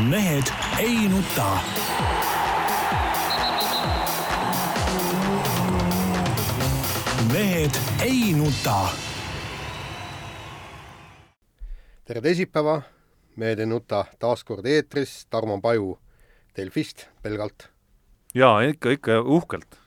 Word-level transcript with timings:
mehed 0.00 0.50
ei 0.78 1.08
nuta. 1.08 1.60
mehed 7.32 7.70
ei 8.02 8.32
nuta. 8.32 8.88
tere 12.04 12.20
teisipäeva, 12.20 12.82
Mehed 13.36 13.58
ei 13.58 13.66
nuta 13.66 14.04
taas 14.18 14.44
kord 14.44 14.66
eetris, 14.66 15.26
Tarmo 15.30 15.60
Paju 15.60 15.98
Delfist 16.56 17.06
pelgalt. 17.22 17.68
jaa, 18.34 18.60
ikka, 18.60 18.90
ikka 18.90 19.20
uhkelt. 19.20 19.78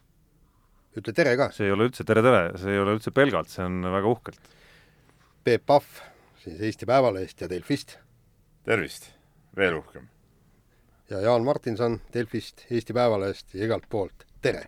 ütle 0.97 1.13
tere 1.13 1.35
ka. 1.37 1.51
see 1.51 1.67
ei 1.67 1.71
ole 1.71 1.89
üldse 1.91 2.03
tere-tere, 2.07 2.57
see 2.57 2.71
ei 2.71 2.79
ole 2.79 2.95
üldse 2.95 3.11
pelgalt, 3.11 3.49
see 3.49 3.65
on 3.65 3.81
väga 3.83 4.07
uhkelt. 4.07 4.39
Peep 5.43 5.65
Pahv 5.65 6.01
siis 6.43 6.61
Eesti 6.61 6.85
Päevalehest 6.85 7.41
ja 7.41 7.49
Delfist. 7.49 7.97
tervist, 8.63 9.16
veel 9.57 9.77
uhkem. 9.79 10.07
ja 11.09 11.21
Jaan 11.23 11.43
Martinson 11.45 11.99
Delfist, 12.13 12.65
Eesti 12.71 12.93
Päevalehest 12.93 13.53
ja 13.55 13.65
igalt 13.65 13.87
poolt, 13.89 14.25
tere! 14.41 14.65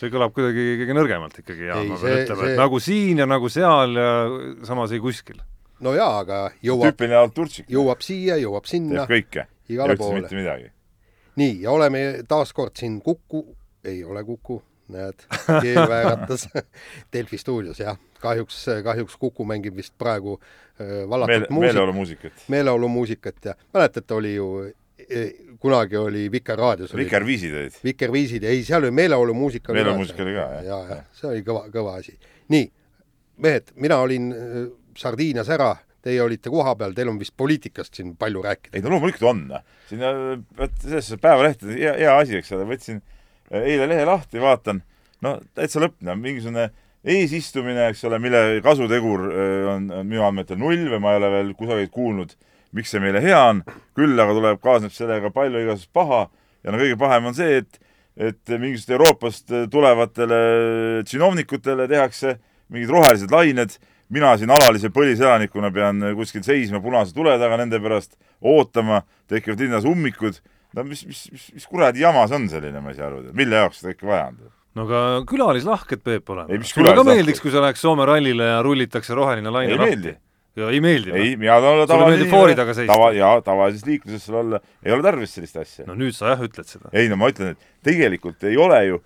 see 0.00 0.08
kõlab 0.12 0.32
kuidagi 0.32 0.62
kõige 0.80 0.94
nõrgemalt 0.96 1.38
ikkagi, 1.42 1.66
Jaan, 1.68 1.88
ma 1.90 1.96
see- 2.00 2.12
pean 2.14 2.24
ütlema, 2.24 2.42
see- 2.44 2.52
et 2.54 2.60
nagu 2.62 2.78
siin 2.80 3.18
ja 3.20 3.26
nagu 3.28 3.48
seal 3.52 3.96
ja 3.98 4.10
samas 4.68 4.92
ei 4.96 5.00
kuskil. 5.02 5.40
no 5.80 5.92
jaa, 5.96 6.18
aga 6.22 6.50
jõuab, 6.64 6.92
tüüpiline 6.94 7.18
Alturtšik. 7.20 7.66
jõuab 7.68 8.00
siia, 8.04 8.36
jõuab 8.40 8.66
sinna, 8.70 9.06
teeb 9.06 9.16
kõike. 9.18 9.46
igale 9.68 9.96
poole. 9.96 10.20
mitte 10.20 10.34
midagi. 10.38 10.70
nii, 11.36 11.60
ja 11.62 11.70
oleme 11.70 12.22
taas 12.28 12.52
kord 12.52 12.76
siin 12.76 13.00
Kuku, 13.02 13.44
ei 13.84 14.04
ole 14.04 14.24
Kuku, 14.24 14.62
näed, 14.92 15.26
keel 15.48 15.82
vääratas 15.88 16.48
Delfi 17.12 17.38
stuudios, 17.38 17.80
jah. 17.80 17.98
kahjuks, 18.20 18.64
kahjuks 18.84 19.16
Kuku 19.20 19.46
mängib 19.48 19.76
vist 19.76 19.94
praegu 19.98 20.36
äh, 20.40 21.08
vallatud 21.08 21.34
Meel, 21.34 21.46
muusikat 21.50 21.66
meeleolumuusikat. 21.66 22.44
meeleolumuusikat 22.48 23.44
ja 23.44 23.54
mäletate, 23.74 24.14
oli 24.14 24.34
ju 24.34 24.50
eh, 25.08 25.32
kunagi 25.60 25.96
oli 25.96 26.26
Vikerraadios 26.32 26.96
Vikerviisid 26.96 27.54
olid. 27.54 27.78
Vikerviisid, 27.84 28.44
ei, 28.44 28.64
seal 28.64 28.82
oli 28.82 28.90
meeleolumuusika. 28.90 29.72
Meeleolumuusika 29.72 30.22
oli 30.22 30.34
ka, 30.34 30.48
jah. 30.58 30.64
ja, 30.64 30.80
ja 30.94 31.02
see 31.16 31.30
oli 31.30 31.46
kõva, 31.46 31.66
kõva 31.72 31.96
asi. 32.00 32.18
nii, 32.52 32.66
mehed, 33.44 33.72
mina 33.80 34.00
olin 34.04 34.32
äh, 34.34 34.58
Sardiinias 34.98 35.48
ära, 35.52 35.74
teie 36.04 36.20
olite 36.22 36.50
kohapeal, 36.52 36.94
teil 36.96 37.10
on 37.12 37.18
vist 37.20 37.34
poliitikast 37.36 37.96
siin 37.96 38.14
palju 38.20 38.42
rääkida. 38.44 38.76
ei 38.76 38.84
no 38.84 38.94
loomulikult 38.94 39.28
on. 39.30 39.46
siin 39.88 40.04
äh, 40.06 40.36
vot 40.58 40.76
selles 40.84 41.12
Päevaleht 41.20 41.64
hea, 41.68 41.94
hea 42.00 42.16
asi, 42.16 42.38
eks 42.40 42.52
ole, 42.56 42.68
võtsin 42.68 43.02
eile 43.50 43.88
lehe 43.90 44.04
lahti, 44.06 44.40
vaatan, 44.42 44.82
no 45.24 45.36
täitsa 45.56 45.82
lõpp, 45.82 45.98
no 46.06 46.14
mingisugune 46.18 46.70
eesistumine, 47.04 47.88
eks 47.90 48.04
ole, 48.08 48.20
mille 48.22 48.60
kasutegur 48.64 49.26
äh, 49.30 49.68
on, 49.74 49.90
on 50.00 50.08
minu 50.08 50.24
andmetel 50.26 50.60
null 50.60 50.88
või 50.92 51.02
ma 51.02 51.14
ei 51.14 51.20
ole 51.22 51.30
veel 51.34 51.52
kusagilt 51.58 51.92
kuulnud, 51.94 52.34
miks 52.76 52.92
see 52.92 53.02
meile 53.02 53.22
hea 53.24 53.38
on, 53.50 53.62
küll 53.98 54.18
aga 54.20 54.36
tuleb, 54.36 54.60
kaasneb 54.62 54.94
sellega 54.94 55.32
palju 55.34 55.64
igasugust 55.64 55.92
paha. 55.96 56.26
Ja 56.60 56.74
no 56.74 56.80
kõige 56.80 56.98
pahem 57.00 57.30
on 57.30 57.36
see, 57.36 57.62
et 57.62 57.80
et 58.20 58.50
mingisugust 58.52 58.90
Euroopast 58.92 59.52
tulevatele 59.72 60.40
tsinovnikutele 61.08 61.86
tehakse 61.88 62.34
mingid 62.68 62.90
rohelised 62.92 63.32
lained, 63.32 63.76
mina 64.12 64.34
siin 64.36 64.50
alalise 64.52 64.90
põliselanikuna 64.92 65.70
pean 65.72 66.02
kuskil 66.18 66.42
seisma 66.44 66.82
punase 66.82 67.14
tule 67.16 67.36
taga 67.40 67.56
nende 67.60 67.80
pärast, 67.80 68.18
ootama, 68.42 69.04
tekivad 69.30 69.62
linnas 69.62 69.86
ummikud, 69.88 70.40
no 70.76 70.86
mis, 70.86 71.04
mis, 71.08 71.26
mis, 71.34 71.50
mis 71.56 71.68
kuradi 71.68 72.04
jama 72.04 72.26
see 72.30 72.38
on 72.38 72.48
selline, 72.52 72.82
ma 72.82 72.92
ei 72.92 72.98
saa 72.98 73.10
aru, 73.10 73.22
mille 73.36 73.62
jaoks 73.62 73.82
seda 73.82 73.94
kõike 73.94 74.10
vaja 74.10 74.24
on? 74.30 74.40
no 74.78 74.86
aga 74.86 75.04
külalislahked. 75.30 76.02
Ei, 76.06 76.58
mis 76.58 76.72
sulle 76.74 76.94
ka 76.96 77.06
meeldiks, 77.06 77.42
kui 77.42 77.52
sa 77.52 77.62
läheks 77.64 77.82
Soome 77.84 78.06
rallile 78.08 78.50
ja 78.52 78.58
rullitakse 78.66 79.16
roheline 79.18 79.52
laine 79.52 79.74
ei 79.74 79.80
lahti? 79.80 79.94
meeldi. 79.96 80.16
ja 80.60 80.72
ei 80.74 80.82
meeldi 80.82 81.12
ei, 81.12 81.14
või? 81.14 81.38
mina 81.44 81.60
tahan 81.62 81.86
olla 81.86 82.10
meeldib 82.10 82.34
foori 82.34 82.58
taga 82.58 82.74
seista? 82.76 82.94
tava, 82.94 83.12
jaa, 83.16 83.38
tavalises 83.46 83.86
liikluses 83.86 84.26
seal 84.26 84.42
olla, 84.44 84.60
ei 84.86 84.94
ole 84.94 85.06
tarvis 85.06 85.34
sellist 85.36 85.58
asja. 85.62 85.86
no 85.88 85.98
nüüd 85.98 86.14
sa 86.16 86.34
jah 86.34 86.44
ütled 86.46 86.70
seda. 86.70 86.92
ei 86.94 87.10
no 87.10 87.18
ma 87.20 87.30
ütlen, 87.32 87.56
et 87.56 87.88
tegelikult 87.90 88.46
ei 88.50 88.58
ole 88.60 88.84
ju 88.88 89.00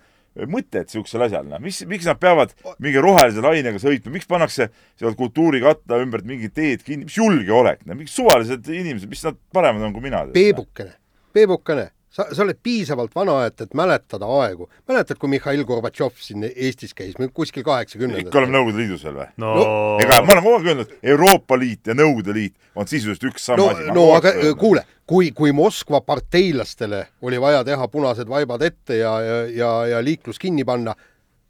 mõtet 0.51 0.89
niisugusel 0.89 1.23
asjal, 1.29 1.45
noh, 1.47 1.61
mis, 1.63 1.77
miks 1.87 2.07
nad 2.09 2.19
peavad 2.19 2.51
mingi 2.83 2.99
rohelise 2.99 3.43
lainega 3.43 3.79
sõitma, 3.79 4.11
miks 4.17 4.27
pannakse 4.27 4.67
seal 4.99 5.15
kultuurikatta 5.15 6.01
ümbert 6.03 6.27
mingid 6.27 6.51
teed 6.57 6.83
kinni, 6.83 7.07
mis 7.07 7.15
julgeolek, 7.15 7.85
no 7.87 7.95
miks 7.95 8.17
suvalised 8.17 8.67
inimesed, 8.67 9.07
mis 9.11 9.23
nad 9.23 9.39
paremad 9.55 9.85
on 9.87 9.95
kui 9.95 10.03
mina? 10.03 10.25
Peebukene, 10.35 10.97
Peebukene, 11.35 11.89
sa, 12.15 12.27
sa 12.31 12.43
oled 12.45 12.59
piisavalt 12.63 13.15
vana, 13.15 13.41
et, 13.49 13.59
et 13.61 13.73
mäletada 13.75 14.27
aegu. 14.39 14.69
mäletad, 14.87 15.19
kui 15.19 15.29
Mihhail 15.33 15.63
Gorbatšov 15.67 16.13
siin 16.23 16.45
Eestis 16.47 16.95
käis, 16.95 17.15
kuskil 17.33 17.63
ikka 17.63 17.71
oleme 17.71 17.83
kaheksakümnendatel? 17.83 18.51
Nõukogude 18.53 18.83
Liidus 18.83 19.03
veel 19.07 19.17
või? 19.19 19.27
no, 19.43 19.53
No, 19.59 19.65
ega 20.03 20.21
ma 20.23 20.35
olen 20.35 20.45
kogu 20.45 20.59
aeg 20.59 20.69
öelnud, 20.71 20.93
Euroopa 21.15 21.59
Liit 21.59 21.91
ja 21.91 21.97
Nõukogude 21.97 22.37
Liit 22.37 22.55
on 22.75 22.87
sisuliselt 22.87 23.27
üks 23.31 23.49
sama 23.49 23.59
no, 23.63 23.71
asi. 23.73 23.89
no 23.95 24.05
aga 24.15 24.31
kuule, 24.59 24.85
kui, 25.07 25.33
kui 25.35 25.51
Moskva 25.55 26.01
parteilastele 26.05 27.03
oli 27.25 27.41
vaja 27.41 27.65
teha 27.67 27.89
punased 27.91 28.31
vaibad 28.31 28.63
ette 28.65 29.01
ja, 29.01 29.17
ja, 29.21 29.43
ja, 29.51 29.73
ja 29.95 30.01
liiklus 30.03 30.39
kinni 30.41 30.63
panna, 30.67 30.95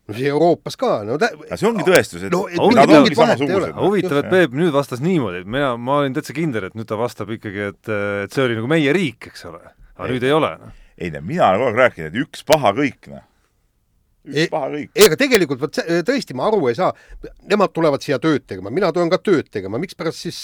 no 0.05 0.17
see 0.17 0.27
Euroopas 0.29 0.77
ka, 0.81 0.97
no 1.05 1.17
tä... 1.21 1.31
aga 1.45 1.57
see 1.61 1.69
ongi 1.69 1.85
tõestus, 1.87 2.25
et 2.25 2.33
no, 2.33 2.45
et 2.49 2.61
ongi 2.61 2.77
nad 2.77 2.93
ongi 2.99 3.17
samasugused. 3.17 3.77
huvitav, 3.79 4.21
et 4.21 4.29
Peep 4.33 4.57
nüüd 4.57 4.73
vastas 4.73 5.01
niimoodi, 5.03 5.43
et 5.45 5.49
mina, 5.49 5.73
ma 5.77 6.01
olin 6.01 6.15
täitsa 6.15 6.35
kindel, 6.37 6.69
et 6.69 6.77
nüüd 6.77 6.89
ta 6.89 6.97
vastab 6.99 7.31
ikkagi, 7.37 7.71
et, 7.71 7.95
et 8.25 8.35
see 8.35 8.45
oli 8.45 8.57
nagu 8.59 8.69
meie 8.71 8.93
riik, 8.95 9.31
eks 9.31 9.47
ole. 9.49 9.74
Aga 9.95 10.09
Ei. 10.09 10.15
nüüd 10.15 10.27
ei 10.27 10.35
ole, 10.35 10.51
noh. 10.61 10.75
ei 10.97 11.13
no 11.13 11.23
mina 11.25 11.49
olen 11.49 11.63
kogu 11.63 11.71
aeg 11.71 11.81
rääkinud, 11.83 12.11
et 12.11 12.21
üks 12.25 12.45
paha 12.47 12.73
kõik, 12.77 13.09
noh. 13.11 13.25
üks 14.27 14.43
Ei- 14.45 14.51
paha 14.51 14.69
kõik. 14.75 14.93
ei, 14.93 15.07
aga 15.07 15.19
tegelikult 15.23 15.63
vot 15.63 15.81
tõesti, 16.11 16.37
ma 16.37 16.47
aru 16.49 16.61
ei 16.71 16.77
saa, 16.77 16.91
nemad 17.51 17.73
tulevad 17.75 18.05
siia 18.05 18.19
tööd 18.21 18.47
tegema, 18.47 18.73
mina 18.73 18.91
tulen 18.95 19.11
ka 19.13 19.21
tööd 19.23 19.51
tegema, 19.53 19.81
mikspärast 19.81 20.25
siis 20.27 20.41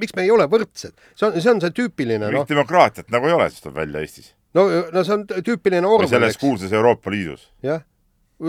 miks 0.00 0.14
me 0.16 0.24
ei 0.26 0.32
ole 0.32 0.46
võrdsed? 0.50 0.94
see 1.14 1.26
on, 1.28 1.36
see 1.36 1.52
on 1.52 1.62
see 1.62 1.74
tüüpiline 1.76 2.22
noh 2.26 2.32
mingit, 2.34 2.52
demokraatiat 2.52 3.10
nagu 3.12 3.28
ei 3.28 3.36
ole, 3.36 3.48
siis 3.52 3.64
tuleb 3.64 3.80
välja 3.82 4.02
Eestis. 4.04 4.32
no, 4.56 4.66
no 4.94 5.04
see 5.06 5.16
on 5.16 5.26
tüüpiline 5.30 5.86
Orwell, 5.86 6.10
selles 6.12 6.38
kuulsas 6.40 6.74
Euroopa 6.76 7.12
Liidus. 7.12 7.48
jah, 7.66 7.82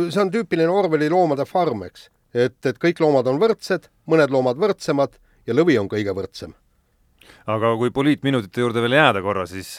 see 0.07 0.21
on 0.23 0.33
tüüpiline 0.33 0.71
Orwelli 0.71 1.09
loomade 1.11 1.45
farm, 1.49 1.85
eks. 1.87 2.09
et, 2.33 2.57
et 2.65 2.81
kõik 2.81 3.01
loomad 3.03 3.29
on 3.31 3.41
võrdsed, 3.41 3.89
mõned 4.11 4.33
loomad 4.33 4.59
võrdsemad 4.61 5.17
ja 5.47 5.57
lõvi 5.57 5.79
on 5.81 5.89
kõige 5.91 6.15
võrdsem. 6.17 6.55
Aga 7.47 7.75
kui 7.79 7.93
poliitminutite 7.93 8.61
juurde 8.61 8.83
veel 8.83 8.99
jääda 8.99 9.21
korra, 9.25 9.47
siis 9.49 9.77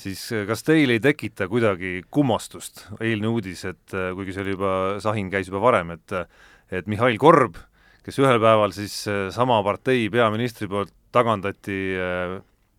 siis 0.00 0.22
kas 0.48 0.64
teil 0.64 0.92
ei 0.94 1.00
tekita 1.02 1.48
kuidagi 1.50 2.00
kummastust 2.12 2.86
eilne 3.02 3.30
uudis, 3.30 3.64
et 3.68 3.96
äh, 3.96 4.12
kuigi 4.16 4.34
see 4.34 4.44
oli 4.44 4.54
juba, 4.56 4.72
sahin 5.02 5.30
käis 5.32 5.50
juba 5.50 5.62
varem, 5.62 5.96
et 5.96 6.16
et 6.70 6.86
Mihhail 6.86 7.18
Korb, 7.18 7.56
kes 8.06 8.20
ühel 8.22 8.38
päeval 8.42 8.72
siis 8.74 9.02
äh, 9.10 9.28
sama 9.34 9.58
partei 9.66 10.08
peaministri 10.12 10.68
poolt 10.70 10.92
tagandati 11.12 11.78
äh, 11.98 12.36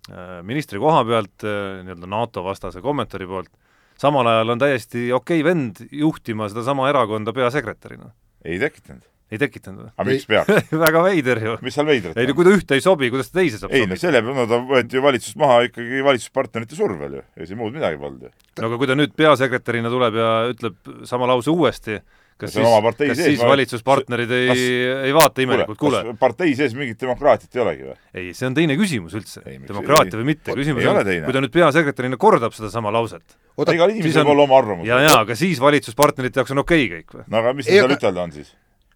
äh, 0.09 0.38
ministri 0.47 0.79
koha 0.79 1.03
pealt 1.07 1.45
äh, 1.45 1.81
nii-öelda 1.85 2.09
NATO 2.09 2.45
vastase 2.45 2.81
kommentaari 2.81 3.28
poolt, 3.28 3.51
samal 3.99 4.31
ajal 4.31 4.55
on 4.55 4.63
täiesti 4.63 5.09
okei 5.13 5.43
vend 5.45 5.83
juhtima 5.91 6.49
sedasama 6.49 6.89
erakonda 6.89 7.35
peasekretärina. 7.35 8.13
ei 8.45 8.59
tekitanud. 8.59 9.10
Ei 9.31 9.39
tekitanud 9.41 9.91
aga 9.91 10.07
miks 10.07 10.27
peaks? 10.29 10.51
või? 10.51 10.79
väga 10.85 11.03
veider 11.07 11.43
ju. 11.45 11.57
mis 11.65 11.77
seal 11.77 11.87
veidrat 11.87 12.17
ei 12.19 12.27
no 12.27 12.33
on? 12.33 12.39
kui 12.39 12.47
ta 12.47 12.55
ühte 12.57 12.77
ei 12.77 12.83
sobi, 12.83 13.11
kuidas 13.13 13.31
ta 13.31 13.39
teise 13.39 13.61
saab 13.61 13.75
ei 13.75 13.87
no 13.87 13.97
selle 13.99 14.23
peale, 14.23 14.37
no 14.37 14.47
ta 14.49 14.61
võeti 14.71 14.99
ju 14.99 15.03
valitsusest 15.05 15.39
maha 15.41 15.59
ikkagi 15.69 16.01
valitsuspartnerite 16.07 16.79
survel 16.79 17.19
ju, 17.19 17.27
ei 17.39 17.49
siin 17.49 17.61
muud 17.61 17.75
midagi 17.75 17.99
polnud 18.01 18.27
ju. 18.27 18.33
no 18.59 18.71
aga 18.71 18.81
kui 18.81 18.91
ta 18.91 18.97
nüüd 18.99 19.13
peasekretärina 19.17 19.93
tuleb 19.93 20.19
ja 20.19 20.31
ütleb 20.51 20.91
sama 21.07 21.29
lause 21.31 21.53
uuesti, 21.53 22.01
kas 22.41 22.55
See 22.55 22.63
on 22.65 22.67
siis, 22.67 22.95
kas 22.97 23.17
sees, 23.21 23.27
siis 23.35 23.43
valitsuspartnerid 23.45 24.31
ei, 24.33 24.63
ei 25.07 25.13
vaata 25.15 25.43
imelikult, 25.45 25.79
kuule, 25.79 26.01
kas 26.07 26.19
partei 26.19 26.55
sees 26.57 26.73
mingit 26.77 26.99
demokraatiat 27.01 27.55
ei 27.55 27.63
olegi 27.63 27.87
või? 27.87 27.97
ei, 28.17 28.31
see 28.37 28.49
on 28.49 28.57
teine 28.57 28.77
küsimus 28.79 29.15
üldse, 29.19 29.43
demokraatia 29.45 30.15
ei- 30.15 30.21
või 30.23 30.29
mitte, 30.33 30.55
küsimus 30.57 30.89
on 30.89 31.03
kui 31.27 31.37
ta 31.37 31.43
nüüd 31.45 31.53
peasekretärina 31.53 32.19
kordab 32.21 32.57
sedasama 32.57 32.93
lauset, 32.97 33.37
igal 33.61 33.93
siis 33.93 34.01
inimesel 34.01 34.25
on- 34.25 34.31
võib 34.31 34.35
olla 34.35 34.47
oma 34.49 34.59
arvamus. 34.59 34.89
ja, 34.89 34.99
ja 35.05 35.15
aga 35.21 35.37
siis 35.37 35.61
valitsuspartnerite 35.61 36.41
jaoks 36.41 36.57
on 36.57 36.65
okei 36.65 36.87
okay 36.87 36.97
kõik 36.97 37.19
või? 37.19 37.29
no 37.29 37.43
aga 37.43 37.53
mis 37.57 37.69
Ei, 37.69 37.79
tal 37.83 37.95
ütelda 37.99 38.25
on 38.25 38.35
siis? 38.39 38.51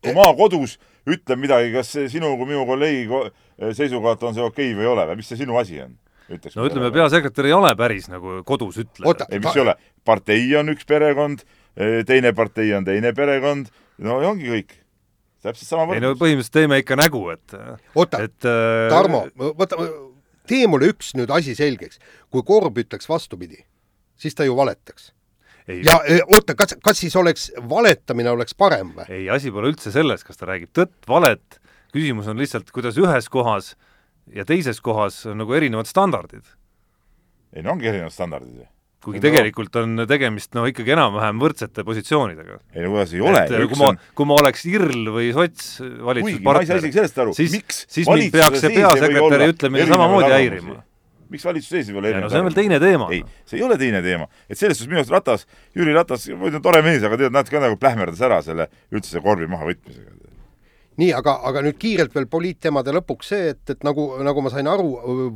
Kui 0.06 0.16
ma 0.18 0.30
kodus 0.38 0.78
ütlen 1.06 1.42
midagi, 1.42 1.74
kas 1.76 1.92
see 1.98 2.10
sinu 2.10 2.34
kui 2.40 2.50
minu 2.50 2.66
kolleegi 2.70 3.06
ko- 3.10 3.28
seisukohalt 3.78 4.24
on 4.26 4.38
see 4.38 4.46
okei 4.46 4.72
okay 4.72 4.80
või 4.80 4.88
ei 4.88 4.94
ole 4.94 5.06
või 5.12 5.22
mis 5.22 5.30
see 5.32 5.42
sinu 5.44 5.58
asi 5.62 5.82
on? 5.84 5.94
ütleks 6.32 6.58
no 6.58 6.66
ütleme, 6.66 6.90
peasekretär 6.94 7.50
ei 7.50 7.54
ole 7.54 7.72
päris 7.78 8.08
nagu 8.10 8.40
kodus 8.48 8.80
ütleja. 8.82 9.28
Ei, 9.30 9.42
mis 9.42 9.54
ei 9.54 9.62
ole, 9.62 9.76
partei 10.08 10.48
on 10.58 10.74
üks 10.74 10.88
perekond, 10.90 11.44
teine 12.10 12.34
partei 12.38 12.74
on 12.78 12.88
teine 12.88 13.14
perekond, 13.18 13.70
no 14.02 14.20
ja 14.24 14.32
ongi 14.34 14.50
kõik. 14.50 14.76
täpselt 15.46 15.70
sama 15.70 15.94
ei 15.94 16.02
no 16.02 16.14
võrdlus. 16.14 16.22
põhimõtteliselt 16.24 16.58
teeme 16.58 16.82
ikka 16.82 16.98
nägu, 16.98 17.22
et 17.36 17.58
oota, 17.94 18.24
et 18.26 18.50
äh, 18.50 18.88
Tarmo, 18.90 19.26
võta, 19.38 19.78
tee 20.50 20.66
mulle 20.72 20.90
üks 20.94 21.14
nüüd 21.18 21.30
asi 21.34 21.54
selgeks. 21.58 22.02
kui 22.34 22.42
Korb 22.48 22.82
ütleks 22.82 23.10
vastupidi, 23.10 23.62
siis 24.18 24.34
ta 24.34 24.48
ju 24.48 24.58
valetaks. 24.58 25.12
Ei, 25.68 25.82
ja 25.86 25.98
eh, 26.10 26.22
oota, 26.28 26.56
kas, 26.58 26.76
kas 26.84 27.00
siis 27.02 27.16
oleks 27.20 27.48
valetamine 27.70 28.30
oleks 28.34 28.56
parem 28.58 28.94
või? 28.98 29.08
ei, 29.10 29.26
asi 29.34 29.52
pole 29.54 29.72
üldse 29.74 29.94
selles, 29.94 30.24
kas 30.28 30.38
ta 30.40 30.50
räägib 30.52 30.72
tõtt, 30.76 30.98
valet, 31.10 31.60
küsimus 31.96 32.30
on 32.32 32.40
lihtsalt, 32.42 32.70
kuidas 32.76 33.00
ühes 33.02 33.30
kohas 33.34 33.74
ja 34.34 34.46
teises 34.48 34.82
kohas 34.84 35.24
on 35.30 35.42
nagu 35.42 35.54
erinevad 35.58 35.90
standardid. 35.90 36.46
ei 37.56 37.66
no 37.66 37.76
ongi 37.76 37.90
erinevad 37.92 38.14
standardid 38.14 38.64
ju. 38.64 38.68
kuigi 39.06 39.20
No. 39.22 39.26
tegelikult 39.28 39.76
on 39.82 40.06
tegemist 40.10 40.56
noh, 40.58 40.66
ikkagi 40.70 40.96
enam-vähem 40.96 41.42
võrdsete 41.42 41.86
positsioonidega. 41.86 42.60
ei 42.74 42.86
no 42.86 42.96
kuidas 42.96 43.14
ei 43.14 43.22
ole, 43.22 43.44
et 43.46 43.70
kui 43.70 43.80
ma 43.82 43.92
on, 43.94 44.02
kui 44.18 44.30
ma 44.30 44.40
oleks 44.42 44.66
IRL 44.70 45.14
või 45.14 45.30
sots 45.34 45.78
valitsuspartner 45.82 46.82
isegi, 46.82 46.98
sellest 46.98 47.22
aru, 47.26 47.38
siis 47.38 47.54
miks, 47.58 47.86
siis 47.90 48.10
mind 48.10 48.34
peaks 48.34 48.62
see 48.66 48.74
peasekretäri 48.76 49.54
ütlemine 49.54 49.88
samamoodi 49.94 50.34
häirima. 50.34 50.84
Miks 51.32 51.46
valitsus 51.46 51.72
sees 51.74 51.90
ei 51.90 51.98
ole 51.98 52.14
no 52.20 52.30
see 52.32 52.42
on 52.42 52.50
veel 52.50 52.58
teine 52.58 52.80
teema. 52.82 53.08
ei, 53.14 53.22
see 53.48 53.60
ei 53.60 53.66
ole 53.66 53.78
teine 53.82 54.02
teema. 54.06 54.28
et 54.50 54.60
selles 54.60 54.78
suhtes 54.78 54.92
minu 54.92 55.02
arust 55.02 55.16
Ratas, 55.16 55.48
Jüri 55.78 55.96
Ratas, 55.96 56.28
muidu 56.40 56.62
tore 56.64 56.82
mees, 56.86 57.04
aga 57.04 57.20
tead, 57.22 57.34
natuke 57.36 57.64
nagu 57.64 57.80
plähmerdas 57.82 58.22
ära 58.26 58.42
selle 58.46 58.70
üldse 58.94 59.22
korvi 59.24 59.50
mahavõtmisega. 59.52 60.14
nii, 61.02 61.12
aga, 61.18 61.40
aga 61.50 61.66
nüüd 61.66 61.80
kiirelt 61.82 62.16
veel 62.16 62.30
poliitteemade 62.32 62.94
lõpuks 62.96 63.34
see, 63.34 63.52
et, 63.56 63.64
et 63.74 63.84
nagu, 63.88 64.08
nagu 64.24 64.46
ma 64.46 64.54
sain 64.54 64.70
aru, 64.72 64.90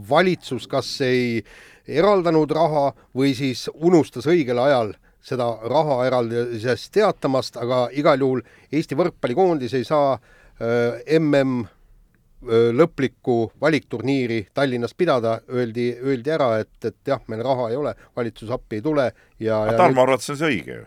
valitsus 0.09 0.69
kas 0.71 0.93
ei 1.05 1.43
eraldanud 1.89 2.51
raha 2.53 2.89
või 3.17 3.33
siis 3.37 3.67
unustas 3.73 4.29
õigel 4.29 4.61
ajal 4.61 4.93
seda 5.25 5.49
raha 5.67 6.03
eraldisest 6.07 6.93
teatamast, 6.95 7.57
aga 7.59 7.87
igal 7.97 8.21
juhul 8.21 8.45
Eesti 8.71 8.95
võrkpallikoondis 8.95 9.75
ei 9.75 9.87
saa 9.87 10.13
äh, 10.15 11.19
MM 11.19 11.65
lõplikku 12.47 13.51
valikturniiri 13.61 14.45
Tallinnas 14.53 14.93
pidada, 14.95 15.39
öeldi, 15.51 15.89
öeldi 15.99 16.31
ära, 16.31 16.53
et, 16.63 16.71
et 16.85 16.95
jah, 17.07 17.19
meil 17.27 17.43
raha 17.43 17.69
ei 17.69 17.75
ole, 17.75 17.93
valitsus 18.15 18.51
appi 18.55 18.79
ei 18.79 18.85
tule 18.85 19.09
ja 19.43 19.63
aga 19.65 19.75
Tarmo 19.83 20.05
arvates 20.05 20.31
on 20.31 20.39
see 20.39 20.53
õige 20.53 20.77
ju. 20.77 20.85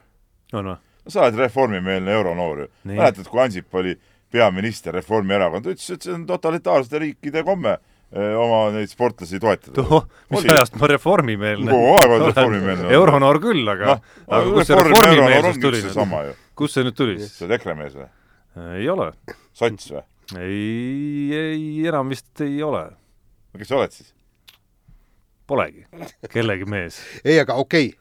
no 0.57 0.65
noh. 0.71 0.81
no 1.05 1.13
sa 1.13 1.27
oled 1.27 1.41
reformimeelne 1.43 2.13
euronoor 2.17 2.65
ju. 2.65 2.69
mäletad, 2.89 3.29
kui 3.29 3.43
Ansip 3.45 3.75
oli 3.75 3.97
peaminister 4.33 4.95
Reformierakond, 4.97 5.67
ütles, 5.75 5.91
et 5.93 6.07
see 6.07 6.15
on 6.15 6.25
totalitaarsete 6.29 7.03
riikide 7.03 7.43
komme 7.45 7.77
oma 8.13 8.67
neid 8.75 8.91
sportlasi 8.93 9.41
toetada. 9.41 9.75
toh, 9.77 10.07
mis 10.33 10.45
ajast 10.45 10.77
ma 10.81 10.89
reformimeelne? 10.93 11.69
kogu 11.69 11.93
aeg 11.97 12.15
oled 12.17 12.27
reformimeelne. 12.29 12.89
euronoor 12.93 13.41
küll, 13.45 13.65
aga 13.73 13.95
no, 13.95 13.99
aga 14.29 14.57
kust 14.57 14.73
see 14.73 14.81
reformimeelsus 14.81 15.61
tuli 15.63 15.85
nüüd? 15.85 16.41
kust 16.61 16.77
see 16.77 16.89
nüüd 16.89 16.97
tuli 16.97 17.19
siis? 17.21 17.37
sa 17.39 17.47
oled 17.47 17.57
EKRE 17.57 17.77
mees 17.81 17.97
või? 17.97 18.09
ei 18.81 18.89
ole. 18.93 19.13
sots 19.57 19.93
või? 19.95 20.05
Ei, 20.41 21.33
ei 21.37 21.87
enam 21.89 22.13
vist 22.13 22.41
ei 22.45 22.63
ole. 22.63 22.87
kes 23.59 23.69
sa 23.69 23.81
oled 23.81 23.95
siis? 23.95 24.13
Polegi 25.47 25.85
kellegi 26.33 26.69
mees 26.71 27.01
ei, 27.29 27.41
aga 27.43 27.59
okei 27.61 27.91
okay 27.91 27.99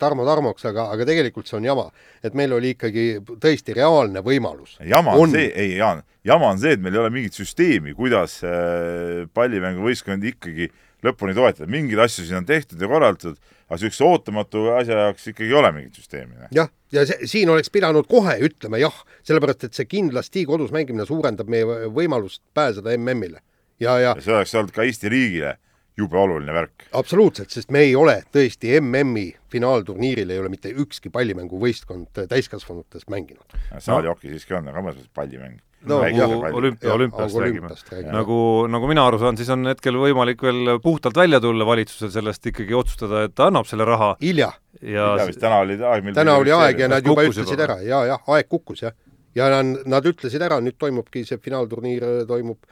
Tarmo 0.00 0.24
Tarmoks, 0.26 0.64
aga, 0.66 0.88
aga 0.90 1.04
tegelikult 1.06 1.46
see 1.46 1.58
on 1.60 1.66
jama. 1.68 1.84
et 2.24 2.34
meil 2.34 2.56
oli 2.56 2.72
ikkagi 2.74 3.04
tõesti 3.22 3.76
reaalne 3.76 4.22
võimalus. 4.24 4.78
jama 4.82 5.14
on, 5.14 5.28
on 5.28 5.36
see, 5.36 5.50
ei 5.54 5.76
Jaan, 5.76 6.02
jama 6.26 6.50
on 6.54 6.58
see, 6.62 6.74
et 6.74 6.82
meil 6.82 6.96
ei 6.96 7.02
ole 7.04 7.12
mingit 7.14 7.36
süsteemi, 7.38 7.94
kuidas 7.94 8.40
äh, 8.46 9.28
pallimänguvõistkondi 9.34 10.34
ikkagi 10.34 10.70
lõpuni 11.04 11.34
toetada, 11.36 11.68
mingeid 11.70 12.00
asju 12.06 12.24
siin 12.26 12.40
on 12.40 12.46
tehtud 12.48 12.80
ja 12.80 12.88
korraldatud, 12.90 13.40
aga 13.68 13.78
niisuguse 13.78 14.06
ootamatu 14.06 14.68
asja 14.78 15.00
jaoks 15.06 15.28
ikkagi 15.32 15.50
ei 15.50 15.58
ole 15.60 15.72
mingit 15.76 15.98
süsteemi. 16.00 16.48
jah, 16.54 16.70
ja 16.92 17.04
see, 17.08 17.28
siin 17.30 17.52
oleks 17.52 17.72
pidanud 17.74 18.08
kohe 18.10 18.36
ütlema 18.48 18.80
jah, 18.82 19.02
sellepärast 19.26 19.68
et 19.68 19.76
see 19.76 19.88
kindlasti 19.90 20.46
kodus 20.48 20.72
mängimine 20.74 21.06
suurendab 21.08 21.50
meie 21.50 21.90
võimalust 21.92 22.42
pääseda 22.56 22.96
MM-ile. 22.98 23.42
ja, 23.80 23.98
ja, 23.98 24.14
ja 24.14 24.24
see 24.24 24.34
oleks 24.34 24.54
olnud 24.54 24.74
ka 24.74 24.86
Eesti 24.86 25.12
riigile 25.12 25.56
jube 25.98 26.18
oluline 26.18 26.54
värk. 26.54 26.88
absoluutselt, 26.92 27.50
sest 27.54 27.70
me 27.74 27.84
ei 27.86 27.94
ole 27.96 28.20
tõesti 28.34 28.72
MM-i 28.80 29.28
finaalturniiril 29.54 30.30
ei 30.30 30.40
ole 30.42 30.50
mitte 30.50 30.72
ükski 30.72 31.12
pallimänguvõistkond 31.14 32.24
täiskasvanutest 32.30 33.10
mänginud. 33.12 33.58
saalihoki 33.78 34.28
no. 34.28 34.34
siiski 34.34 34.58
on, 34.58 34.68
aga 34.68 34.82
ma 34.82 34.90
mõtlen 34.90 35.12
pallimäng 35.14 35.60
no 35.88 36.00
nagu 36.02 36.40
olümpia, 36.58 36.92
olümpiast 36.94 37.38
räägime. 37.40 37.70
nagu, 38.12 38.38
nagu 38.70 38.90
mina 38.90 39.06
aru 39.08 39.20
saan, 39.22 39.38
siis 39.40 39.50
on 39.52 39.66
hetkel 39.68 39.98
võimalik 40.00 40.42
veel 40.44 40.76
puhtalt 40.82 41.16
välja 41.16 41.40
tulla 41.44 41.66
valitsusel 41.68 42.12
sellest 42.14 42.50
ikkagi 42.52 42.76
otsustada, 42.76 43.24
et 43.28 43.34
ta 43.36 43.48
annab 43.50 43.68
selle 43.70 43.86
raha. 43.88 44.14
hilja. 44.22 44.52
ja 44.82 45.14
vist 45.24 45.42
täna 45.42 45.62
oli 45.64 45.78
aeg, 45.80 46.04
mil 46.04 46.16
täna 46.16 46.36
oli 46.40 46.54
aeg 46.54 46.84
ja 46.84 46.90
nad 46.92 47.06
juba 47.06 47.26
ütlesid 47.28 47.54
juba. 47.54 47.66
ära 47.68 47.80
ja, 47.84 48.04
jah, 48.14 48.28
aeg 48.36 48.50
kukkus 48.50 48.84
jah. 48.86 48.96
ja 49.34 49.50
nad, 49.52 49.84
nad 49.96 50.12
ütlesid 50.12 50.42
ära, 50.42 50.60
nüüd 50.64 50.78
toimubki 50.78 51.24
see 51.28 51.40
finaalturniir 51.42 52.26
toimub 52.28 52.62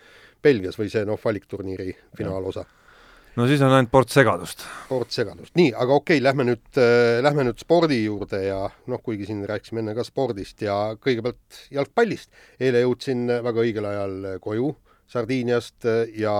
Belgias 0.42 0.78
või 0.78 0.90
see 0.90 1.04
noh, 1.06 1.20
valikturniiri 1.22 1.92
finaalosa 2.18 2.66
no 3.36 3.46
siis 3.48 3.62
on 3.64 3.72
ainult 3.72 3.92
ports 3.92 4.16
segadust. 4.18 4.66
ports 4.88 5.16
segadust, 5.20 5.54
nii, 5.58 5.72
aga 5.72 5.96
okei 5.96 6.18
okay,, 6.18 6.24
lähme 6.24 6.46
nüüd 6.50 6.80
äh,, 6.80 7.20
lähme 7.24 7.46
nüüd 7.48 7.60
spordi 7.62 8.02
juurde 8.04 8.42
ja 8.44 8.60
noh, 8.90 9.02
kuigi 9.04 9.28
siin 9.28 9.44
rääkisime 9.48 9.82
enne 9.84 9.96
ka 9.96 10.04
spordist 10.06 10.62
ja 10.64 10.96
kõigepealt 11.00 11.66
jalgpallist. 11.72 12.32
eile 12.60 12.84
jõudsin 12.84 13.26
väga 13.44 13.66
õigel 13.66 13.88
ajal 13.88 14.16
koju 14.44 14.72
Sardiiniast 15.12 15.84
äh, 15.88 16.06
ja 16.16 16.34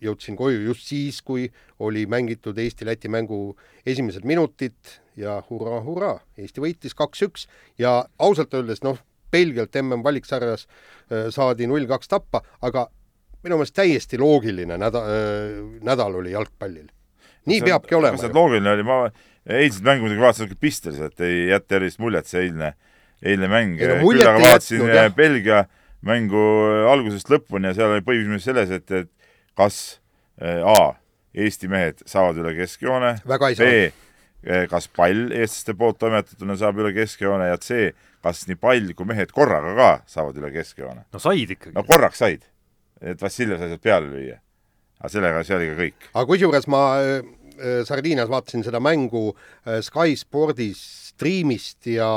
jõudsin 0.00 0.36
koju 0.36 0.62
just 0.64 0.88
siis, 0.88 1.20
kui 1.22 1.48
oli 1.84 2.06
mängitud 2.08 2.58
Eesti-Läti 2.58 3.10
mängu 3.12 3.56
esimesed 3.86 4.24
minutid 4.24 4.76
ja 5.20 5.38
hurraa, 5.48 5.80
hurraa, 5.84 6.18
Eesti 6.40 6.64
võitis 6.64 6.96
kaks-üks 6.96 7.46
ja 7.80 8.04
ausalt 8.18 8.54
öeldes 8.56 8.84
noh, 8.86 9.00
Belgialt 9.30 9.76
mm 9.76 10.02
valiksarjas 10.04 10.66
äh, 10.66 11.28
saadi 11.30 11.68
null-kaks 11.70 12.08
tappa, 12.08 12.42
aga 12.62 12.88
minu 13.44 13.56
meelest 13.60 13.74
täiesti 13.76 14.18
loogiline 14.20 14.76
näda- 14.80 15.04
nädal 15.86 16.14
oli 16.20 16.34
jalgpallil. 16.34 16.88
nii 17.46 17.58
see, 17.58 17.66
peabki 17.66 17.94
olema. 17.96 18.18
kas 18.18 18.26
see 18.28 18.36
loogiline 18.36 18.74
oli, 18.76 18.86
ma 18.86 19.02
eilset 19.46 19.84
mängu 19.84 20.06
muidugi 20.06 20.22
vaatasin 20.22 20.56
pisteliselt, 20.60 21.20
ei 21.24 21.48
jäta 21.48 21.78
erilist 21.78 22.00
muljet 22.02 22.28
see 22.28 22.44
eilne, 22.46 22.74
eilne 23.22 23.48
mäng. 23.50 23.78
No, 23.80 23.96
küll 24.04 24.24
aga 24.24 24.42
vaatasin 24.42 24.82
jätnud, 24.82 24.98
äh, 25.00 25.14
Belgia 25.16 25.64
mängu 26.06 26.42
äh, 26.68 26.90
algusest 26.92 27.32
lõpuni 27.32 27.70
ja 27.70 27.76
seal 27.78 27.96
oli 27.96 28.04
põhiküsimus 28.04 28.44
selles, 28.48 28.72
et, 28.76 28.90
et 28.90 29.10
kas 29.58 29.80
äh, 30.42 30.60
A, 30.64 30.94
Eesti 31.30 31.68
mehed 31.70 32.00
saavad 32.10 32.40
üle 32.42 32.56
keskjoone, 32.56 33.12
B, 33.22 33.74
kas 34.66 34.88
pall 34.90 35.28
eestlaste 35.30 35.76
poolt 35.78 36.00
toimetatuna 36.00 36.56
saab 36.58 36.80
üle 36.82 36.90
keskjoone 36.96 37.46
ja 37.52 37.58
C, 37.62 37.92
kas 38.24 38.48
nii 38.48 38.58
pall 38.58 38.96
kui 38.98 39.06
mehed 39.06 39.30
korraga 39.36 39.76
ka 39.78 39.90
saavad 40.10 40.40
üle 40.40 40.50
keskjoone? 40.54 41.04
no 41.12 41.20
said 41.22 41.54
ikkagi. 41.54 41.76
no 41.76 41.84
korraks 41.86 42.18
said 42.24 42.48
et 43.00 43.20
Vassiljev 43.22 43.60
sai 43.60 43.70
sealt 43.72 43.84
peale 43.84 44.08
lüüa. 44.10 44.38
aga 45.00 45.12
sellega, 45.12 45.44
see 45.44 45.56
oli 45.56 45.68
ka 45.70 45.76
kõik. 45.80 46.08
aga 46.12 46.26
kusjuures 46.28 46.68
ma 46.72 46.82
äh, 47.00 47.12
äh, 47.56 47.80
Sardiinias 47.88 48.30
vaatasin 48.32 48.64
seda 48.66 48.82
mängu 48.84 49.30
äh, 49.32 49.80
Sky 49.84 50.16
Spordis 50.20 50.82
striimist 51.10 51.88
ja, 51.90 52.10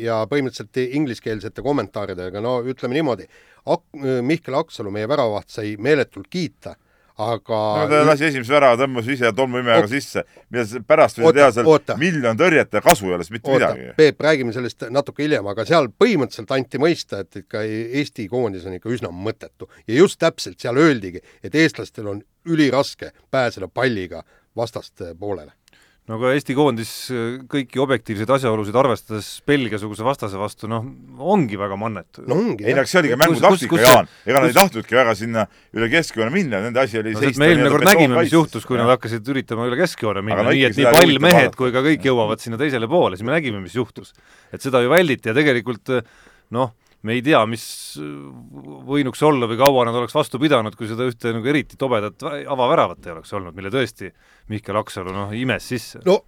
ja 0.00 0.22
põhimõtteliselt 0.30 0.80
ingliskeelsete 0.84 1.64
kommentaaridega, 1.64 2.40
no 2.44 2.60
ütleme 2.64 2.96
niimoodi, 2.96 3.28
Ak-, 3.64 3.96
Mihkel 3.96 4.56
Aksalu, 4.58 4.90
meie 4.92 5.08
väravaht, 5.08 5.48
sai 5.52 5.74
meeletult 5.80 6.28
kiita 6.32 6.74
aga 7.18 7.58
no 7.78 7.86
ta 7.90 8.02
lasi 8.08 8.26
esimese 8.28 8.54
värava, 8.54 8.78
tõmbas 8.80 9.08
ise 9.14 9.30
tolmuimejaga 9.36 9.90
sisse, 9.90 10.24
mida 10.50 10.82
pärast 10.88 11.20
võis 11.22 11.36
teha 11.36 11.50
seal 11.54 11.98
miljon 12.00 12.38
tõrjet 12.40 12.74
ja 12.74 12.82
kasu 12.84 13.06
ei 13.06 13.16
ole 13.16 13.26
siis 13.26 13.36
mitte 13.36 13.52
oota, 13.52 13.70
midagi. 13.74 13.96
Peep, 13.98 14.22
räägime 14.26 14.54
sellest 14.56 14.86
natuke 14.94 15.22
hiljem, 15.22 15.46
aga 15.52 15.66
seal 15.68 15.90
põhimõtteliselt 15.94 16.54
anti 16.56 16.80
mõista, 16.82 17.22
et 17.22 17.42
ikka 17.44 17.62
Eesti 17.64 18.26
koondis 18.32 18.66
on 18.66 18.78
ikka 18.78 18.90
üsna 18.90 19.12
mõttetu. 19.14 19.70
ja 19.86 19.94
just 19.94 20.18
täpselt 20.18 20.58
seal 20.60 20.78
öeldigi, 20.80 21.22
et 21.42 21.54
eestlastel 21.54 22.10
on 22.10 22.22
üliraske 22.44 23.12
pääseda 23.30 23.68
palliga 23.68 24.24
vastaste 24.56 25.14
poolele 25.18 25.52
no 26.10 26.18
aga 26.18 26.34
Eesti 26.36 26.54
koondis 26.56 26.90
äh, 27.14 27.36
kõiki 27.50 27.80
objektiivseid 27.80 28.30
asjaolusid 28.36 28.76
arvestades 28.76 29.28
Belgia-suguse 29.48 30.04
vastase 30.04 30.36
vastu, 30.40 30.68
noh, 30.68 30.84
ongi 31.32 31.56
väga 31.60 31.78
mannetu. 31.80 32.24
no 32.28 32.36
ongi, 32.42 32.66
ei 32.66 32.76
no 32.76 32.84
see 32.88 33.00
oligi 33.00 33.16
mängutaktika, 33.20 33.80
Jaan. 33.80 34.10
ega 34.28 34.42
nad 34.42 34.52
ei 34.52 34.58
tahtnudki 34.58 34.98
väga 34.98 35.16
sinna 35.18 35.46
üle 35.76 35.88
keskjoone 35.92 36.28
minna, 36.34 36.60
nende 36.66 36.82
asi 36.82 37.00
oli 37.00 37.16
no, 37.16 37.22
seista 37.24 37.40
me 37.40 37.48
eelmine 37.52 37.72
kord 37.72 37.88
nägime, 37.88 38.20
mis 38.20 38.36
juhtus, 38.36 38.68
kui 38.68 38.76
ja. 38.76 38.84
nad 38.84 38.94
hakkasid 38.98 39.32
üritama 39.32 39.68
üle 39.70 39.80
keskjoone 39.80 40.24
minna, 40.26 40.44
nii 40.50 40.68
et 40.68 40.78
nii 40.80 40.92
pall, 40.98 41.18
mehed 41.24 41.56
kui 41.56 41.72
ka 41.72 41.84
kõik 41.88 42.04
jõuavad 42.10 42.44
sinna 42.44 42.60
teisele 42.60 42.90
poole, 42.90 43.16
siis 43.16 43.24
me 43.24 43.36
nägime, 43.36 43.64
mis 43.64 43.76
juhtus. 43.78 44.12
et 44.52 44.60
seda 44.60 44.84
ju 44.84 44.92
välditi 44.92 45.32
ja 45.32 45.36
tegelikult 45.36 45.96
noh, 46.52 46.76
me 47.04 47.18
ei 47.18 47.22
tea, 47.24 47.42
mis 47.48 47.64
võinuks 48.88 49.22
olla 49.28 49.48
või 49.50 49.60
kaua 49.60 49.84
nad 49.88 50.00
oleks 50.00 50.16
vastu 50.16 50.40
pidanud, 50.42 50.76
kui 50.78 50.88
seda 50.90 51.06
ühte 51.08 51.34
nagu 51.36 51.52
eriti 51.52 51.78
tobedat 51.80 52.24
avaväravat 52.24 53.06
ei 53.06 53.16
oleks 53.16 53.36
olnud, 53.36 53.56
mille 53.56 53.72
tõesti 53.74 54.10
Mihkel 54.52 54.80
Aksalu 54.80 55.14
noh, 55.14 55.34
imes 55.36 55.68
sisse. 55.74 56.02
no 56.08 56.22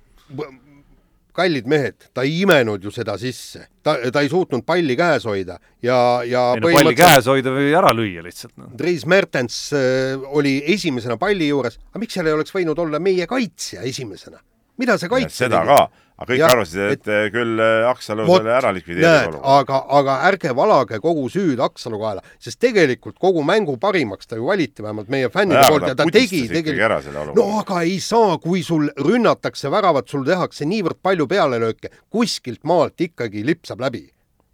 kallid 1.36 1.68
mehed, 1.68 2.08
ta 2.16 2.24
ei 2.24 2.40
imenud 2.44 2.84
ju 2.84 2.92
seda 2.94 3.16
sisse, 3.20 3.66
ta, 3.84 3.96
ta 4.12 4.22
ei 4.24 4.30
suutnud 4.32 4.64
palli 4.66 4.96
käes 4.98 5.26
hoida 5.28 5.58
ja, 5.84 5.98
ja 6.26 6.44
ei 6.56 6.62
no 6.62 6.72
palli 6.72 6.96
käes 6.96 7.28
hoida 7.30 7.52
või 7.52 7.74
ära 7.76 7.92
lüüa 7.96 8.24
lihtsalt 8.24 8.54
no.. 8.56 8.70
Dries 8.78 9.04
Mertens 9.10 9.58
äh, 9.76 10.16
oli 10.38 10.58
esimesena 10.74 11.18
palli 11.20 11.50
juures, 11.50 11.78
aga 11.90 12.02
miks 12.02 12.16
seal 12.16 12.30
ei 12.30 12.36
oleks 12.36 12.56
võinud 12.56 12.80
olla 12.86 13.00
meie 13.02 13.28
kaitsja 13.30 13.84
esimesena? 13.86 14.40
mida 14.80 14.98
see 15.00 15.12
kaitsja 15.12 15.46
seda 15.46 15.62
ka 15.68 15.78
aga 16.16 16.30
kõik 16.30 16.40
ja, 16.40 16.48
arvasid, 16.48 16.80
et 16.94 17.08
et 17.12 17.32
küll 17.34 17.60
äh, 17.60 17.84
Aksalu 17.90 18.24
selle 18.30 18.52
ära 18.56 18.70
likvideerib 18.72 19.34
olukorda. 19.34 19.56
aga, 19.58 19.80
aga 19.98 20.16
ärge 20.30 20.54
valage 20.56 21.00
kogu 21.04 21.26
süüd 21.32 21.60
Aksalu 21.64 22.00
kaela, 22.00 22.24
sest 22.42 22.60
tegelikult 22.62 23.18
kogu 23.20 23.44
mängu 23.46 23.76
parimaks 23.80 24.30
ta 24.30 24.38
ju 24.38 24.48
valiti, 24.48 24.84
vähemalt 24.84 25.12
meie 25.12 25.28
fännide 25.32 25.60
ja, 25.60 25.68
poolt 25.68 25.88
ja 25.90 25.94
ta 25.98 26.08
tegi 26.08 26.46
tegelikult, 26.52 27.36
no 27.36 27.46
aga 27.60 27.82
ei 27.84 27.98
saa, 28.00 28.38
kui 28.42 28.64
sul 28.66 28.88
rünnatakse 28.96 29.70
väravat, 29.72 30.08
sul 30.08 30.24
tehakse 30.26 30.68
niivõrd 30.68 31.02
palju 31.04 31.28
pealelööke, 31.28 31.92
kuskilt 32.12 32.64
maalt 32.64 33.00
ikkagi 33.10 33.44
lipsab 33.44 33.84
läbi. 33.84 34.06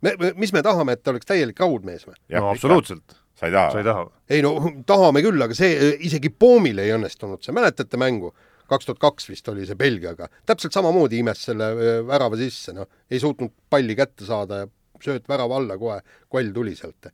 me, 0.02 0.16
me, 0.18 0.34
mis 0.36 0.52
me 0.52 0.66
tahame, 0.66 0.98
et 0.98 1.04
ta 1.06 1.14
oleks 1.14 1.30
täielik 1.30 1.62
raudmees 1.62 2.08
või? 2.08 2.18
no 2.34 2.48
absoluutselt. 2.50 3.20
sa 3.38 3.46
ei 3.46 3.54
taha? 3.54 3.70
sa 3.70 3.84
ei 3.84 3.86
taha? 3.86 4.08
ei 4.34 4.42
no 4.42 4.56
tahame 4.86 5.22
küll, 5.22 5.38
aga 5.46 5.54
see 5.54 5.94
isegi 6.10 6.34
Poomil 6.34 6.82
ei 6.82 6.96
õnnestunud, 6.98 7.44
see 7.46 7.54
mäletate 7.54 8.02
mängu? 8.02 8.34
Kaks 8.72 8.88
tuhat 8.88 9.00
kaks 9.02 9.28
vist 9.30 9.48
oli 9.52 9.66
see 9.68 9.78
Belgiaga, 9.78 10.28
täpselt 10.48 10.74
samamoodi 10.74 11.22
imes 11.22 11.44
selle 11.48 11.72
värava 12.08 12.38
sisse, 12.40 12.74
noh, 12.76 12.88
ei 13.12 13.20
suutnud 13.22 13.52
palli 13.72 13.96
kätte 13.98 14.28
saada 14.28 14.64
ja 14.64 14.70
sööt 15.02 15.26
värava 15.30 15.58
alla 15.58 15.78
kohe, 15.80 16.00
koll 16.32 16.52
tuli 16.54 16.74
sealt. 16.78 17.10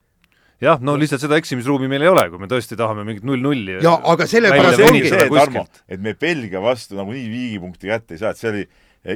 jah, 0.62 0.80
no 0.82 0.96
lihtsalt 0.98 1.22
seda 1.22 1.38
eksimisruumi 1.38 1.88
meil 1.90 2.02
ei 2.02 2.10
ole, 2.10 2.24
kui 2.32 2.42
me 2.42 2.48
tõesti 2.50 2.76
tahame 2.78 3.04
mingit 3.06 3.26
null-nulli 3.26 3.78
ja 3.84 3.94
aga 4.12 4.26
sellepärast 4.26 4.82
ongi 4.88 5.04
see. 5.06 5.28
Tarmo, 5.30 5.64
et 5.86 6.02
me 6.02 6.14
Belgia 6.18 6.62
vastu 6.62 6.98
nagunii 6.98 7.28
viigipunkti 7.30 7.90
kätte 7.92 8.16
ei 8.16 8.22
saa, 8.22 8.34
et 8.34 8.40
see 8.40 8.50
oli 8.50 8.64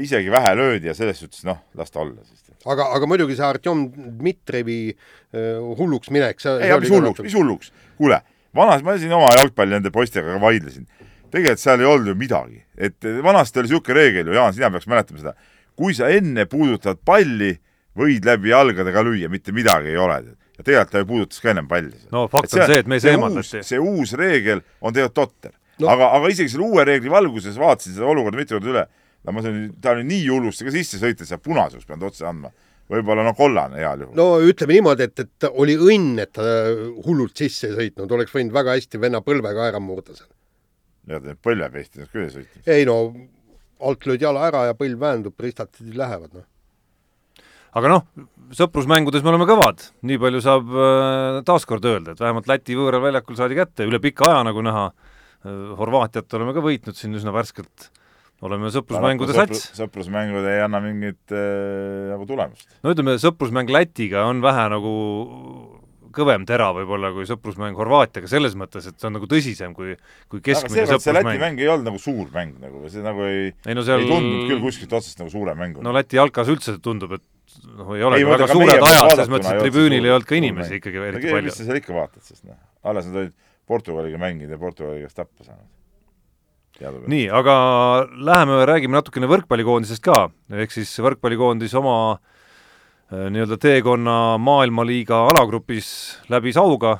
isegi 0.02 0.30
vähe 0.30 0.54
löödi 0.56 0.90
ja 0.90 0.94
selles 0.94 1.18
suhtes 1.18 1.42
noh, 1.44 1.58
las 1.78 1.90
ta 1.90 2.00
olla 2.04 2.22
siis. 2.22 2.44
aga, 2.62 2.86
aga 2.96 3.08
muidugi 3.10 3.36
see 3.38 3.46
Artjom 3.46 3.88
Dmitrijevi 3.92 4.78
äh, 4.92 5.58
hulluks 5.78 6.12
minek, 6.14 6.40
see 6.40 6.54
ei, 6.62 6.76
mis 6.80 6.94
hulluks, 6.94 7.24
mis 7.26 7.34
hulluks? 7.36 7.72
kuule, 7.98 8.22
vanas, 8.54 8.84
ma 8.86 8.94
siin 8.98 9.12
oma 9.18 9.32
jalgpalli 9.34 9.76
nende 9.78 9.92
poistega 9.94 10.38
vaidlesin. 10.42 10.86
Tegelikult 11.32 11.62
seal 11.62 11.82
ei 11.82 11.88
olnud 11.88 12.12
ju 12.12 12.18
midagi, 12.18 12.62
et 12.76 13.08
vanasti 13.24 13.62
oli 13.62 13.70
niisugune 13.70 13.98
reegel 13.98 14.30
ju, 14.30 14.36
Jaan, 14.36 14.54
sina 14.56 14.70
peaks 14.74 14.88
mäletama 14.90 15.22
seda, 15.22 15.34
kui 15.78 15.96
sa 15.96 16.10
enne 16.12 16.46
puudutad 16.50 17.00
palli, 17.04 17.54
võid 17.98 18.24
läbi 18.28 18.52
jalgade 18.52 18.92
ka 18.94 19.04
lüüa, 19.04 19.28
mitte 19.32 19.52
midagi 19.56 19.92
ei 19.92 20.00
ole. 20.00 20.22
ja 20.58 20.64
tegelikult 20.64 20.92
ta 20.92 21.00
ju 21.00 21.06
puudutas 21.08 21.40
ka 21.40 21.50
ennem 21.50 21.68
palli. 21.68 21.96
no 22.12 22.26
fakt 22.28 22.52
on 22.54 22.66
see, 22.68 22.78
et 22.84 22.88
mees 22.88 23.04
eemaldati. 23.08 23.62
see 23.64 23.80
uus 23.80 24.12
reegel 24.20 24.60
on 24.80 24.92
tegelikult 24.92 25.14
totter 25.14 25.52
no.. 25.80 25.88
aga, 25.88 26.10
aga 26.18 26.28
isegi 26.32 26.52
selle 26.52 26.68
uue 26.68 26.84
reegli 26.84 27.10
valguses 27.10 27.56
vaatasin 27.58 27.96
seda 27.96 28.10
olukorda 28.12 28.40
mitu 28.40 28.58
korda 28.58 28.74
üle 28.74 28.84
no 29.24 29.32
ma 29.32 29.44
sain, 29.44 29.70
ta 29.80 29.94
oli 29.96 30.04
nii 30.08 30.26
hullusti 30.28 30.66
ka 30.66 30.74
sisse 30.74 31.00
sõita, 31.00 31.24
et 31.24 31.30
sa 31.30 31.38
punaseks 31.40 31.86
pidanud 31.86 32.10
otsa 32.10 32.28
andma. 32.30 32.52
võib-olla 32.92 33.24
no 33.24 33.32
kollane 33.38 33.78
heal 33.80 34.04
juhul. 34.04 34.16
no 34.18 34.26
ütleme 34.44 34.76
niimoodi, 34.78 35.08
et, 35.08 35.24
et 35.24 35.48
oli 35.50 35.76
õnn, 35.78 36.18
et 36.22 36.32
ta 36.34 36.44
hullult 37.06 37.38
sisse 37.38 37.70
ei 37.70 37.76
sõitnud, 37.78 38.12
oleks 38.18 38.34
võinud 38.34 38.54
väga 38.54 38.76
hästi 38.76 39.00
venna 39.00 39.22
põlve 39.24 39.54
ka 39.54 39.68
ära 39.70 39.80
murda 39.80 40.16
seal. 40.16 40.28
Tead, 41.06 41.28
need 41.28 41.42
põlvepehti 41.42 42.08
küll 42.12 42.26
ei 42.26 42.32
sõitnud. 42.36 42.72
ei 42.76 42.88
no, 42.88 42.98
alt 43.82 44.06
lööd 44.06 44.22
jala 44.22 44.46
ära 44.48 44.66
ja 44.70 44.78
põlv 44.78 45.00
väändub, 45.02 45.38
ristatid 45.42 45.94
lähevad, 45.98 46.32
noh 46.38 46.48
aga 47.78 47.88
noh, 47.88 48.02
sõprusmängudes 48.52 49.24
me 49.24 49.32
oleme 49.32 49.48
kõvad, 49.48 49.80
nii 50.04 50.20
palju 50.20 50.42
saab 50.44 50.74
äh, 50.76 51.40
taaskord 51.48 51.86
öelda, 51.88 52.12
et 52.12 52.20
vähemalt 52.20 52.50
Läti 52.50 52.76
võõral 52.76 53.04
väljakul 53.06 53.38
saadi 53.38 53.56
kätte 53.56 53.88
üle 53.88 54.00
pika 54.02 54.28
aja, 54.28 54.44
nagu 54.50 54.64
näha 54.64 54.90
äh,. 54.90 55.10
Horvaatiat 55.78 56.36
oleme 56.38 56.52
ka 56.54 56.62
võitnud 56.62 56.94
siin 56.94 57.16
üsna 57.18 57.32
värskelt 57.34 57.88
oleme 58.46 58.70
sõprusmängude 58.74 59.34
sats. 59.34 59.70
sõprusmängud 59.78 60.46
ei 60.50 60.60
anna 60.62 60.80
mingit 60.82 61.34
äh, 61.34 62.10
nagu 62.12 62.26
tulemust. 62.28 62.68
no 62.82 62.92
ütleme, 62.94 63.16
sõprusmäng 63.22 63.70
Lätiga 63.72 64.26
on 64.30 64.42
vähe 64.44 64.68
nagu 64.70 64.92
kõvem 66.14 66.44
tera 66.48 66.70
võib-olla 66.76 67.10
kui 67.14 67.26
sõprusmäng 67.28 67.78
Horvaatiaga, 67.78 68.28
selles 68.30 68.54
mõttes, 68.58 68.86
et 68.88 68.98
see 69.00 69.08
on 69.08 69.16
nagu 69.18 69.28
tõsisem 69.30 69.74
kui, 69.76 69.96
kui 70.32 70.42
keskmine 70.44 70.86
sõprusmäng. 70.86 71.04
see 71.04 71.16
Läti 71.18 71.42
mäng 71.42 71.62
ei 71.62 71.68
olnud 71.72 71.88
nagu 71.90 72.00
suur 72.02 72.30
mäng 72.34 72.56
nagu, 72.62 72.82
see 72.92 73.04
nagu 73.04 73.26
ei, 73.26 73.52
ei, 73.66 73.76
no 73.78 73.84
seal... 73.86 74.04
ei 74.04 74.10
tundunud 74.10 74.48
küll 74.50 74.64
kuskilt 74.64 74.96
otsast 74.98 75.22
nagu 75.22 75.32
suure 75.32 75.56
mänguna. 75.58 75.86
no 75.88 75.94
Läti 75.96 76.20
jalkas 76.20 76.50
üldse 76.52 76.76
tundub, 76.84 77.16
et 77.18 77.66
noh, 77.78 77.94
ei 77.96 78.06
olegi 78.08 78.28
väga 78.28 78.50
suured 78.52 78.88
ajad, 78.88 79.12
selles 79.14 79.32
mõttes, 79.34 79.52
et 79.52 79.62
tribüünil 79.66 80.08
ei 80.08 80.16
olnud 80.16 80.28
ka 80.28 80.38
inimesi 80.38 80.80
ikkagi 80.80 81.04
eriti 81.10 81.28
no, 81.28 81.36
palju. 81.38 81.50
mis 81.50 81.60
sa 81.60 81.68
seal 81.68 81.82
ikka 81.82 81.96
vaatad, 81.96 82.24
sest 82.26 82.42
noh, 82.48 82.58
alles 82.88 83.08
nad 83.10 83.22
olid 83.24 83.38
Portugaliga 83.68 84.18
mänginud 84.20 84.52
ja 84.52 84.60
Portugali 84.60 85.04
käest 85.04 85.18
tappa 85.20 85.46
saanud 85.46 85.70
nii, 86.82 87.26
aga 87.30 87.54
läheme 88.10 88.62
räägime 88.66 88.96
natukene 88.96 89.28
võrkpallikoondisest 89.30 90.02
ka, 90.02 90.24
ehk 90.56 90.72
siis 90.74 90.90
võrkpallikoondis 91.04 91.76
oma 91.78 91.96
äh, 92.16 92.31
nii-öelda 93.12 93.58
teekonna 93.60 94.38
maailmaliiga 94.40 95.18
alagrupis 95.28 95.88
läbis 96.32 96.56
auga, 96.56 96.96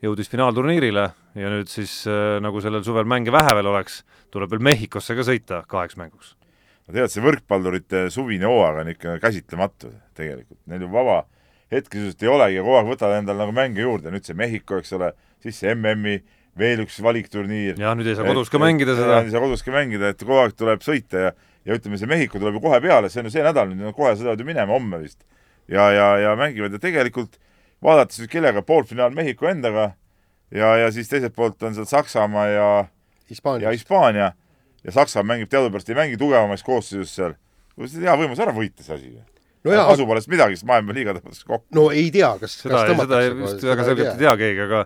jõudis 0.00 0.30
finaalturniirile 0.32 1.04
ja 1.36 1.50
nüüd 1.52 1.68
siis, 1.68 2.00
äh, 2.08 2.38
nagu 2.40 2.62
sellel 2.64 2.84
suvel 2.86 3.08
mänge 3.08 3.32
vähe 3.34 3.52
veel 3.58 3.68
oleks, 3.68 4.02
tuleb 4.32 4.54
veel 4.54 4.64
Mehhikosse 4.70 5.16
ka 5.18 5.26
sõita 5.26 5.62
kaheks 5.68 5.98
mänguks. 6.00 6.34
no 6.88 6.96
tead, 6.96 7.12
see 7.12 7.24
võrkpallurite 7.24 8.06
suvine 8.14 8.48
hooaeg 8.48 8.80
on 8.84 8.92
ikka 8.94 9.18
käsitlematu 9.20 9.92
tegelikult, 10.16 10.60
neil 10.66 10.86
ju 10.86 10.90
vaba 10.92 11.20
hetke 11.68 11.98
sisuliselt 11.98 12.24
ei 12.24 12.32
olegi 12.32 12.56
ja 12.56 12.64
kogu 12.64 12.78
aeg 12.78 12.90
võtavad 12.94 13.20
endale 13.20 13.44
nagu 13.44 13.52
mänge 13.52 13.84
juurde, 13.84 14.14
nüüd 14.14 14.24
see 14.24 14.38
Mehhiko, 14.38 14.80
eks 14.80 14.96
ole, 14.96 15.12
siis 15.44 15.60
see 15.60 15.74
MM-i 15.74 16.22
veel 16.58 16.86
üks 16.86 16.96
valikturniir. 17.04 17.76
jah, 17.76 17.92
nüüd 17.98 18.08
ei 18.08 18.16
saa 18.16 18.32
kodus 18.32 18.48
ka 18.48 18.62
mängida 18.62 18.96
seda. 18.96 19.20
ei 19.26 19.34
saa 19.34 19.44
kodus 19.44 19.66
ka 19.66 19.76
mängida, 19.76 20.14
et 20.14 20.24
kogu 20.24 20.40
aeg 20.40 20.56
tuleb 20.56 20.80
sõita 20.86 21.28
ja 21.28 21.36
ja 21.68 21.76
ütleme, 21.76 22.00
see 22.00 22.08
Mehhiko 22.08 22.40
tuleb 22.40 22.56
ju 22.56 22.64
kohe 22.64 22.80
peale, 22.80 23.10
see 23.12 23.20
on 23.22 23.28
ju 23.28 23.34
see 23.36 23.44
nädal, 23.44 23.68
nüüd 23.70 23.90
nad 23.90 23.96
kohe 23.96 24.14
sõidavad 24.16 24.40
ju 24.40 24.48
minema, 24.48 24.72
homme 24.72 25.02
vist. 25.02 25.20
ja, 25.68 25.90
ja, 25.92 26.08
ja 26.24 26.34
mängivad 26.40 26.72
ja 26.72 26.80
tegelikult 26.80 27.36
vaadates 27.84 28.22
nüüd 28.22 28.32
kellega, 28.32 28.64
poolfinaal 28.64 29.14
Mehhiko 29.14 29.50
endaga 29.50 29.90
ja, 30.50 30.74
ja 30.82 30.92
siis 30.94 31.10
teiselt 31.12 31.36
poolt 31.36 31.62
on 31.62 31.76
seal 31.76 31.88
Saksamaa 31.88 32.46
ja 32.48 32.68
Hispaania 33.30 33.68
ja 33.68 33.76
Hispaania 33.76 34.30
ja 34.84 34.94
Saksamaa 34.96 35.34
mängib 35.34 35.52
teadupärast, 35.52 35.90
ei 35.92 35.98
mängi 35.98 36.20
tugevamais 36.20 36.64
koosseisus 36.64 37.14
seal. 37.14 37.36
hea 37.78 38.16
võimalus 38.16 38.40
ära 38.42 38.54
võita 38.56 38.82
see 38.82 38.96
asi 38.96 39.12
no 39.68 39.74
jaa, 39.74 39.86
kasu 39.90 40.06
pole 40.08 40.22
midagi, 40.30 40.58
sest 40.58 40.68
maailma 40.68 40.96
liiga 40.96 41.14
tõmmatakse 41.16 41.46
kokku. 41.46 41.68
no 41.76 41.88
ei 41.94 42.10
tea, 42.14 42.30
kas 42.40 42.58
seda, 42.62 42.84
seda 42.88 43.22
vist 43.42 43.64
väga 43.68 43.86
selgelt 43.86 44.12
ei 44.14 44.22
tea 44.24 44.34
keegi, 44.40 44.66
aga 44.66 44.84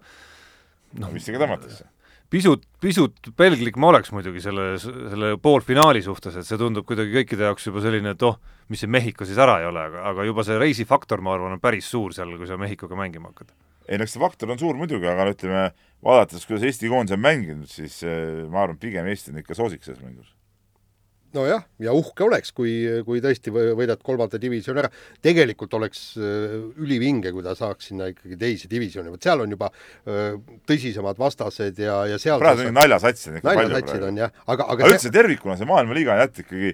noh, 1.02 1.12
vist 1.14 1.30
ikka 1.30 1.42
tõmmatakse. 1.44 1.88
Pisut, 2.32 2.64
pisut 2.82 3.30
pelglik 3.38 3.76
ma 3.80 3.90
oleks 3.92 4.12
muidugi 4.14 4.42
selle, 4.44 4.66
selle 4.80 5.34
poolfinaali 5.42 6.02
suhtes, 6.04 6.38
et 6.40 6.48
see 6.48 6.58
tundub 6.60 6.86
kuidagi 6.88 7.14
kõikide 7.20 7.48
jaoks 7.50 7.68
juba 7.68 7.84
selline, 7.84 8.14
et 8.16 8.26
oh, 8.26 8.38
mis 8.72 8.82
see 8.82 8.90
Mehhiko 8.90 9.28
siis 9.28 9.40
ära 9.42 9.58
ei 9.62 9.68
ole, 9.68 9.86
aga, 9.90 10.06
aga 10.12 10.26
juba 10.28 10.46
see 10.46 10.58
reisifaktor, 10.60 11.24
ma 11.24 11.36
arvan, 11.36 11.56
on 11.56 11.62
päris 11.62 11.90
suur 11.92 12.16
seal, 12.16 12.34
kui 12.40 12.48
sa 12.48 12.60
Mehhikoga 12.60 12.98
mängima 12.98 13.32
hakkad. 13.32 13.52
ei 13.88 13.98
no 13.98 14.06
eks 14.06 14.16
see 14.16 14.22
faktor 14.22 14.52
on 14.54 14.60
suur 14.60 14.78
muidugi, 14.78 15.08
aga 15.10 15.26
no 15.26 15.34
ütleme, 15.36 15.64
vaadates, 16.06 16.46
kuidas 16.48 16.68
Eesti 16.68 16.92
koondis 16.92 17.16
on 17.18 17.24
mänginud, 17.24 17.68
siis 17.70 18.00
eh, 18.06 18.46
ma 18.48 18.64
arvan, 18.64 18.80
pigem 18.80 19.10
Eesti 19.10 19.34
on 19.34 19.42
ikka 19.42 19.58
soosik 19.58 19.84
selles 19.84 20.00
mängus 20.04 20.32
nojah, 21.36 21.64
ja 21.82 21.94
uhke 21.96 22.24
oleks, 22.26 22.52
kui, 22.56 22.74
kui 23.06 23.22
tõesti 23.24 23.52
võidad 23.52 24.02
kolmanda 24.04 24.40
divisjoni 24.42 24.82
ära. 24.82 24.90
tegelikult 25.24 25.74
oleks 25.78 26.04
äh, 26.18 26.54
ülivinge, 26.82 27.32
kui 27.34 27.44
ta 27.44 27.54
saaks 27.58 27.90
sinna 27.90 28.10
ikkagi 28.12 28.38
teise 28.40 28.70
divisjoni, 28.70 29.12
vot 29.12 29.22
seal 29.22 29.44
on 29.44 29.56
juba 29.56 29.70
äh, 29.72 30.38
tõsisemad 30.68 31.20
vastased 31.20 31.82
ja, 31.82 32.02
ja 32.10 32.20
seal 32.22 32.42
praegu 32.42 32.68
on 32.68 32.78
naljasatsid 32.80 33.40
ikka 33.40 33.48
palju 33.48 33.74
praegu. 33.76 34.06
on 34.10 34.22
jah, 34.24 34.32
aga, 34.46 34.68
aga 34.68 34.88
aga 34.88 34.94
üldse 34.94 35.12
tervikuna 35.14 35.58
see 35.60 35.68
maailmaliiga 35.68 36.14
on 36.14 36.22
jätta 36.24 36.46
ikkagi, 36.46 36.72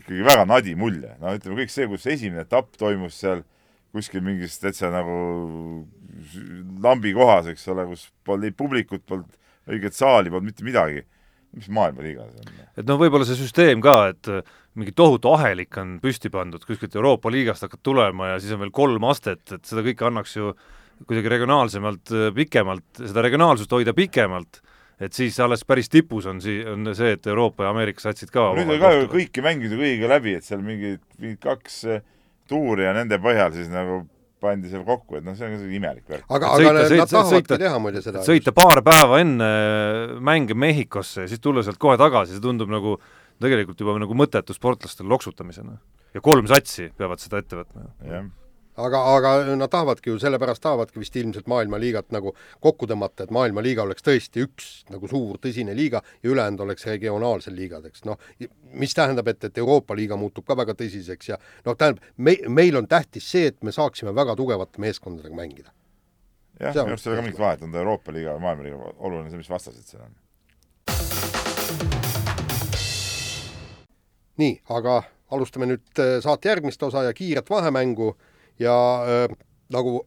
ikkagi 0.00 0.26
väga 0.30 0.48
nadi 0.48 0.74
mulje. 0.78 1.14
no 1.20 1.36
ütleme, 1.36 1.62
kõik 1.62 1.74
see, 1.74 1.90
kus 1.90 2.08
esimene 2.14 2.46
etapp 2.46 2.74
toimus 2.80 3.20
seal 3.20 3.44
kuskil 3.94 4.24
mingis 4.24 4.58
täitsa 4.60 4.90
nagu 4.92 5.18
lambi 6.82 7.14
kohas, 7.16 7.48
eks 7.52 7.68
ole, 7.72 7.86
kus 7.88 8.08
polnud 8.26 8.50
ei 8.50 8.54
publikut, 8.54 9.04
polnud 9.08 9.38
õiget 9.68 9.96
saali, 9.96 10.32
polnud 10.32 10.50
mitte 10.50 10.66
midagi 10.66 11.04
mis 11.56 11.68
maailmaliiga 11.72 12.26
see 12.28 12.42
on? 12.42 12.64
et 12.80 12.88
noh, 12.88 12.98
võib-olla 13.00 13.26
see 13.28 13.38
süsteem 13.38 13.82
ka, 13.84 13.96
et 14.12 14.30
äh, 14.32 14.56
mingi 14.78 14.94
tohutu 14.96 15.32
ahelik 15.34 15.76
on 15.80 15.96
püsti 16.02 16.30
pandud, 16.32 16.64
kuskilt 16.66 16.96
Euroopa 16.96 17.32
liigast 17.32 17.66
hakkad 17.66 17.82
tulema 17.86 18.34
ja 18.34 18.40
siis 18.42 18.54
on 18.54 18.62
veel 18.62 18.74
kolm 18.74 19.06
astet, 19.08 19.44
et 19.54 19.64
seda 19.68 19.84
kõike 19.86 20.08
annaks 20.08 20.36
ju 20.36 20.52
kuidagi 21.06 21.32
regionaalsemalt, 21.34 22.12
äh, 22.12 22.28
pikemalt, 22.36 22.88
seda 23.00 23.24
regionaalsust 23.24 23.72
hoida 23.74 23.94
pikemalt, 23.96 24.60
et 25.00 25.14
siis 25.14 25.38
alles 25.40 25.64
päris 25.64 25.90
tipus 25.92 26.26
on 26.30 26.42
sii-, 26.42 26.64
on 26.72 26.92
see, 26.98 27.14
et 27.16 27.26
Euroopa 27.30 27.66
ja 27.66 27.72
Ameerika 27.74 28.02
satsid 28.08 28.32
ka 28.34 28.50
nüüd 28.58 28.76
on 28.76 28.82
ka 28.82 28.94
ju 28.96 29.10
kõiki 29.14 29.44
mängida 29.46 29.78
kõigiga 29.78 30.12
läbi, 30.16 30.36
et 30.38 30.46
seal 30.46 30.62
mingid, 30.64 31.02
mingid 31.18 31.40
kaks 31.44 31.82
äh, 31.88 32.06
tuuri 32.50 32.88
ja 32.88 32.94
nende 32.96 33.20
põhjal 33.22 33.54
siis 33.56 33.70
nagu 33.72 34.02
pandi 34.42 34.70
seal 34.72 34.84
kokku, 34.86 35.18
et 35.18 35.26
noh, 35.26 35.36
see 35.38 35.48
on 35.48 35.54
ka 35.56 35.70
imelik 35.78 36.08
värk. 36.08 36.26
aga, 36.28 36.50
aga 36.54 36.86
sõita, 36.86 36.98
nad 37.02 37.12
tahavadki 37.12 37.60
teha 37.64 37.82
muide 37.82 38.02
seda. 38.04 38.24
sõita 38.26 38.54
paar 38.56 38.82
päeva 38.86 39.20
enne 39.22 39.52
mänge 40.24 40.56
Mehhikosse 40.58 41.26
ja 41.26 41.30
siis 41.30 41.42
tulla 41.44 41.64
sealt 41.66 41.80
kohe 41.82 41.98
tagasi, 42.00 42.36
see 42.36 42.44
tundub 42.44 42.70
nagu 42.72 42.96
tegelikult 43.42 43.80
juba 43.80 43.98
nagu 44.02 44.18
mõttetu 44.18 44.56
sportlastel 44.56 45.08
loksutamisena. 45.10 45.78
ja 46.14 46.24
kolm 46.24 46.50
satsi 46.50 46.90
peavad 46.96 47.22
seda 47.22 47.42
ette 47.42 47.62
võtma. 47.62 47.90
jah 48.06 48.28
aga, 48.78 49.00
aga 49.16 49.32
nad 49.56 49.70
tahavadki 49.70 50.12
ju, 50.12 50.18
sellepärast 50.22 50.62
tahavadki 50.62 51.00
vist 51.02 51.16
ilmselt 51.18 51.48
maailmaliigat 51.50 52.12
nagu 52.14 52.34
kokku 52.64 52.86
tõmmata, 52.90 53.26
et 53.26 53.34
maailmaliiga 53.34 53.84
oleks 53.84 54.04
tõesti 54.06 54.44
üks 54.46 54.68
nagu 54.92 55.10
suur 55.10 55.40
tõsine 55.42 55.74
liiga 55.76 56.02
ja 56.22 56.30
ülejäänud 56.30 56.62
oleks 56.66 56.86
regionaalsed 56.86 57.54
liigad, 57.56 57.88
eks 57.88 58.06
noh, 58.08 58.20
mis 58.78 58.94
tähendab, 58.94 59.28
et, 59.32 59.48
et 59.50 59.58
Euroopa 59.58 59.96
liiga 59.98 60.18
muutub 60.20 60.46
ka 60.48 60.56
väga 60.58 60.76
tõsiseks 60.78 61.32
ja 61.32 61.40
noh, 61.66 61.74
tähendab, 61.74 62.04
me, 62.16 62.36
meil 62.60 62.78
on 62.78 62.88
tähtis 62.90 63.26
see, 63.30 63.50
et 63.52 63.60
me 63.66 63.74
saaksime 63.74 64.14
väga 64.14 64.36
tugevate 64.38 64.80
meeskondadega 64.82 65.34
mängida. 65.34 65.74
jah, 66.60 66.74
minu 66.74 66.94
arust 66.94 67.06
ei 67.06 67.12
ole 67.12 67.20
ka 67.20 67.26
mingit 67.26 67.42
vahet, 67.42 67.66
on 67.66 67.74
ta 67.74 67.82
Euroopa 67.82 68.14
liiga 68.14 68.38
või 68.38 68.46
maailmaliiga, 68.46 68.94
oluline 68.98 69.30
see, 69.30 69.42
mis 69.42 69.50
vastased 69.50 69.84
seal 69.90 70.06
on. 70.06 70.16
nii, 74.38 74.54
aga 74.70 75.00
alustame 75.34 75.66
nüüd 75.66 76.00
äh, 76.00 76.18
saate 76.22 76.48
järgmist 76.48 76.82
osa 76.82 77.02
ja 77.08 77.14
kiiret 77.16 77.50
vahemängu 77.50 78.14
ja 78.62 78.76
äh, 79.04 79.36
nagu 79.74 80.00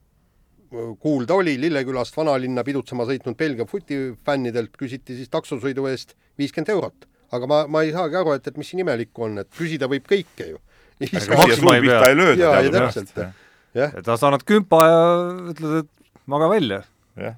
kuulda 1.00 1.36
oli, 1.36 1.58
Lillekülast 1.60 2.16
vanalinna 2.16 2.64
pidutsema 2.64 3.04
sõitnud 3.10 3.36
Belgia 3.40 3.68
futifännidelt 3.68 4.78
küsiti 4.80 5.18
siis 5.18 5.32
taksosõidu 5.32 5.88
eest 5.92 6.16
viiskümmend 6.40 6.72
eurot. 6.72 7.08
aga 7.32 7.48
ma, 7.48 7.62
ma 7.68 7.84
ei 7.84 7.92
saagi 7.96 8.16
aru, 8.20 8.36
et, 8.36 8.48
et 8.48 8.60
mis 8.60 8.72
siin 8.72 8.84
imelikku 8.84 9.28
on, 9.28 9.42
et 9.44 9.50
küsida 9.58 9.90
võib 9.92 10.08
kõike 10.08 10.52
ju. 10.54 10.62
et 11.02 11.28
sa 14.22 14.30
annad 14.30 14.48
kümpa 14.48 14.82
ja 14.88 15.04
ütled, 15.52 15.84
et 15.84 15.92
maga 16.32 16.48
välja. 16.52 16.84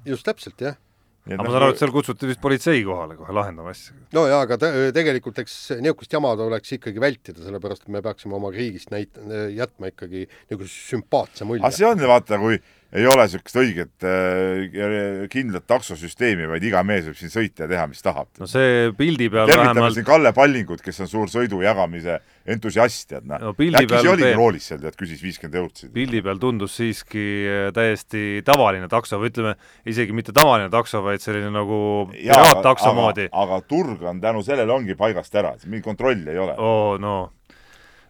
just 0.06 0.26
täpselt, 0.26 0.60
jah 0.60 0.78
aga 1.24 1.40
ma 1.40 1.48
saan 1.48 1.62
aru, 1.62 1.72
et 1.72 1.80
seal 1.80 1.92
kutsuti 1.94 2.28
vist 2.28 2.40
politsei 2.42 2.82
kohale 2.84 3.16
kohe 3.16 3.32
lahendama 3.32 3.72
asja. 3.72 3.96
no 4.16 4.26
jaa, 4.28 4.42
aga 4.44 4.58
te, 4.60 4.70
tegelikult 4.96 5.40
eks 5.40 5.56
niisugust 5.80 6.12
jama 6.12 6.34
tuleks 6.36 6.76
ikkagi 6.76 7.00
vältida, 7.00 7.40
sellepärast 7.46 7.86
et 7.86 7.94
me 7.94 8.02
peaksime 8.04 8.36
oma 8.36 8.52
riigist 8.52 8.92
näit-, 8.92 9.20
jätma 9.56 9.92
ikkagi 9.92 10.26
niisuguse 10.26 10.74
sümpaatse 10.92 11.48
mulje. 11.48 11.64
aga 11.64 11.72
see 11.78 11.88
on 11.88 12.04
ju 12.04 12.10
vaata, 12.10 12.40
kui 12.42 12.60
ei 12.94 13.06
ole 13.10 13.24
niisugust 13.26 13.56
õiget 13.58 14.04
äh, 14.06 15.24
kindlat 15.32 15.64
taksosüsteemi, 15.66 16.46
vaid 16.50 16.62
iga 16.66 16.82
mees 16.86 17.08
võib 17.08 17.18
siin 17.18 17.32
sõita 17.32 17.64
ja 17.64 17.70
teha, 17.72 17.86
mis 17.90 18.04
tahab. 18.04 18.28
no 18.38 18.46
see 18.50 18.92
pildi 18.98 19.26
peal 19.32 19.50
tervitame 19.50 19.72
vähemalt 19.72 19.96
siin 19.96 20.06
Kalle 20.06 20.32
Pallingut, 20.36 20.82
kes 20.84 21.02
on 21.02 21.10
suur 21.10 21.32
sõidu 21.32 21.58
jagamise 21.64 22.20
entusiast, 22.54 23.08
tead 23.10 23.26
noh 23.30 23.42
No 23.42 23.52
pildi 23.58 23.82
äkki 23.82 23.98
see 23.98 24.12
oligi 24.12 24.28
Peep- 24.28 24.38
roolis 24.38 24.70
seal, 24.70 24.82
tead, 24.84 24.98
küsis 25.00 25.22
viiskümmend 25.26 25.58
eurot 25.58 25.84
pildi 25.98 26.22
peal 26.28 26.42
tundus 26.42 26.78
siiski 26.78 27.26
äh, 27.50 27.68
täiesti 27.74 28.44
tavaline 28.46 28.88
takso 28.92 29.18
või 29.22 29.32
ütleme, 29.32 29.56
isegi 29.90 30.14
mitte 30.14 30.34
tavaline 30.36 30.70
takso, 30.72 31.02
vaid 31.04 31.24
selline 31.24 31.50
nagu 31.54 31.78
piraattakso 32.14 32.94
moodi. 32.94 33.28
aga 33.32 33.62
turg 33.66 34.06
on 34.06 34.22
tänu 34.22 34.46
sellele 34.46 34.70
ongi 34.72 34.94
paigast 34.98 35.34
ära, 35.34 35.56
mingit 35.66 35.90
kontrolli 35.90 36.30
ei 36.30 36.38
ole. 36.46 36.54
oo 36.62 36.98
no 37.02 37.16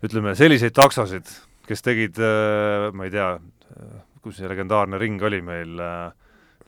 ütleme, 0.05 0.35
selliseid 0.37 0.75
taksosid, 0.77 1.31
kes 1.65 1.81
tegid 1.81 2.21
äh, 2.21 2.91
ma 2.93 3.09
ei 3.09 3.15
tea, 3.15 3.31
kus 4.25 4.41
see 4.41 4.51
legendaarne 4.51 4.99
ring 5.01 5.23
oli 5.23 5.41
meil 5.45 5.81
äh, 5.85 6.13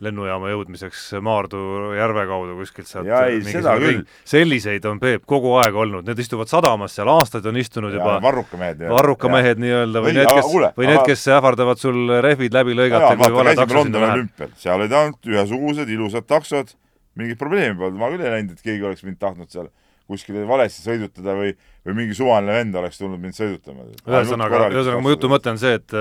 lennujaama 0.04 0.50
jõudmiseks 0.50 1.02
Maardu 1.24 1.60
järve 1.96 2.26
kaudu 2.28 2.56
kuskilt 2.58 2.88
sealt 2.88 3.08
Jaa, 3.08 3.22
ei, 3.30 3.38
mingisugune 3.40 3.62
seda 3.62 3.76
küll. 3.80 4.02
selliseid 4.28 4.88
on 4.90 5.00
Peep 5.00 5.24
kogu 5.28 5.54
aeg 5.62 5.78
olnud, 5.84 6.04
need 6.08 6.20
istuvad 6.20 6.50
sadamas 6.52 6.96
seal, 6.98 7.08
aastaid 7.14 7.48
on 7.48 7.56
istunud 7.60 7.96
juba 7.96 8.18
varrukamehed. 8.24 8.84
varrukamehed 8.92 9.62
nii-öelda 9.62 10.02
või 10.04 10.16
need, 10.18 10.28
kes 10.36 10.50
või 10.76 10.90
need, 10.90 11.00
kes 11.08 11.24
ähvardavad 11.38 11.80
sul 11.80 12.12
rehvid 12.28 12.56
läbi 12.56 12.76
lõigata, 12.76 13.14
kui 13.22 13.32
vale 13.38 13.56
takso 13.56 13.86
sinna 13.88 14.04
läheb. 14.04 14.44
seal 14.60 14.84
olid 14.84 14.98
ainult 15.00 15.32
ühesugused 15.32 15.96
ilusad 15.96 16.28
taksod, 16.28 16.76
mingit 17.16 17.40
probleemi 17.40 17.78
polnud, 17.80 17.98
ma 18.00 18.12
küll 18.12 18.26
ei 18.26 18.36
näinud, 18.36 18.52
et 18.58 18.68
keegi 18.68 18.84
oleks 18.84 19.04
mind 19.06 19.20
tahtnud 19.22 19.52
seal 19.52 19.72
kuskile 20.06 20.44
valesti 20.46 20.84
sõidutada 20.84 21.32
või, 21.34 21.56
või 21.86 22.02
mingi 22.04 22.14
suvaline 22.14 22.60
vend 22.60 22.76
oleks 22.78 23.00
tulnud 23.00 23.18
mind 23.22 23.34
sõidutama. 23.34 23.88
ühesõnaga, 24.04 24.68
ühesõnaga 24.68 25.02
mu 25.02 25.16
jutu 25.16 25.32
mõte 25.32 25.56
on 25.56 25.58
see, 25.58 25.80
et 25.80 25.96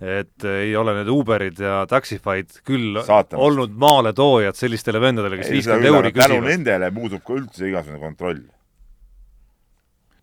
et 0.00 0.44
ei 0.44 0.74
ole 0.76 0.92
need 0.98 1.08
Uberid 1.08 1.60
ja 1.62 1.78
Taxify'd 1.88 2.58
küll 2.68 2.98
Saatanast. 3.00 3.40
olnud 3.40 3.76
maaletoojad 3.80 4.58
sellistele 4.58 5.00
vendadele, 5.00 5.38
kes 5.40 5.52
viiskümmend 5.54 5.88
euri 5.88 6.10
aga 6.12 6.26
tänu 6.26 6.36
küsivad. 6.36 6.50
nendele 6.52 6.90
puudub 6.92 7.24
ka 7.24 7.38
üldse 7.38 7.70
igasugune 7.70 8.02
kontroll. 8.02 8.42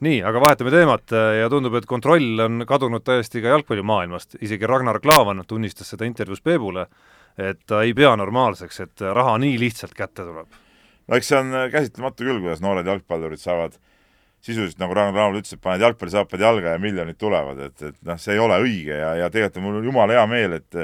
nii, 0.03 0.19
aga 0.29 0.43
vahetame 0.43 0.73
teemat 0.73 1.15
äh, 1.15 1.39
ja 1.39 1.49
tundub, 1.49 1.73
et 1.79 1.87
kontroll 1.89 2.45
on 2.45 2.65
kadunud 2.69 3.05
täiesti 3.07 3.41
ka 3.41 3.55
jalgpallimaailmast, 3.55 4.37
isegi 4.41 4.69
Ragnar 4.69 4.99
Klavan 5.01 5.41
tunnistas 5.47 5.89
seda 5.89 6.05
intervjuus 6.05 6.43
Peebule, 6.43 6.85
et 7.37 7.63
ta 7.65 7.81
ei 7.81 7.95
pea 7.97 8.13
normaalseks, 8.19 8.79
et 8.83 9.01
raha 9.01 9.39
nii 9.41 9.57
lihtsalt 9.57 9.97
kätte 9.97 10.27
tuleb. 10.27 10.53
no 11.07 11.17
eks 11.17 11.33
see 11.33 11.39
on 11.39 11.49
äh, 11.55 11.71
käsitlematu 11.73 12.29
küll, 12.29 12.43
kuidas 12.45 12.61
noored 12.61 12.85
jalgpallurid 12.85 13.41
saavad 13.41 13.79
sisuliselt, 14.43 14.79
nagu 14.81 14.95
Ragnar 14.97 15.15
Klavan 15.15 15.39
ütles, 15.39 15.55
et 15.55 15.63
paned 15.63 15.83
jalgpallisaapad 15.85 16.43
jalga 16.43 16.75
ja 16.75 16.81
miljonid 16.81 17.19
tulevad, 17.19 17.61
et, 17.69 17.85
et 17.89 18.01
noh, 18.07 18.19
see 18.19 18.35
ei 18.35 18.43
ole 18.43 18.59
õige 18.65 18.99
ja, 18.99 19.13
ja 19.21 19.31
tegelikult 19.31 19.61
on 19.61 19.67
mul 19.69 19.87
jumala 19.87 20.19
hea 20.19 20.27
meel, 20.29 20.59
et 20.59 20.83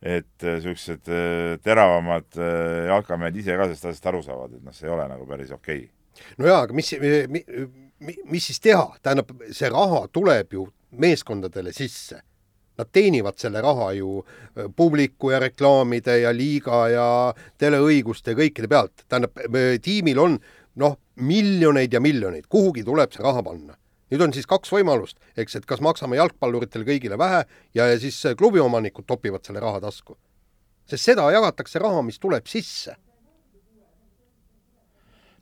et 0.00 0.44
niisugused 0.46 1.10
äh, 1.12 1.58
teravamad 1.60 2.38
äh, 2.40 2.86
jalkamehed 2.88 3.36
ise 3.36 3.52
ka 3.52 3.66
sellest 3.68 3.90
asjast 3.90 4.06
aru 4.08 4.22
saavad, 4.24 4.54
et 4.56 4.64
noh, 4.64 4.72
see 4.72 4.88
ei 4.88 4.94
ole 4.94 5.04
nagu 5.10 5.26
päris 5.28 5.50
okei 5.52 5.82
okay.. 5.84 6.30
no 6.40 6.48
jaa, 6.48 6.62
aga 6.64 6.76
mis, 6.76 6.94
mi, 7.28 7.42
mi, 8.00 8.16
mis 8.32 8.48
siis 8.48 8.62
teha, 8.64 8.86
tähendab, 9.04 9.34
see 9.52 9.68
raha 9.68 10.06
tuleb 10.12 10.56
ju 10.56 10.66
meeskondadele 11.00 11.72
sisse. 11.76 12.22
Nad 12.80 12.88
teenivad 12.96 13.36
selle 13.36 13.60
raha 13.60 13.90
ju 13.98 14.22
äh, 14.22 14.70
publiku 14.76 15.34
ja 15.34 15.42
reklaamide 15.44 16.16
ja 16.22 16.32
liiga 16.32 16.80
ja 16.88 17.08
teleõiguste 17.60 18.32
ja 18.32 18.40
kõikide 18.40 18.72
pealt, 18.72 19.04
tähendab, 19.04 19.36
tiimil 19.84 20.24
on 20.24 20.40
noh, 20.76 20.96
miljoneid 21.16 21.92
ja 21.92 22.00
miljoneid, 22.00 22.46
kuhugi 22.48 22.84
tuleb 22.86 23.12
see 23.12 23.24
raha 23.24 23.42
panna. 23.42 23.76
nüüd 24.10 24.24
on 24.24 24.32
siis 24.34 24.46
kaks 24.50 24.72
võimalust, 24.74 25.20
eks, 25.38 25.60
et 25.60 25.66
kas 25.66 25.80
maksame 25.80 26.16
jalgpalluritele 26.18 26.86
kõigile 26.86 27.18
vähe 27.18 27.44
ja, 27.74 27.86
ja 27.86 27.98
siis 27.98 28.18
äh, 28.26 28.34
klubiomanikud 28.38 29.06
topivad 29.06 29.44
selle 29.46 29.60
raha 29.60 29.80
tasku. 29.80 30.18
sest 30.86 31.04
seda 31.04 31.30
jagatakse 31.30 31.78
raha, 31.78 32.02
mis 32.02 32.18
tuleb 32.18 32.46
sisse 32.46 32.96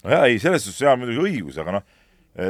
no 0.04 0.12
jaa, 0.12 0.26
ei, 0.26 0.38
selles 0.42 0.64
suhtes 0.64 0.84
jaa, 0.84 0.96
muidugi 0.96 1.24
õigus, 1.24 1.58
aga 1.60 1.78
noh, 1.78 1.86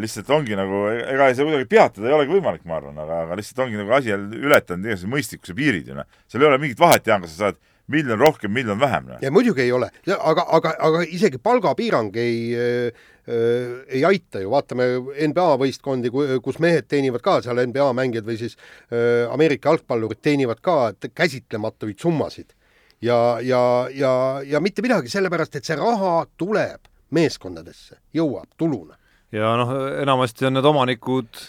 lihtsalt 0.03 0.29
ongi 0.35 0.57
nagu, 0.59 0.83
ega 0.93 1.31
saa 1.33 1.47
kuidagi 1.47 1.69
peatada 1.71 2.11
ei 2.11 2.17
olegi 2.17 2.35
võimalik, 2.35 2.64
ma 2.69 2.77
arvan, 2.77 2.99
aga, 3.01 3.23
aga 3.25 3.38
lihtsalt 3.38 3.62
ongi 3.64 3.79
nagu 3.81 3.95
asi 3.97 4.12
ületanud 4.12 4.88
igasuguse 4.88 5.12
mõistlikkuse 5.14 5.57
piirid 5.57 5.88
ju 5.88 5.97
noh. 5.97 6.09
seal 6.29 6.45
ei 6.45 6.51
ole 6.51 6.61
mingit 6.61 6.81
vahet, 6.81 7.07
Jaan, 7.09 7.25
kas 7.25 7.37
sa 7.37 7.47
saad 7.47 7.61
miljon 7.88 8.20
rohkem, 8.20 8.53
miljon 8.53 8.81
vähem, 8.81 9.14
ja 9.22 9.31
muidugi 9.33 9.64
ei 9.64 9.72
ole, 9.72 9.90
aga, 10.18 10.44
aga, 10.59 10.74
aga 10.88 11.05
isegi 11.09 11.40
palgapiirang 11.42 12.16
ei 12.20 12.42
äh, 12.57 13.07
ei 13.29 14.05
aita 14.09 14.40
ju, 14.40 14.51
vaatame 14.53 14.87
NBA 15.29 15.48
võistkondi, 15.61 16.12
kus 16.44 16.61
mehed 16.64 16.87
teenivad 16.88 17.20
ka 17.24 17.38
seal 17.44 17.61
NBA 17.66 17.90
mängijad 17.96 18.29
või 18.29 18.38
siis 18.40 18.57
äh, 18.57 19.27
Ameerika 19.33 19.72
jalgpallurid 19.72 20.22
teenivad 20.24 20.62
ka 20.64 20.94
käsitlematuid 21.14 21.98
summasid. 22.01 22.55
ja, 23.03 23.38
ja, 23.42 23.88
ja, 23.94 24.40
ja 24.44 24.61
mitte 24.61 24.83
midagi, 24.83 25.12
sellepärast 25.12 25.57
et 25.57 25.68
see 25.68 25.77
raha 25.77 26.24
tuleb 26.37 26.88
meeskondadesse, 27.11 28.01
jõuab 28.14 28.48
tuluna. 28.57 28.96
ja 29.33 29.55
noh, 29.61 29.74
enamasti 30.03 30.48
on 30.48 30.57
need 30.57 30.64
omanikud 30.64 31.44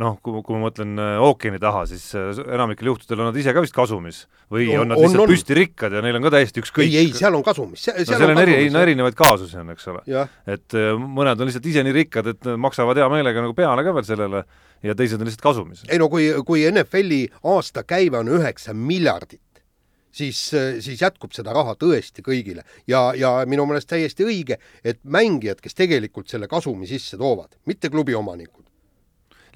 noh, 0.00 0.16
kui, 0.22 0.40
kui 0.46 0.56
ma 0.56 0.66
mõtlen 0.68 0.94
äh, 1.00 1.18
ookeani 1.22 1.58
taha, 1.62 1.84
siis 1.90 2.06
äh, 2.18 2.30
enamikel 2.54 2.88
juhtudel 2.90 3.20
on 3.24 3.28
nad 3.30 3.38
ise 3.40 3.52
ka 3.56 3.62
vist 3.64 3.74
kasumis 3.76 4.24
või 4.52 4.68
on, 4.72 4.82
On- 4.82 4.82
on 4.82 4.88
nad 4.92 4.96
on- 4.98 5.04
lihtsalt 5.04 5.24
on. 5.24 5.32
püstirikkad 5.32 5.96
ja 5.96 6.02
neil 6.04 6.16
on 6.18 6.26
ka 6.26 6.32
täiesti 6.36 6.62
ükskõik. 6.64 6.88
ei, 6.88 6.96
ei, 7.02 7.12
seal 7.16 7.34
on 7.38 7.44
kasumis. 7.46 7.86
no 7.92 8.04
seal 8.08 8.26
on 8.30 8.42
eri, 8.44 8.56
no 8.70 8.82
erinevaid 8.84 9.14
kaasusi 9.18 9.56
on, 9.62 9.70
eks 9.76 9.88
ole. 9.92 10.02
et 10.46 10.74
äh, 10.78 10.90
mõned 10.98 11.40
on 11.40 11.48
lihtsalt 11.50 11.66
ise 11.72 11.84
nii 11.86 11.96
rikkad, 12.00 12.32
et 12.34 12.50
maksavad 12.56 12.96
hea 13.00 13.08
meelega 13.12 13.44
nagu 13.44 13.54
peale 13.58 13.84
ka 13.84 13.94
veel 13.96 14.08
sellele 14.08 14.44
ja 14.82 14.94
teised 14.98 15.20
on 15.20 15.26
lihtsalt 15.30 15.44
kasumis. 15.48 15.84
ei 15.88 15.98
no 16.02 16.08
kui, 16.12 16.28
kui 16.46 16.66
NFL-i 16.70 17.24
aastakäive 17.44 18.18
on 18.18 18.28
üheksa 18.38 18.74
miljardit, 18.74 19.40
siis, 20.12 20.40
siis 20.84 21.00
jätkub 21.00 21.32
seda 21.32 21.54
raha 21.56 21.72
tõesti 21.80 22.20
kõigile 22.26 22.64
ja, 22.90 23.12
ja 23.16 23.30
minu 23.48 23.64
meelest 23.66 23.88
täiesti 23.88 24.26
õige, 24.28 24.58
et 24.84 24.98
mängijad, 25.04 25.62
kes 25.64 25.74
tegelikult 25.78 26.28
selle 26.28 26.48
kasumi 26.50 26.86
sisse 26.90 27.16
toovad, 27.16 27.56
mitte 27.66 27.88
klubi 27.88 28.14
omanikud. 28.18 28.61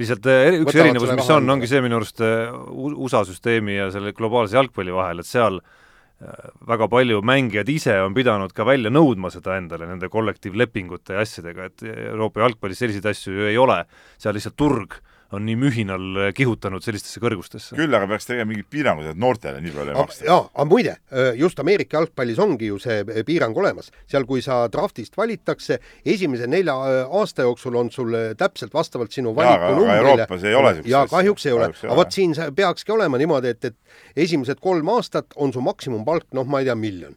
Lihtsalt 0.01 0.29
äh, 0.31 0.51
üks 0.61 0.71
Võtavad 0.71 0.85
erinevus, 0.85 1.15
mis 1.17 1.33
on, 1.33 1.51
ongi 1.57 1.71
see 1.71 1.83
minu 1.85 2.01
arust 2.01 2.23
äh, 2.25 2.53
USA 2.77 3.25
süsteemi 3.29 3.79
ja 3.79 3.89
selle 3.95 4.13
globaalse 4.17 4.59
jalgpalli 4.59 4.95
vahel, 4.95 5.23
et 5.23 5.29
seal 5.29 5.59
äh, 5.61 6.47
väga 6.69 6.89
palju 6.93 7.23
mängijad 7.27 7.71
ise 7.73 7.99
on 8.05 8.17
pidanud 8.17 8.53
ka 8.57 8.67
välja 8.69 8.93
nõudma 8.93 9.33
seda 9.35 9.57
endale 9.61 9.89
nende 9.89 10.11
kollektiivlepingute 10.13 11.17
ja 11.17 11.25
asjadega, 11.25 11.71
et 11.71 11.87
Euroopa 12.11 12.45
jalgpallis 12.45 12.85
selliseid 12.85 13.09
asju 13.13 13.37
ju 13.39 13.51
ei 13.51 13.61
ole, 13.61 13.83
seal 14.21 14.37
lihtsalt 14.37 14.59
turg 14.61 15.01
on 15.35 15.47
nii 15.47 15.57
mühinal 15.59 16.31
kihutanud 16.37 16.85
sellistesse 16.85 17.21
kõrgustesse. 17.23 17.77
küll 17.79 17.95
aga 17.97 18.07
peaks 18.13 18.29
tegema 18.29 18.51
mingid 18.53 18.69
piirangud, 18.71 19.09
et 19.11 19.19
noortele 19.19 19.61
nii 19.65 19.75
palju 19.75 19.95
ei 19.95 19.99
maksta. 19.99 20.27
jaa, 20.29 20.45
aga 20.53 20.67
muide, 20.71 20.97
just 21.41 21.61
Ameerika 21.63 21.99
jalgpallis 21.99 22.39
ongi 22.43 22.71
ju 22.71 22.79
see 22.83 23.03
piirang 23.27 23.57
olemas, 23.59 23.91
seal 24.11 24.27
kui 24.29 24.45
sa 24.45 24.63
draftist 24.73 25.17
valitakse, 25.19 25.81
esimese 26.07 26.47
nelja 26.51 26.77
aasta 27.07 27.47
jooksul 27.49 27.81
on 27.83 27.91
sul 27.91 28.15
täpselt 28.39 28.75
vastavalt 28.75 29.13
sinu 29.13 29.35
valikunumbrile 29.37 29.97
Euroopas 29.97 30.45
ei 30.45 30.55
ole 30.55 30.75
jaa, 30.85 31.03
asja. 31.03 31.17
kahjuks 31.17 31.47
ei 31.47 31.57
ole, 31.57 31.71
aga 31.75 31.99
vot 31.99 32.13
siin 32.15 32.35
peakski 32.57 32.95
olema 32.95 33.19
niimoodi, 33.19 33.55
et, 33.57 33.71
et 33.73 34.27
esimesed 34.27 34.61
kolm 34.63 34.89
aastat 34.95 35.37
on 35.37 35.53
su 35.53 35.63
maksimumpalk, 35.65 36.31
noh, 36.37 36.47
ma 36.47 36.63
ei 36.63 36.71
tea, 36.71 36.79
miljon. 36.79 37.17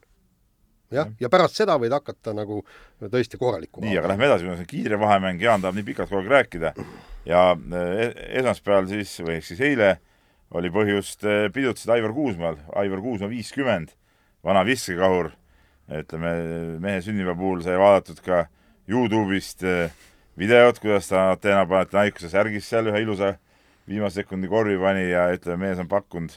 jah, 0.93 1.09
ja 1.19 1.29
pärast 1.31 1.59
seda 1.59 1.77
võid 1.81 1.93
hakata 1.93 2.33
nagu 2.37 2.61
tõesti 3.01 3.39
korralikku 3.39 3.83
nii, 3.83 3.97
aga 3.99 4.11
lähme 4.13 4.27
edasi, 4.29 4.47
see 4.47 4.65
on 4.65 4.69
kiire 4.69 4.99
vahemäng, 5.01 5.41
Jaan 5.41 5.63
tahab 5.63 5.77
nii 5.77 5.87
pikalt 5.91 6.11
kogu 6.11 6.23
aeg 6.23 6.31
rääkida. 6.33 6.73
Ja 7.29 7.43
eh, 7.55 8.13
esmaspäeval 8.39 8.89
siis 8.89 9.13
või 9.21 9.37
ehk 9.37 9.49
siis 9.49 9.61
eile 9.65 9.97
oli 10.57 10.71
põhjust 10.73 11.25
eh, 11.27 11.47
pidutseda 11.53 11.97
Aivar 11.97 12.13
Kuusmaal, 12.15 12.57
Aivar 12.81 13.03
Kuusmaa 13.05 13.29
viiskümmend, 13.31 13.93
vana 14.45 14.63
viskekahur, 14.65 15.31
ütleme 15.99 16.33
mehe 16.81 17.01
sünnipäeva 17.05 17.37
puhul 17.37 17.63
sai 17.65 17.77
vaadatud 17.81 18.21
ka 18.25 18.45
Youtube'ist 18.89 19.65
eh, 19.67 19.93
videot, 20.39 20.79
kuidas 20.81 21.11
ta 21.11 21.29
Ateena 21.35 21.65
Panathinaikose 21.69 22.31
särgis 22.31 22.69
seal 22.69 22.89
ühe 22.89 23.03
ilusa 23.03 23.35
viimase 23.89 24.21
sekundi 24.21 24.49
korvi 24.49 24.77
pani 24.81 25.09
ja 25.09 25.27
ütleme, 25.33 25.67
mees 25.67 25.81
on 25.81 25.89
pakkunud 25.89 26.33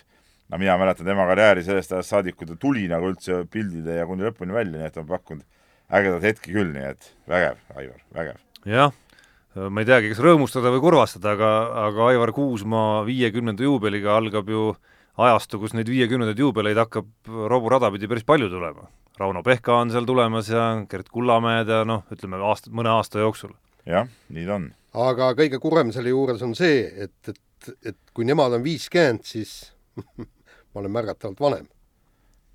no 0.53 0.61
mina 0.61 0.77
mäletan 0.79 1.09
tema 1.09 1.25
karjääri 1.31 1.65
sellest 1.65 1.95
ajast 1.97 2.13
saadik, 2.13 2.37
kui 2.37 2.47
ta 2.49 2.57
tuli 2.61 2.85
nagu 2.91 3.09
üldse 3.09 3.43
pildide 3.51 3.97
ja 4.03 4.07
kuni 4.09 4.27
lõpuni 4.29 4.53
välja, 4.53 4.77
nii 4.77 4.89
et 4.89 4.95
ta 4.95 5.01
on 5.01 5.09
pakkunud 5.09 5.45
ägedaid 5.93 6.27
hetki 6.29 6.53
küll, 6.53 6.73
nii 6.75 6.89
et 6.93 7.13
vägev, 7.29 7.61
Aivar, 7.77 8.03
vägev. 8.17 8.41
jah, 8.69 8.93
ma 9.57 9.83
ei 9.83 9.89
teagi, 9.89 10.13
kas 10.13 10.23
rõõmustada 10.25 10.73
või 10.75 10.83
kurvastada, 10.85 11.35
aga, 11.37 11.53
aga 11.87 12.09
Aivar 12.13 12.33
Kuusmaa 12.37 13.03
viiekümnenda 13.09 13.65
juubeliga 13.65 14.17
algab 14.17 14.49
ju 14.53 14.73
ajastu, 15.21 15.61
kus 15.61 15.77
neid 15.77 15.89
viiekümnendaid 15.93 16.41
juubeleid 16.41 16.81
hakkab 16.81 17.33
roburada 17.53 17.91
pidi 17.93 18.09
päris 18.09 18.29
palju 18.29 18.49
tulema. 18.53 18.89
Rauno 19.21 19.43
Pehka 19.45 19.77
on 19.77 19.93
seal 19.93 20.09
tulemas 20.09 20.49
ja 20.49 20.71
Gert 20.89 21.11
Kullamäed 21.13 21.69
ja 21.69 21.83
noh, 21.89 22.05
ütleme 22.13 22.41
aasta, 22.49 22.73
mõne 22.73 22.93
aasta 22.93 23.21
jooksul. 23.21 23.53
jah, 23.89 24.09
nii 24.33 24.47
ta 24.49 24.57
on. 24.61 24.71
aga 25.09 25.33
kõige 25.37 25.61
kurvem 25.61 25.93
selle 25.93 26.13
juures 26.13 26.45
on 26.45 26.55
see, 26.57 26.85
et, 27.05 27.29
et, 27.29 27.73
et 27.93 27.99
kui 28.15 28.25
nemad 28.29 28.57
on 28.57 28.65
viiskümmend, 28.65 29.25
siis 29.29 29.73
ma 30.73 30.83
olen 30.83 30.95
märgatavalt 30.99 31.41
vanem. 31.41 31.71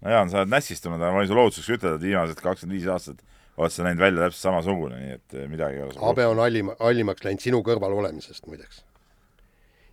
no 0.02 0.12
Jaan, 0.12 0.30
sa 0.30 0.44
oled 0.44 0.54
nässistunud, 0.54 1.02
aga 1.02 1.14
ma 1.14 1.24
võin 1.24 1.32
sulle 1.32 1.44
lohutuseks 1.44 1.74
ütelda, 1.78 1.96
et 1.96 2.06
viimased 2.10 2.44
kakskümmend 2.44 2.78
viis 2.78 2.90
aastat 2.92 3.24
oled 3.58 3.74
sa 3.74 3.88
näinud 3.88 4.04
välja 4.04 4.28
täpselt 4.28 4.44
samasugune, 4.44 5.00
nii 5.02 5.16
et 5.18 5.38
eh, 5.38 5.48
midagi 5.50 5.80
ei 5.80 5.88
ole 5.88 5.98
habe 6.04 6.28
on 6.30 6.44
hallim, 6.44 6.70
hallimaks 6.80 7.26
läinud 7.26 7.42
sinu 7.42 7.64
kõrval 7.66 7.96
olemisest 7.98 8.46
muideks. 8.50 8.84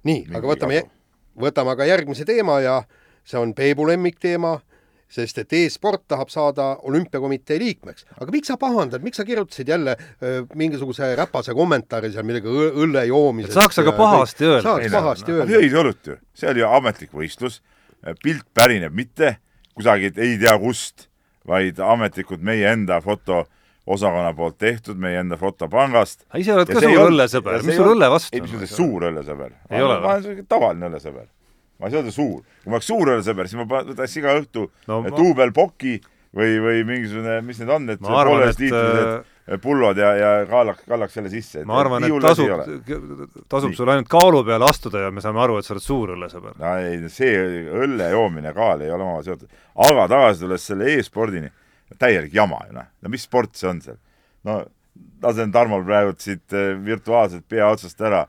nii, 0.05 0.27
aga 0.35 0.47
võtame 0.51 0.85
võtame 1.41 1.75
aga 1.75 1.89
järgmise 1.89 2.27
teema 2.29 2.61
ja 2.63 2.79
see 3.27 3.41
on 3.41 3.55
Peebu 3.57 3.87
lemmikteema, 3.89 4.59
sest 5.15 5.39
et 5.41 5.53
e-sport 5.57 6.03
tahab 6.11 6.31
saada 6.33 6.75
olümpiakomitee 6.89 7.59
liikmeks. 7.61 8.07
aga 8.21 8.33
miks 8.35 8.51
sa 8.51 8.57
pahandad, 8.61 9.03
miks 9.05 9.21
sa 9.21 9.25
kirjutasid 9.25 9.69
jälle 9.69 9.97
öö, 10.23 10.43
mingisuguse 10.55 11.15
räpase 11.17 11.55
kommentaari 11.55 12.11
seal 12.13 12.27
midagi 12.27 12.51
õlle 12.51 13.07
joomisest? 13.09 13.55
Saaks 13.55 13.79
aga 13.85 13.93
pahasti 13.97 14.49
öelda. 14.49 14.63
saaks 14.63 14.93
pahasti 14.93 15.37
öelda. 15.37 15.53
jõid 15.55 15.79
õlut 15.83 16.11
ju, 16.11 16.19
see 16.35 16.51
oli 16.51 16.65
ju 16.65 16.73
ametlik 16.81 17.15
võistlus, 17.15 17.61
pilt 18.23 18.47
pärineb 18.55 18.95
mitte 18.95 19.37
kusagilt 19.75 20.19
ei 20.23 20.39
tea 20.39 20.55
kust, 20.63 21.09
vaid 21.49 21.81
ametlikult 21.83 22.43
meie 22.47 22.71
enda 22.71 23.01
fotoosakonna 23.05 24.33
poolt 24.37 24.59
tehtud, 24.63 24.99
meie 25.01 25.21
enda 25.23 25.39
fotopangast. 25.41 26.25
ise 26.39 26.55
oled 26.55 26.71
Ja 26.71 26.79
ka 26.79 26.85
suur 26.87 27.11
õllesõber, 27.11 27.63
mis 27.67 27.79
sul 27.81 27.93
õlle 27.95 28.11
vastu 28.13 28.37
ei, 28.37 28.45
mis 28.45 28.55
mõttes 28.55 28.77
suur 28.79 29.09
õllesõber? 29.11 29.55
Ei 29.71 29.83
ole 29.83 30.01
ma 30.01 30.15
olen 30.15 30.27
selline 30.27 30.47
tavaline 30.49 30.91
õllesõber. 30.91 31.29
ma 31.79 31.87
ei 31.89 31.95
saa 31.95 32.03
öelda 32.03 32.15
suur. 32.15 32.41
kui 32.63 32.71
ma 32.71 32.79
oleks 32.79 32.91
suur 32.93 33.13
õllesõber, 33.17 33.51
siis 33.51 33.61
ma 33.61 33.83
võtaks 33.91 34.19
iga 34.21 34.37
õhtu 34.41 34.69
No 34.87 35.01
no, 35.01 35.03
ma- 35.09 35.17
duubelpoki 35.19 36.01
või, 36.35 36.59
või 36.63 36.85
mingisugune, 36.89 37.41
mis 37.47 37.59
need 37.63 37.71
on, 37.71 37.87
need 37.91 37.99
et, 38.01 38.07
pooleteistliitrised 38.07 39.34
pullod 39.61 39.99
ja, 40.01 40.11
ja 40.17 40.29
kaalaks, 40.49 40.85
kallaks 40.89 41.17
selle 41.19 41.31
sisse. 41.33 41.65
ma 41.69 41.77
arvan, 41.83 42.07
et 42.07 42.15
tasub, 42.25 43.43
tasub 43.53 43.75
sul 43.77 43.91
ainult 43.93 44.09
kaalu 44.09 44.41
peale 44.47 44.69
astuda 44.69 45.05
ja 45.05 45.11
me 45.13 45.25
saame 45.25 45.43
aru, 45.45 45.59
et 45.61 45.67
sa 45.67 45.75
oled 45.75 45.85
suur 45.85 46.15
õllesõber. 46.15 46.57
no 46.61 46.71
ei, 46.81 47.03
see 47.13 47.35
õlle 47.85 48.09
joomine 48.15 48.51
ja 48.51 48.55
kaal 48.57 48.87
ei 48.87 48.93
ole 48.93 49.05
omavahel 49.05 49.27
seotud. 49.29 49.61
aga 49.89 50.07
tagasi 50.15 50.47
tulles 50.47 50.71
selle 50.71 50.95
e-spordini, 50.95 51.53
täielik 52.01 52.33
jama 52.35 52.63
ju 52.71 52.79
noh, 52.79 52.89
no 53.05 53.13
mis 53.13 53.29
sport 53.29 53.53
see 53.61 53.69
on 53.69 53.85
seal? 53.85 54.01
no 54.49 54.63
lasen 55.25 55.53
Tarmol 55.53 55.85
praegu 55.85 56.17
siit 56.19 56.57
eh, 56.57 56.73
virtuaalselt 56.81 57.45
pea 57.49 57.69
otsast 57.69 58.01
ära, 58.05 58.25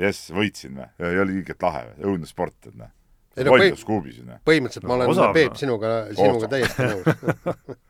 jess, 0.00 0.30
võitsin 0.34 0.78
või, 0.78 0.88
ei 1.10 1.20
ole 1.22 1.38
ilgelt 1.40 1.62
lahe 1.66 1.84
või, 1.90 2.12
õudne 2.12 2.30
sport, 2.30 2.56
et 2.66 2.74
noh. 2.76 2.94
Lollus 3.40 3.84
kuubis 3.86 4.18
ju 4.18 4.24
noh. 4.26 4.40
põhimõtteliselt 4.44 4.86
ma 4.90 4.96
olen 4.98 5.34
Peep 5.34 5.54
noh. 5.54 5.58
sinuga, 5.60 5.92
sinuga 6.12 6.48
täiesti 6.50 6.88
nõus. 6.90 7.78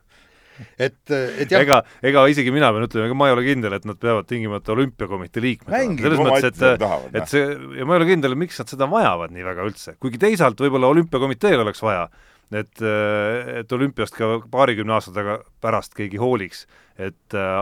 et, 0.77 0.97
et 1.11 1.51
jah, 1.51 1.63
ega, 1.63 1.81
ega 2.05 2.25
isegi 2.31 2.53
mina 2.53 2.71
pean 2.73 2.87
ütlema, 2.87 3.07
ega 3.09 3.17
ma 3.17 3.29
ei 3.29 3.35
ole 3.35 3.45
kindel, 3.45 3.77
et 3.77 3.87
nad 3.89 3.99
peavad 4.01 4.27
tingimata 4.29 4.73
olümpiakomitee 4.75 5.45
liikmed 5.45 5.73
Mängige 5.75 6.07
selles 6.07 6.23
mõttes, 6.23 6.49
ette, 6.51 6.73
et 6.75 6.83
tahavad, 6.83 7.07
noh. 7.07 7.21
et 7.21 7.31
see, 7.31 7.45
ja 7.79 7.87
ma 7.87 7.95
ei 7.95 8.01
ole 8.01 8.09
kindel, 8.11 8.37
miks 8.39 8.61
nad 8.61 8.73
seda 8.73 8.89
vajavad 8.91 9.33
nii 9.35 9.47
väga 9.47 9.69
üldse, 9.69 9.95
kuigi 10.01 10.21
teisalt 10.21 10.61
võib-olla 10.61 10.91
olümpiakomiteel 10.95 11.63
oleks 11.65 11.83
vaja, 11.85 12.07
et, 12.51 12.83
et 13.61 13.73
olümpiast 13.77 14.17
ka 14.17 14.33
paarikümne 14.51 14.97
aasta 14.97 15.13
taga 15.15 15.39
pärast 15.63 15.95
keegi 15.97 16.19
hooliks, 16.21 16.65
et 17.01 17.37
äh, 17.37 17.55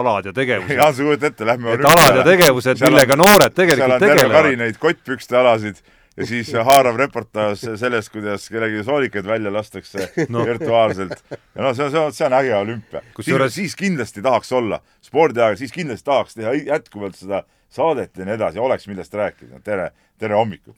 alad 0.00 0.26
ja 0.28 0.34
tegevused. 0.36 0.76
Jaan, 0.76 0.96
sa 0.96 1.06
kujutad 1.06 1.30
ette, 1.30 1.46
lähme 1.48 1.76
et 1.76 1.86
alad 1.86 2.20
ja 2.20 2.26
tegevused, 2.26 2.82
millega 2.84 3.16
noored 3.20 3.54
seal 3.54 3.70
tegelikult 3.70 3.96
on 3.96 4.04
terve 4.04 4.26
kari 4.26 4.28
tegelevad, 4.34 4.60
neid 4.64 4.80
kottpükste 4.82 5.38
alasid 5.40 5.82
ja 6.20 6.26
siis 6.28 6.50
haarav 6.66 6.98
reportaaž 7.00 7.62
sellest, 7.80 8.12
kuidas 8.12 8.48
kellelgi 8.52 8.84
soolikaid 8.86 9.26
välja 9.26 9.52
lastakse 9.52 10.10
no. 10.32 10.44
Virtuaalselt. 10.46 11.22
ja 11.30 11.62
noh, 11.64 11.74
see 11.76 11.86
on, 11.86 11.92
see 11.92 12.00
on, 12.00 12.16
see 12.16 12.26
on 12.28 12.36
äge 12.40 12.54
olümpia. 12.56 13.02
Kusjuures- 13.16 13.56
siis 13.56 13.76
kindlasti 13.78 14.22
tahaks 14.24 14.52
olla 14.56 14.80
spordiaeg, 15.04 15.58
siis 15.60 15.72
kindlasti 15.74 16.10
tahaks 16.10 16.36
teha 16.38 16.54
jätkuvalt 16.58 17.18
seda 17.18 17.44
saadet 17.70 18.16
ja 18.18 18.26
nii 18.26 18.36
edasi, 18.36 18.60
oleks 18.60 18.88
millest 18.90 19.14
rääkida. 19.14 19.62
tere, 19.64 19.90
tere 20.18 20.36
hommikut. 20.36 20.76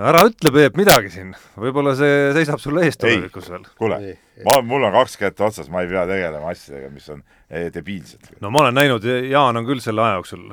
ära 0.00 0.24
ütle, 0.26 0.52
Peep, 0.54 0.76
midagi 0.80 1.10
siin, 1.12 1.34
võib-olla 1.60 1.94
see 1.98 2.32
seisab 2.38 2.60
sulle 2.62 2.86
ees 2.88 2.96
tulevikus 2.98 3.50
veel. 3.52 3.66
kuule 3.78 4.00
ma, 4.46 4.60
mul 4.64 4.86
on 4.86 4.94
kaks 4.94 5.16
kätt 5.20 5.40
otsas, 5.44 5.68
ma 5.72 5.82
ei 5.84 5.90
pea 5.90 6.04
tegelema 6.08 6.50
asjadega, 6.52 6.90
mis 6.92 7.06
on 7.12 7.22
eh, 7.48 7.68
debiilsed. 7.74 8.30
no 8.42 8.50
ma 8.54 8.64
olen 8.64 8.76
näinud, 8.76 9.04
Jaan 9.30 9.58
on 9.60 9.66
küll 9.68 9.82
selle 9.84 10.02
aja 10.04 10.18
jooksul, 10.18 10.46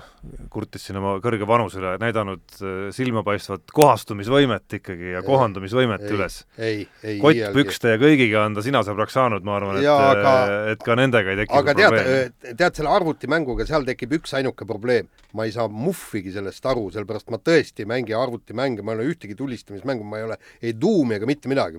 kurtis 0.53 0.87
siin 0.87 0.99
oma 0.99 1.15
kõrge 1.23 1.47
vanuse 1.49 1.79
üle, 1.81 1.93
näidanud 2.01 2.57
äh, 2.57 2.73
silmapaistvat 2.95 3.71
kohastumisvõimet 3.75 4.77
ikkagi 4.79 5.13
ja 5.15 5.23
kohandumisvõimet 5.25 6.07
ei, 6.07 6.15
üles. 6.17 6.39
ei, 6.57 6.81
ei. 7.03 7.19
kottpükste 7.23 7.95
ja 7.95 8.01
kõigiga 8.01 8.43
on 8.47 8.57
ta 8.57 8.65
sinasõbraks 8.65 9.17
saanud, 9.17 9.45
ma 9.47 9.57
arvan, 9.59 9.79
et 9.79 9.87
Jaa,, 9.87 10.09
aga- 10.11 10.73
et 10.73 10.83
ka 10.83 10.97
nendega 10.99 11.33
ei 11.33 11.41
teki 11.43 11.57
aga 11.61 11.77
tead 11.77 12.57
tead 12.57 12.81
selle 12.81 12.91
arvutimänguga, 12.93 13.67
seal 13.69 13.87
tekib 13.87 14.17
üksainuke 14.19 14.67
probleem. 14.67 15.07
ma 15.37 15.45
ei 15.45 15.51
saa 15.53 15.67
muhvigi 15.69 16.31
sellest 16.33 16.65
aru, 16.65 16.87
sellepärast 16.89 17.27
ma 17.29 17.37
tõesti 17.37 17.83
ei 17.83 17.89
mängi 17.89 18.15
arvutimänge, 18.17 18.81
ma 18.81 18.95
ei 18.95 19.01
ole 19.01 19.09
ühtegi 19.11 19.35
tulistamismängu, 19.37 20.05
ma 20.07 20.17
ei 20.17 20.23
ole 20.25 20.37
ei 20.63 20.73
Doomi 20.73 21.17
ega 21.17 21.27
mitte 21.29 21.51
midagi 21.51 21.77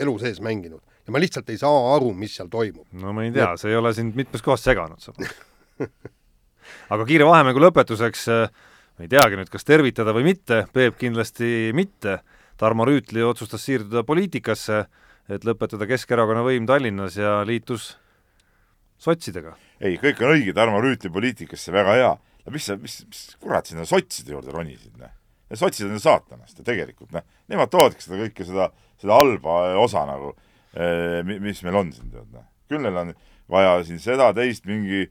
elu 0.00 0.14
sees 0.22 0.40
mänginud 0.40 0.80
ja 1.06 1.14
ma 1.14 1.22
lihtsalt 1.22 1.50
ei 1.54 1.58
saa 1.60 1.94
aru, 1.94 2.12
mis 2.18 2.34
seal 2.36 2.50
toimub. 2.52 2.86
no 2.98 3.14
ma 3.14 3.24
ei 3.26 3.32
tea, 3.34 3.52
see 3.60 3.70
ei 3.72 3.78
ole 3.78 3.92
sind 3.96 4.16
mitmes 4.18 4.42
kohas 4.44 4.64
seganud 4.66 5.02
samas. 5.02 5.34
aga 6.94 7.06
kiire 7.06 7.26
vahemängu 7.28 7.62
lõpetuseks, 7.62 8.26
ma 8.96 9.06
ei 9.06 9.12
teagi 9.12 9.38
nüüd, 9.38 9.50
kas 9.52 9.66
tervitada 9.66 10.14
või 10.16 10.26
mitte, 10.32 10.64
Peep 10.74 10.98
kindlasti 11.00 11.70
mitte, 11.76 12.20
Tarmo 12.56 12.86
Rüütli 12.88 13.22
otsustas 13.24 13.66
siirduda 13.68 14.02
poliitikasse, 14.08 14.86
et 15.28 15.44
lõpetada 15.44 15.86
Keskerakonna 15.88 16.42
võim 16.46 16.66
Tallinnas 16.68 17.18
ja 17.20 17.38
liitus 17.46 17.92
sotsidega. 18.98 19.54
ei, 19.80 19.98
kõik 20.00 20.22
on 20.24 20.34
õige, 20.34 20.56
Tarmo 20.56 20.80
Rüütli 20.82 21.12
poliitikasse 21.12 21.74
väga 21.74 21.98
hea. 22.00 22.16
no 22.46 22.54
mis 22.54 22.66
sa, 22.66 22.78
mis, 22.80 23.04
mis 23.06 23.22
kurat 23.42 23.68
sinna 23.68 23.86
sotside 23.86 24.34
juurde 24.34 24.54
ronisid, 24.54 24.96
noh. 24.98 25.12
Sotsid 25.54 25.86
on 25.86 25.94
ju 25.94 26.02
saatanast 26.02 26.58
ja 26.58 26.64
tegelikult 26.66 27.12
noh, 27.14 27.22
nemad 27.46 27.70
toovadki 27.70 28.02
seda 28.02 28.16
kõike 28.24 28.46
seda, 28.48 28.64
seda 28.98 29.14
halba 29.14 29.76
osa 29.78 30.02
nagu, 30.08 30.32
mis 31.28 31.62
meil 31.64 31.80
on 31.82 31.92
siin, 31.94 32.10
tead 32.12 32.26
noh. 32.34 32.44
küll 32.70 32.82
neil 32.84 32.98
on 33.00 33.14
vaja 33.52 33.78
siin 33.86 34.00
seda, 34.02 34.32
teist, 34.36 34.66
mingi 34.68 35.06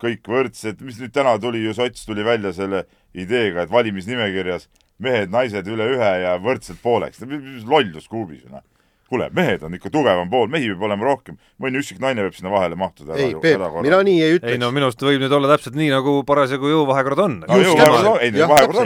kõik 0.00 0.28
võrdsed, 0.32 0.80
mis 0.86 1.00
nüüd 1.02 1.12
täna 1.12 1.34
tuli 1.42 1.64
ju, 1.64 1.74
sots 1.76 2.06
tuli 2.08 2.24
välja 2.24 2.54
selle 2.56 2.86
ideega, 3.12 3.66
et 3.66 3.72
valimisnimekirjas 3.72 4.70
mehed-naised 5.00 5.68
üle 5.68 5.90
ühe 5.96 6.10
ja 6.24 6.36
võrdselt 6.40 6.80
pooleks, 6.82 7.20
lollus 7.68 8.08
kuubis 8.08 8.44
ju 8.44 8.52
noh 8.52 8.64
kuule, 9.10 9.26
mehed 9.34 9.64
on 9.66 9.74
ikka 9.74 9.90
tugevam 9.90 10.30
pool, 10.30 10.46
mehi 10.50 10.70
peab 10.70 10.84
olema 10.86 11.08
rohkem, 11.08 11.38
mõni 11.62 11.80
üksik 11.82 11.98
naine 12.02 12.22
võib 12.26 12.36
sinna 12.36 12.52
vahele 12.52 12.78
mahtuda. 12.78 13.16
ei, 13.18 13.34
Peep, 13.42 13.62
mina 13.82 13.98
nii 14.06 14.18
ei 14.20 14.26
ei 14.28 14.36
ütleks 14.38 14.60
no 14.62 14.70
minu 14.74 14.86
arust 14.86 15.02
võib 15.02 15.24
nüüd 15.24 15.34
olla 15.34 15.50
täpselt 15.50 15.78
nii, 15.78 15.88
nagu 15.90 16.14
parasjagu 16.28 16.70
jõuvahekord 16.70 17.22
on. 17.24 17.38
no 17.42 17.58
ei 17.58 18.30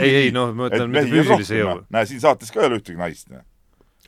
ei, 0.01 0.15
ei 0.23 0.31
noh, 0.35 0.49
ma 0.57 0.71
ütlen 0.71 0.89
mitte 0.89 1.11
füüsilise 1.11 1.59
jõu 1.61 1.69
noh.. 1.69 1.83
näe, 1.93 2.09
siin 2.09 2.23
saates 2.23 2.49
ka 2.53 2.63
ei 2.63 2.71
ole 2.71 2.81
ühtegi 2.81 2.97
naist. 2.97 3.29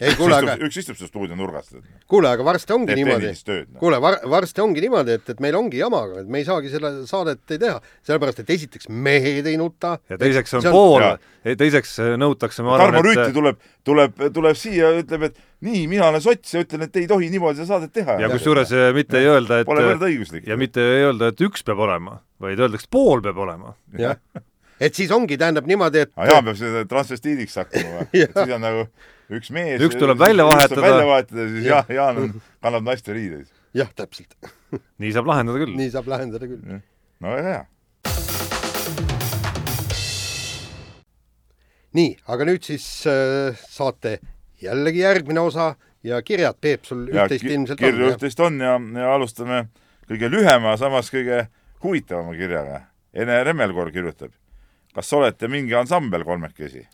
ei, 0.01 0.13
kuule, 0.17 0.35
aga, 0.37 0.55
üks 0.67 0.79
istub 0.81 0.97
seal 0.99 1.09
stuudio 1.09 1.37
nurgas. 1.37 1.71
kuule, 2.09 2.29
aga 2.29 2.45
varsti 2.45 2.75
ongi 2.75 2.91
teeb 2.91 2.99
niimoodi, 3.01 3.31
noh. 3.31 3.79
kuule, 3.81 3.99
var-, 4.03 4.19
varsti 4.29 4.63
ongi 4.63 4.83
niimoodi, 4.85 5.15
et, 5.17 5.31
et 5.33 5.41
meil 5.43 5.57
ongi 5.59 5.81
jama, 5.81 6.03
et 6.21 6.29
me 6.29 6.41
ei 6.43 6.47
saagi 6.47 6.71
selle 6.73 6.93
saadet 7.09 7.55
ei 7.55 7.61
teha, 7.63 7.79
sellepärast 8.07 8.43
et 8.43 8.53
esiteks 8.57 8.89
mehed 8.89 9.49
ei 9.49 9.57
nuta 9.59 9.95
ja 10.09 10.19
teiseks 10.21 10.57
on 10.59 10.67
on- 10.67 10.77
pool 10.77 11.07
teiseks 11.57 11.93
nõutakse, 12.19 12.65
ma 12.65 12.77
Tarmo 12.81 12.99
arvan, 12.99 13.05
Rüütli 13.07 13.27
et 13.29 13.35
tuleb, 13.37 13.61
tuleb, 13.87 14.25
tuleb 14.35 14.59
siia 14.59 14.91
ja 14.91 15.03
ütleb, 15.03 15.29
et 15.29 15.39
nii, 15.65 15.85
mina 15.89 16.09
olen 16.11 16.23
sots 16.23 16.53
ja 16.53 16.63
ütlen, 16.65 16.83
et 16.87 16.99
ei 16.99 17.07
tohi 17.09 17.29
niimoodi 17.33 17.61
seda 17.61 17.77
saadet 17.77 17.93
teha. 17.95 18.17
ja 18.21 18.29
kusjuures 18.33 18.73
eh, 18.75 18.89
mitte 18.97 19.21
ei 19.21 19.29
öelda, 19.31 19.61
Pole 19.67 19.85
et 19.85 19.93
võrdõiguslik. 19.93 20.45
ja 20.49 20.57
mitte 20.59 20.83
ei 20.83 21.07
öelda, 21.07 21.31
et 21.31 21.41
üks 21.47 21.63
peab 21.67 21.79
olema, 21.87 22.19
vaid 22.43 22.59
öeldakse, 22.59 22.89
et 22.89 22.93
pool 22.93 23.23
peab 23.25 23.39
olema. 23.47 23.73
jah, 24.77 24.87
et 24.89 24.97
siis 24.97 25.11
ongi, 25.13 25.37
tähendab 25.39 25.67
niimoodi, 25.69 26.05
et 26.05 26.11
aga 26.15 26.27
Jaan 26.31 26.45
peab 26.47 26.59
seda 26.59 26.83
transvestiidiks 26.89 27.57
hakkama 27.61 27.95
või? 28.01 28.23
et 28.23 28.35
siis 28.37 28.53
on 28.57 28.63
nagu 28.63 28.83
üks 29.37 29.49
mees. 29.55 29.81
Üks 29.83 29.97
tuleb 29.99 30.19
välja 30.21 30.45
vahetada. 30.47 30.83
välja 30.85 31.07
vahetada 31.09 31.47
siis 31.53 31.65
Jaan, 31.67 31.95
Jaan 31.97 32.21
on, 32.23 32.37
kannab 32.63 32.85
naiste 32.87 33.15
riideid. 33.17 33.49
jah, 33.77 33.89
täpselt, 33.95 34.37
nii 35.01 35.15
saab 35.15 35.31
lahendada 35.33 35.63
küll. 35.65 35.73
nii 35.79 35.89
saab 35.95 36.13
lahendada 36.13 36.49
küll. 36.49 36.79
no 37.23 37.33
väga 37.35 37.55
hea. 37.55 37.65
nii, 41.97 42.13
aga 42.29 42.49
nüüd 42.51 42.65
siis 42.67 42.85
äh, 43.09 43.57
saate 43.73 44.19
jällegi 44.61 45.01
järgmine 45.01 45.41
osa 45.41 45.73
ja 46.05 46.21
kirjad, 46.21 46.57
Peep, 46.61 46.85
sul 46.85 47.07
üht-teist 47.09 47.45
ilmselt 47.47 47.81
kirju 47.81 47.97
on, 47.97 48.03
jah? 48.05 48.15
üht-teist 48.15 48.41
on 48.45 48.59
ja, 48.61 48.75
ja 49.01 49.13
alustame 49.15 49.65
kõige 50.07 50.29
lühema, 50.31 50.75
samas 50.79 51.09
kõige 51.11 51.47
huvitavama 51.83 52.35
kirjaga. 52.37 52.81
Ene 53.17 53.41
Remmelkoor 53.43 53.91
kirjutab. 53.91 54.31
Kas 54.97 55.13
olete 55.13 55.49
mingi 55.51 55.75
ansambel 55.77 56.25
kolmekesi? 56.25 56.87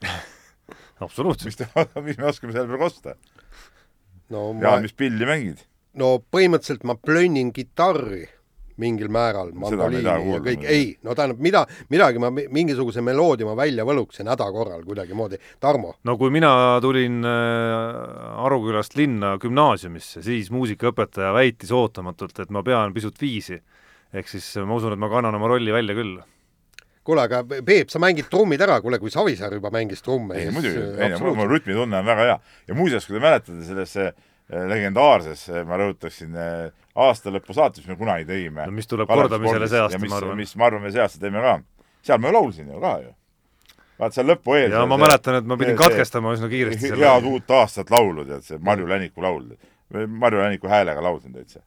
absoluutselt. 1.06 1.50
mis 1.50 1.60
te, 1.60 1.70
mis 2.08 2.20
me 2.20 2.30
oskame 2.32 2.56
selle 2.56 2.68
peale 2.68 2.82
kosta? 2.82 3.18
no 4.34 4.52
ma 4.54 4.68
Jaan, 4.68 4.88
mis 4.88 4.96
pilli 4.98 5.28
mängid? 5.30 5.63
no 6.00 6.18
põhimõtteliselt 6.34 6.84
ma 6.89 6.98
plönnin 7.00 7.54
kitarri 7.56 8.26
mingil 8.82 9.10
määral, 9.13 9.52
mandoliini 9.54 10.32
ja 10.32 10.39
kõik, 10.42 10.63
ei, 10.66 10.88
no 11.06 11.13
tähendab, 11.13 11.42
mida, 11.46 11.62
midagi 11.94 12.22
ma, 12.22 12.32
mingisuguse 12.34 13.04
meloodia 13.06 13.46
ma 13.46 13.54
välja 13.58 13.86
võluksin 13.86 14.32
häda 14.32 14.48
korral 14.50 14.82
kuidagimoodi. 14.88 15.38
Tarmo, 15.62 15.94
no 16.10 16.16
kui 16.18 16.34
mina 16.34 16.50
tulin 16.82 17.22
äh, 17.22 18.42
Arukülast 18.42 18.98
linna 18.98 19.36
gümnaasiumisse, 19.42 20.24
siis 20.26 20.50
muusikaõpetaja 20.54 21.30
väitis 21.38 21.70
ootamatult, 21.70 22.42
et 22.42 22.54
ma 22.54 22.66
pean 22.66 22.98
pisut 22.98 23.22
viisi. 23.22 23.62
ehk 24.13 24.28
siis 24.30 24.50
ma 24.66 24.74
usun, 24.78 24.98
et 24.98 25.02
ma 25.02 25.10
kannan 25.10 25.38
oma 25.38 25.54
rolli 25.54 25.74
välja 25.74 25.94
küll. 25.98 26.18
kuule, 27.04 27.26
aga 27.28 27.42
Peep, 27.44 27.89
sa 27.92 28.00
mängid 28.02 28.30
trummid 28.32 28.62
ära, 28.63 28.80
kuule, 28.84 29.00
kui 29.02 29.12
Savisaar 29.12 29.58
juba 29.58 29.72
mängis 29.74 30.04
trumme. 30.04 30.38
ei 30.39 30.52
muidugi, 30.52 30.84
ei 30.98 31.16
no 31.16 31.34
mul, 31.36 31.50
rütmitunne 31.52 32.00
on 32.00 32.06
väga 32.08 32.30
hea. 32.30 32.38
ja 32.68 32.78
muuseas, 32.78 33.08
kui 33.08 33.18
te 33.18 33.24
mäletate 33.24 33.60
sellesse 33.68 34.06
eh, 34.08 34.63
legendaarses, 34.70 35.50
ma 35.68 35.80
rõhutaksin, 35.82 36.39
aastalõpu 36.94 37.56
saates, 37.56 37.84
mis 37.84 37.94
me 37.94 37.98
kunagi 38.00 38.28
tegime. 38.30 38.68
No 38.68 38.76
mis 38.76 38.89
tuleb 38.89 39.10
kordamisele 39.10 39.68
see 39.72 39.82
aasta, 39.82 40.00
mis, 40.02 40.12
ma 40.12 40.22
arvan. 40.22 40.39
mis 40.39 40.56
ma 40.60 40.70
arvan, 40.70 40.86
me 40.86 40.94
see 40.94 41.04
aasta 41.04 41.22
teeme 41.22 41.44
ka. 41.44 41.58
seal 42.04 42.22
ma 42.22 42.30
ju 42.30 42.38
laulsin 42.38 42.70
ju 42.70 42.82
ka 42.84 42.94
ju. 43.02 43.13
vaat 44.00 44.18
seal 44.18 44.30
lõpu 44.30 44.58
eel 44.58 44.76
ja 44.76 44.84
ma 44.89 44.98
mäletan, 45.02 45.39
et 45.39 45.48
ma 45.50 45.58
pidin 45.58 45.78
katkestama 45.80 46.34
üsna 46.38 46.50
kiiresti 46.52 46.92
selle 46.92 47.08
head 47.08 47.30
uut 47.30 47.54
aastat 47.58 47.94
laulu, 47.94 48.26
tead, 48.30 48.46
see 48.46 48.60
Marju 48.62 48.89
Läniku 48.89 49.26
laul. 49.26 49.48
Marju 49.94 50.42
Läniku 50.42 50.70
häälega 50.70 51.02
laulsin 51.04 51.34
täitsa. 51.34 51.63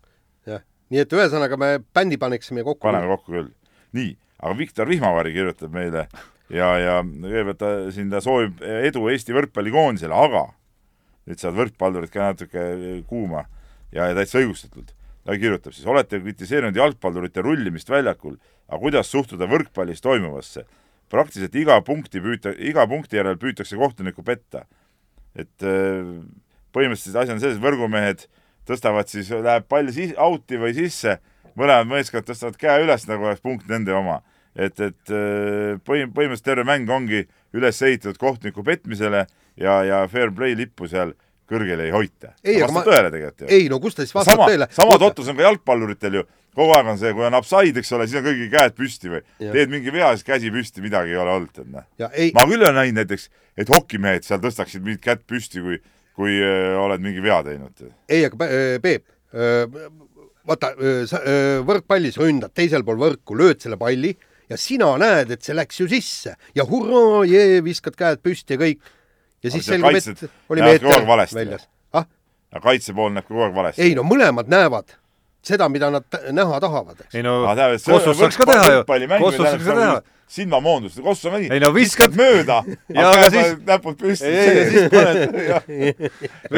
jah, 0.46 0.62
nii 0.90 1.03
et 1.03 1.18
ühesõnaga 1.18 1.59
me 1.59 1.72
bändi 1.94 2.18
paneksime 2.22 2.64
kokku. 2.66 2.87
paneme 2.87 3.11
kokku 3.14 3.33
küll. 3.33 3.51
nii, 3.99 4.14
aga 4.42 4.59
Viktor 4.59 4.88
Vihmavari 4.90 5.33
kirjutab 5.35 5.75
meile 5.75 6.07
ja, 6.53 6.68
ja 6.81 7.01
kõigepealt 7.03 7.61
ta 7.61 7.72
siin, 7.94 8.11
ta 8.12 8.22
soovib 8.25 8.62
edu 8.62 9.09
Eesti 9.12 9.35
võrkpallikoondisele, 9.37 10.14
aga 10.14 10.46
nüüd 11.27 11.42
saavad 11.42 11.62
võrkpallurid 11.64 12.12
ka 12.12 12.31
natuke 12.31 12.66
kuuma 13.11 13.46
ja, 13.92 14.07
ja 14.07 14.14
täitsa 14.16 14.40
õigustatult. 14.42 14.94
ta 15.27 15.35
kirjutab 15.35 15.75
siis, 15.75 15.87
olete 15.90 16.20
kritiseerinud 16.22 16.77
jalgpallurite 16.77 17.42
rullimist 17.42 17.90
väljakul, 17.90 18.37
aga 18.68 18.81
kuidas 18.83 19.11
suhtuda 19.11 19.49
võrkpallis 19.51 20.03
toimuvasse? 20.05 20.66
praktiliselt 21.11 21.55
iga 21.55 21.79
punkti 21.87 22.18
püüta, 22.18 22.51
iga 22.59 22.87
punkti 22.90 23.18
järel 23.18 23.38
püütakse 23.38 23.79
kohtunikku 23.79 24.25
petta. 24.27 24.64
et 25.37 25.62
äh, 25.62 26.03
põhimõtteliselt 26.75 27.22
asi 27.22 27.35
on 27.35 27.40
selles, 27.40 27.62
võrgumehed 27.62 28.27
tõstavad 28.66 29.09
siis, 29.11 29.31
läheb 29.31 29.66
pall 29.70 29.90
siis 29.94 30.14
out'i 30.18 30.59
või 30.59 30.75
sisse, 30.75 31.18
mõlemad 31.57 31.90
meeskonnad 31.90 32.29
tõstavad 32.31 32.59
käe 32.61 32.85
üles, 32.85 33.07
nagu 33.09 33.29
oleks 33.29 33.45
punkt 33.45 33.69
nende 33.71 33.95
oma. 33.97 34.23
et, 34.57 34.81
et 34.81 35.12
äh, 35.12 35.77
põhim-, 35.85 36.12
põhimõtteliselt 36.16 36.47
terve 36.49 36.64
mäng 36.64 36.90
ongi 36.90 37.27
üles 37.57 37.83
ehitatud 37.83 38.16
kohtuniku 38.21 38.64
petmisele 38.64 39.27
ja, 39.57 39.83
ja 39.85 40.03
fair 40.09 40.33
play 40.33 40.57
lippu 40.57 40.88
seal 40.88 41.12
kõrgel 41.51 41.83
ei 41.85 41.92
hoita. 41.95 42.33
vastab 42.42 42.75
ma... 42.75 42.85
tõele 42.87 43.12
tegelikult 43.12 43.45
ju. 43.45 43.51
ei 43.55 43.69
no 43.73 43.79
kus 43.83 43.97
ta 43.97 44.07
siis 44.07 44.14
vastab 44.16 44.37
sama, 44.37 44.49
tõele? 44.51 44.69
sama 44.75 44.99
totrus 45.03 45.31
on 45.31 45.38
ka 45.38 45.47
jalgpalluritel 45.47 46.19
ju, 46.21 46.25
kogu 46.57 46.77
aeg 46.77 46.90
on 46.92 47.01
see, 47.01 47.12
kui 47.16 47.27
on 47.29 47.38
upside, 47.38 47.83
eks 47.83 47.92
ole, 47.97 48.09
siis 48.09 48.21
on 48.21 48.27
kõigil 48.27 48.49
käed 48.53 48.77
püsti 48.79 49.12
või 49.12 49.21
ja. 49.21 49.53
teed 49.53 49.73
mingi 49.73 49.95
vea, 49.95 50.12
siis 50.16 50.27
käsi 50.27 50.53
püsti, 50.55 50.85
midagi 50.85 51.14
ei 51.14 51.21
ole 51.23 51.37
olnud, 51.37 51.53
tead 51.57 51.69
noh. 51.73 51.87
ma 52.01 52.47
küll 52.49 52.64
olen 52.64 52.81
näinud 52.81 53.03
näiteks, 53.03 53.29
et 53.57 53.73
hokimehed 53.73 54.27
seal 54.27 54.42
tõstaksid 54.42 54.85
mingit 54.87 55.05
kätt 55.05 55.27
püsti, 55.29 55.62
kui, 55.64 55.79
kui 56.19 56.38
öö, 56.40 56.73
äh, 56.73 56.81
oled 56.83 57.05
mingi 57.05 57.23
vea 57.25 57.42
teinud. 57.47 57.87
ei, 58.09 58.25
aga 58.27 58.49
äh, 58.49 58.66
Peep, 58.83 59.07
vaata, 60.46 60.72
sa 61.11 61.20
võrkpallis 61.66 62.18
ründad 62.20 62.54
teisel 62.54 62.85
pool 62.87 63.00
võrku, 63.00 63.37
lööd 63.38 63.62
selle 63.62 63.78
palli 63.80 64.12
ja 64.50 64.59
sina 64.61 64.92
näed, 65.00 65.32
et 65.35 65.46
see 65.46 65.56
läks 65.56 65.80
ju 65.80 65.88
sisse 65.90 66.37
ja 66.56 66.66
hurraa, 66.68 67.24
jee, 67.28 67.62
viskad 67.66 67.96
käed 67.98 68.22
püsti 68.24 68.56
ja 68.56 68.62
kõik 68.62 68.92
ja 69.42 69.54
siis 69.54 69.66
selgub, 69.66 69.96
et 69.96 70.52
oli 70.52 70.64
meeter 70.64 71.06
väljas. 71.06 71.66
ah? 71.96 72.06
kaitse 72.62 72.94
pool 72.96 73.12
näeb 73.14 73.26
kogu 73.28 73.46
aeg 73.46 73.56
valesti. 73.56 73.82
ei 73.82 73.96
no 73.98 74.06
mõlemad 74.06 74.50
näevad 74.50 74.96
seda, 75.46 75.68
mida 75.72 75.90
nad 75.94 76.18
näha 76.35 76.61
tahavad, 76.62 77.00
eks. 77.06 77.14
ei 77.14 77.24
no 77.26 77.38
Kossus 77.46 78.18
saaks 78.18 78.38
ka 78.40 78.46
teha 78.50 78.68
ju, 78.74 78.85
Kossus 79.22 79.42
saaks 79.42 79.64
ka 79.64 79.78
teha 79.78 79.96
silmamoondust, 80.37 80.98
Kossus 81.04 81.30
on 81.30 81.38
nii. 81.38 81.50
ei 81.54 81.62
no 81.62 81.70
viskad 81.74 82.16
mööda, 82.18 82.59
aga 83.04 83.30
siis 83.30 83.52
näpud 83.68 83.98
püsti. 84.00 84.32
siis 84.72 84.88
paned. 84.90 85.37
ja 85.46 85.61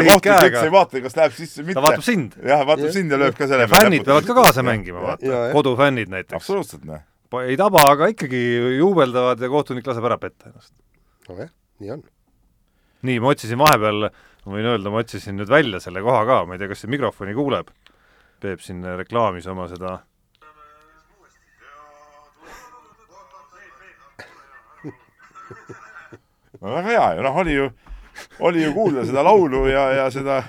kohtunik 0.08 0.48
üldse 0.48 0.64
ei 0.64 0.74
vaata, 0.74 1.02
kas 1.04 1.18
läheb 1.20 1.36
sisse 1.36 1.62
või 1.62 1.70
mitte. 1.70 1.80
ta 1.80 1.86
vaatab 1.86 2.06
sind. 2.06 2.36
jah, 2.52 2.64
vaatab 2.68 2.94
sind 2.96 3.12
ja 3.12 3.20
lööb 3.20 3.36
ka 3.36 3.48
selle 3.50 3.68
peale. 3.68 3.88
fännid 3.88 4.08
peavad 4.08 4.28
ka 4.28 4.38
kaasa 4.40 4.64
mängima, 4.66 5.04
vaata. 5.04 5.40
kodufännid 5.56 6.12
näiteks. 6.14 6.38
absoluutselt, 6.40 6.86
noh. 6.88 7.04
ei 7.44 7.58
taba, 7.60 7.84
aga 7.92 8.08
ikkagi 8.14 8.44
juubeldavad 8.78 9.44
ja 9.44 9.52
kohtunik 9.52 9.90
laseb 9.90 10.08
ära 10.08 10.20
petta 10.22 10.48
ennast. 10.48 10.72
nojah, 11.28 11.52
nii 11.84 11.98
on 11.98 12.06
nii, 13.06 13.20
ma 13.22 13.34
otsisin 13.34 13.60
vahepeal, 13.60 14.08
ma 14.46 14.56
võin 14.56 14.70
öelda, 14.72 14.90
ma 14.92 15.02
otsisin 15.04 15.36
nüüd 15.38 15.50
välja 15.52 15.80
selle 15.82 16.02
koha 16.04 16.24
ka, 16.28 16.40
ma 16.48 16.56
ei 16.56 16.62
tea, 16.62 16.70
kas 16.72 16.82
see 16.84 16.90
mikrofoni 16.90 17.36
kuuleb. 17.36 17.70
Peep 18.40 18.60
siin 18.62 18.84
reklaamis 18.96 19.46
oma 19.50 19.66
seda 19.68 19.98
no 26.60 26.74
väga 26.74 26.88
hea 26.88 27.08
ju, 27.16 27.22
noh, 27.22 27.36
oli 27.36 27.52
ju, 27.52 27.70
oli 28.38 28.62
ju 28.62 28.74
kuulda 28.74 29.04
seda 29.06 29.22
laulu 29.26 29.66
ja, 29.68 29.88
ja 30.00 30.06
seda 30.10 30.42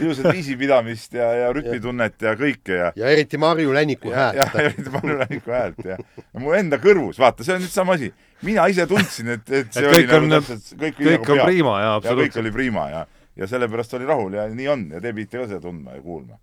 ilusat 0.00 0.30
viisipidamist 0.34 1.14
ja, 1.14 1.28
ja 1.38 1.52
rütmitunnet 1.54 2.22
ja 2.26 2.34
kõike 2.38 2.76
ja 2.78 2.90
ja 2.96 3.12
eriti 3.14 3.38
Marju 3.40 3.74
Läniku 3.74 4.12
häält. 4.14 4.40
jah, 4.40 4.58
eriti 4.66 4.90
Marju 4.90 5.18
Läniku 5.22 5.54
häält 5.54 5.86
ja, 5.86 5.96
ja 6.20 6.42
mu 6.42 6.54
enda 6.56 6.80
kõrvus, 6.82 7.20
vaata, 7.22 7.46
see 7.46 7.56
on 7.56 7.64
nüüd 7.64 7.74
sama 7.74 7.96
asi. 7.98 8.12
mina 8.46 8.66
ise 8.72 8.86
tundsin, 8.90 9.34
et, 9.36 9.46
et 9.48 9.72
see 9.72 9.86
et 9.86 9.94
oli 9.94 10.10
nagu 10.10 10.30
täpselt, 10.36 10.70
kõik, 10.76 11.00
kõik 11.00 11.26
nagu 11.26 11.38
on 11.38 11.42
prima 11.46 11.80
ja 11.80 11.96
absoluutselt. 11.98 12.36
kõik 12.36 12.44
oli 12.44 12.54
prima 12.58 12.86
ja, 12.92 13.02
ja 13.40 13.50
sellepärast 13.50 13.98
oli 13.98 14.08
rahul 14.10 14.38
ja 14.38 14.46
nii 14.50 14.70
on 14.70 14.86
ja 14.94 15.02
te 15.02 15.14
pidite 15.16 15.42
ka 15.42 15.50
seda 15.50 15.62
tundma 15.66 15.98
ja 15.98 16.04
kuulma 16.04 16.38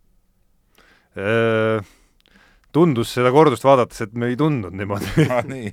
tundus 2.76 3.14
seda 3.16 3.32
kordust 3.34 3.66
vaadates, 3.66 4.04
et 4.06 4.14
me 4.14 4.30
ei 4.32 4.38
tundnud 4.40 4.76
niimoodi 4.78 5.26
ah, 5.34 5.42
nii 5.48 5.72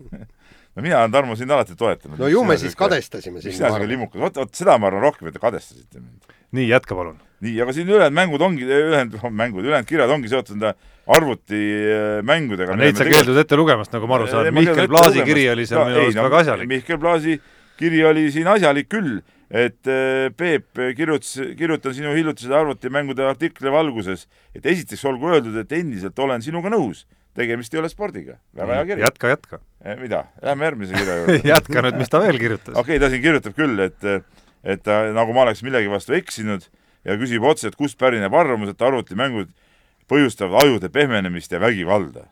no 0.75 0.83
mina 0.83 1.01
olen 1.01 1.13
Tarmo 1.13 1.37
sind 1.37 1.51
alati 1.51 1.77
toetanud. 1.77 2.19
no 2.19 2.29
ju 2.29 2.45
me 2.45 2.57
siis 2.59 2.75
kadestasime 2.79 3.41
sind. 3.41 3.53
mis 3.53 3.59
sina 3.59 3.71
siuke 3.75 3.89
limukas, 3.89 4.21
vot, 4.21 4.41
vot 4.43 4.55
seda 4.55 4.79
ma 4.79 4.91
arvan 4.91 5.07
rohkem, 5.07 5.29
et 5.29 5.37
te 5.37 5.43
kadestasite 5.43 6.01
mind. 6.01 6.35
nii, 6.59 6.67
jätka 6.71 6.97
palun. 6.99 7.21
nii, 7.45 7.61
aga 7.63 7.77
siin 7.77 7.91
ülejäänud 7.91 8.19
mängud 8.19 8.47
ongi, 8.49 8.67
ülejäänud 8.67 9.21
mängud, 9.43 9.63
ülejäänud 9.65 9.91
kirjad 9.91 10.15
ongi 10.17 10.33
seotud 10.33 10.59
nende 10.59 10.75
arvutimängudega. 11.15 12.79
Neid 12.81 12.97
sa 12.97 13.05
keeldud 13.05 13.37
ette 13.37 13.59
lugemast, 13.61 13.93
nagu 13.93 14.09
ma 14.09 14.17
aru 14.17 14.29
saan. 14.31 14.49
Mihkel 14.57 14.89
Plaasi 14.89 15.25
kiri 15.29 15.43
oli 15.53 15.67
seal 15.69 15.85
minu 15.91 16.01
arust 16.07 16.21
väga 16.23 16.39
asjalik. 16.41 16.71
Mihkel 16.71 17.01
Plaasi 17.03 17.35
kiri 17.77 18.01
oli 18.09 18.31
siin 18.33 18.49
asjalik 18.49 18.89
küll, 18.89 19.19
et 19.55 19.87
äh, 19.87 20.29
Peep 20.35 20.81
kirjutas, 20.99 21.37
kirjutan 21.59 21.95
sinu 21.95 22.15
hiljutisele 22.17 22.57
arvutimängude 22.59 23.27
artikli 23.29 23.71
valguses, 23.71 24.27
et 24.55 24.67
esiteks 24.67 25.05
olgu 25.07 25.31
öeldud, 25.31 25.57
et 25.63 25.77
endiselt 25.79 26.19
olen 26.19 26.43
sinuga 26.43 26.73
nõus 26.75 27.05
tegemist 27.35 27.75
ei 27.75 27.81
ole 27.81 27.91
spordiga. 27.91 28.39
väga 28.57 28.79
hea 28.79 28.87
kiri. 28.91 29.05
jätka, 29.05 29.29
jätka 29.35 29.59
eh,. 29.85 29.99
mida? 30.01 30.25
Lähme 30.43 30.69
järgmise 30.69 30.95
kirja 30.95 31.17
juurde 31.21 31.41
jätka 31.55 31.85
nüüd, 31.87 31.99
mis 31.99 32.13
ta 32.13 32.21
veel 32.23 32.39
kirjutas. 32.39 32.75
okei 32.75 32.97
okay,, 32.97 33.03
ta 33.03 33.11
siin 33.13 33.25
kirjutab 33.25 33.57
küll, 33.59 33.83
et, 33.89 34.09
et 34.63 34.85
ta, 34.87 35.01
nagu 35.17 35.35
ma 35.37 35.45
oleks 35.47 35.65
millegi 35.67 35.91
vastu 35.91 36.17
eksinud 36.19 36.69
ja 37.05 37.19
küsib 37.21 37.45
otse, 37.47 37.69
et 37.69 37.79
kust 37.79 37.99
pärineb 38.01 38.35
arvamus, 38.35 38.73
et 38.73 38.87
arvutimängud 38.87 39.51
põhjustavad 40.11 40.65
ajude 40.65 40.91
pehmenemist 40.93 41.53
ja 41.53 41.61
vägivalda. 41.63 42.29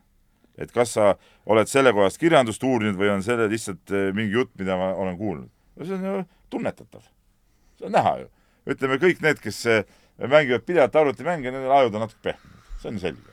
et 0.58 0.72
kas 0.72 0.94
sa 0.94 1.14
oled 1.48 1.66
sellekohast 1.66 2.20
kirjandust 2.20 2.62
uurinud 2.62 2.98
või 3.00 3.10
on 3.10 3.22
selle 3.24 3.48
lihtsalt 3.50 3.90
mingi 4.14 4.36
jutt, 4.36 4.52
mida 4.60 4.76
ma 4.78 4.92
olen 4.94 5.18
kuulnud? 5.18 5.50
No 5.76 5.88
see 5.88 5.98
on 5.98 6.06
ju 6.08 6.22
tunnetatav. 6.50 7.04
see 7.78 7.90
on 7.90 7.96
näha 7.98 8.16
ju. 8.22 8.30
ütleme, 8.72 8.98
kõik 9.02 9.22
need, 9.24 9.42
kes 9.42 9.66
eh, 9.66 9.84
mängivad 10.18 10.66
pidevalt 10.66 10.96
arvutimänge, 10.96 11.50
nendel 11.50 11.76
ajud 11.80 11.94
on 11.94 12.06
natuke 12.06 12.30
pehmemad, 12.30 12.66
see 12.82 12.92
on 12.92 13.02
selge 13.02 13.32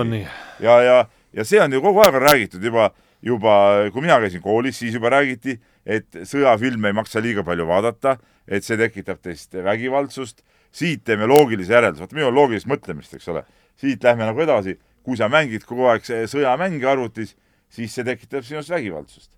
on 0.00 0.10
nii? 0.10 0.26
ja, 0.60 0.80
ja, 0.82 0.96
ja 1.32 1.44
see 1.44 1.60
on 1.62 1.72
ju 1.72 1.82
kogu 1.84 2.02
aeg 2.04 2.18
on 2.18 2.24
räägitud 2.26 2.64
juba, 2.64 2.90
juba 3.24 3.54
kui 3.92 4.04
mina 4.04 4.18
käisin 4.22 4.42
koolis, 4.44 4.78
siis 4.78 4.96
juba 4.96 5.10
räägiti, 5.16 5.56
et 5.86 6.20
sõjafilme 6.28 6.92
ei 6.92 6.96
maksa 6.96 7.22
liiga 7.24 7.44
palju 7.46 7.66
vaadata, 7.68 8.16
et 8.46 8.66
see 8.66 8.78
tekitab 8.80 9.22
teist 9.24 9.54
vägivaldsust, 9.64 10.42
siit 10.76 11.04
teeme 11.06 11.28
loogilise 11.30 11.72
järelduse, 11.72 12.04
vaata 12.04 12.18
minul 12.18 12.32
on 12.32 12.40
loogilist 12.42 12.68
mõtlemist, 12.70 13.14
eks 13.16 13.28
ole, 13.32 13.46
siit 13.80 14.04
lähme 14.04 14.28
nagu 14.28 14.44
edasi, 14.44 14.76
kui 15.06 15.18
sa 15.18 15.30
mängid 15.32 15.64
kogu 15.66 15.88
aeg 15.90 16.04
sõjamänge 16.04 16.88
arvutis, 16.90 17.36
siis 17.72 17.94
see 17.94 18.04
tekitab 18.06 18.44
sinust 18.46 18.72
vägivaldsust. 18.72 19.30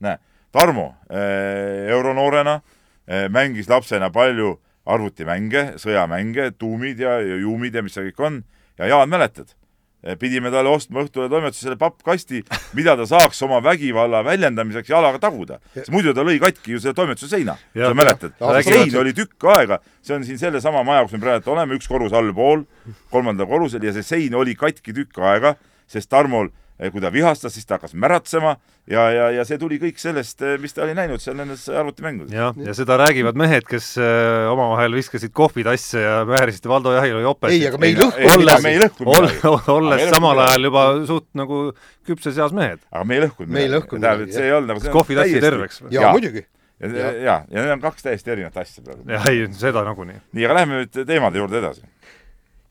näe, 0.00 0.18
Tarmo 0.52 0.94
äh, 1.10 1.88
euronoorena 1.92 2.60
äh, 2.60 3.28
mängis 3.28 3.68
lapsena 3.68 4.10
palju 4.10 4.56
arvutimänge, 4.88 5.74
sõjamänge, 5.80 6.52
tuumid 6.56 7.00
ja, 7.04 7.18
juumid 7.20 7.74
ja 7.76 7.84
mis 7.84 7.96
see 7.96 8.08
kõik 8.08 8.24
on, 8.24 8.42
ja 8.80 8.88
Jaan, 8.88 9.10
mäletad? 9.12 9.52
Eh, 9.98 10.14
pidime 10.14 10.52
talle 10.54 10.70
ostma 10.70 11.02
õhtule 11.02 11.26
toimetusele 11.28 11.74
pappkasti, 11.76 12.44
mida 12.78 12.94
ta 12.96 13.02
saaks 13.10 13.40
oma 13.42 13.58
vägivalla 13.64 14.20
väljendamiseks 14.24 14.92
jalaga 14.92 15.18
taguda. 15.18 15.58
muidu 15.90 16.14
ta 16.14 16.22
lõi 16.22 16.38
katki 16.38 16.76
ju 16.76 16.80
selle 16.80 16.94
toimetuse 16.94 17.28
seina. 17.28 17.56
sa 17.74 17.94
mäletad? 17.94 18.32
sein 18.62 18.96
oli 18.96 19.12
tükk 19.12 19.44
aega, 19.56 19.80
see 20.00 20.14
on 20.14 20.24
siin 20.24 20.38
sellesama 20.38 20.84
maja, 20.86 21.02
kus 21.02 21.12
me 21.12 21.18
praegu 21.18 21.50
oleme, 21.50 21.74
üks 21.74 21.90
korrus 21.90 22.14
allpool, 22.14 22.62
kolmandal 23.10 23.50
korrusel 23.50 23.82
ja 23.82 23.92
see 23.92 24.06
sein 24.06 24.34
oli 24.34 24.54
katki 24.54 24.94
tükk 24.94 25.18
aega, 25.18 25.56
sest 25.90 26.08
Tarmol 26.08 26.48
Eh, 26.48 26.67
kui 26.78 27.02
ta 27.02 27.10
vihastas, 27.12 27.54
siis 27.56 27.66
ta 27.66 27.76
hakkas 27.76 27.94
märatsema 27.98 28.54
ja, 28.86 29.04
ja, 29.10 29.28
ja 29.34 29.44
see 29.46 29.58
tuli 29.60 29.80
kõik 29.82 29.98
sellest, 30.00 30.42
eh, 30.46 30.56
mis 30.62 30.74
ta 30.74 30.84
oli 30.84 30.94
näinud 30.96 31.22
seal 31.22 31.36
nendes 31.38 31.64
arvutimängudes. 31.68 32.34
jah, 32.34 32.54
ja 32.64 32.74
seda 32.76 32.98
räägivad 33.00 33.38
mehed, 33.38 33.66
kes 33.68 33.90
äh, 33.98 34.46
omavahel 34.52 34.94
viskasid 34.98 35.34
kohvitasse 35.36 36.02
ja 36.04 36.20
määrisid 36.28 36.68
Valdo 36.70 36.94
Jahilo 36.94 37.24
jopesid. 37.24 37.58
ei, 37.58 37.66
aga 37.68 37.80
me 37.82 37.90
ei 37.90 38.82
lõhku. 38.82 39.08
olles, 39.10 39.40
olles 39.74 40.04
samal 40.12 40.44
ajal 40.46 40.70
juba 40.70 40.84
suht 41.08 41.26
nagu 41.38 41.64
küpses 42.06 42.38
eas 42.38 42.54
mehed. 42.56 42.84
aga 42.92 43.02
me 43.04 43.18
ei 43.18 43.26
lõhkunud 43.26 43.50
midagi. 43.50 43.58
me 43.58 43.66
ei 43.66 43.74
lõhkunud 43.74 44.04
midagi. 44.04 44.38
see 44.38 44.46
ei 44.46 44.54
olnud 44.60 44.74
nagu 44.74 44.94
kohvitassi 44.94 45.42
terveks. 45.42 45.82
jaa, 45.90 46.14
muidugi 46.14 46.46
ja, 46.78 46.88
ja, 46.88 47.10
ja, 47.12 47.36
ja 47.50 47.62
need 47.64 47.74
on 47.74 47.82
kaks 47.82 48.06
täiesti 48.06 48.30
erinevat 48.36 48.62
asja 48.62 48.86
praegu. 48.86 49.02
jah, 49.10 49.28
ei, 49.32 49.44
seda 49.58 49.82
nagunii. 49.86 50.20
nii, 50.32 50.46
aga 50.46 50.60
lähme 50.60 50.82
nüüd 50.82 51.02
teemade 51.10 51.42
juurde 51.42 51.58
edasi. 51.58 51.82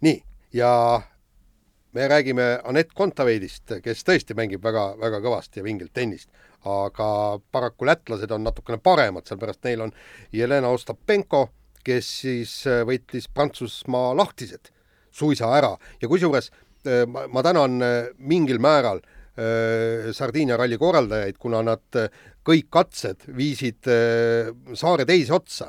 nii, 0.08 0.22
ja 0.56 0.72
me 1.98 2.08
räägime 2.08 2.60
Anett 2.64 2.92
Kontaveidist, 2.94 3.72
kes 3.82 4.04
tõesti 4.06 4.36
mängib 4.38 4.62
väga, 4.62 4.92
väga 5.02 5.18
kõvasti 5.24 5.62
ja 5.62 5.66
vingilt 5.66 5.96
tennist, 5.98 6.30
aga 6.70 7.08
paraku 7.52 7.88
lätlased 7.90 8.34
on 8.36 8.44
natukene 8.46 8.78
paremad, 8.84 9.26
sellepärast 9.26 9.66
neil 9.66 9.82
on 9.88 9.94
Jelena 10.36 10.70
Ostapenko, 10.76 11.48
kes 11.88 12.10
siis 12.22 12.54
äh, 12.70 12.84
võitis 12.86 13.26
Prantsusmaa 13.34 14.14
lahtised 14.18 14.70
suisa 15.10 15.50
ära. 15.58 15.72
Ja 16.02 16.10
kusjuures 16.12 16.52
äh, 16.52 17.08
ma, 17.10 17.26
ma 17.34 17.42
tänan 17.46 17.82
äh, 17.82 18.12
mingil 18.18 18.62
määral 18.62 19.04
Sardiinia 20.18 20.56
ralli 20.58 20.80
korraldajaid, 20.82 21.36
kuna 21.38 21.60
nad 21.62 21.98
kõik 22.42 22.72
katsed 22.74 23.28
viisid 23.38 23.86
saare 23.86 25.06
teise 25.06 25.36
otsa, 25.36 25.68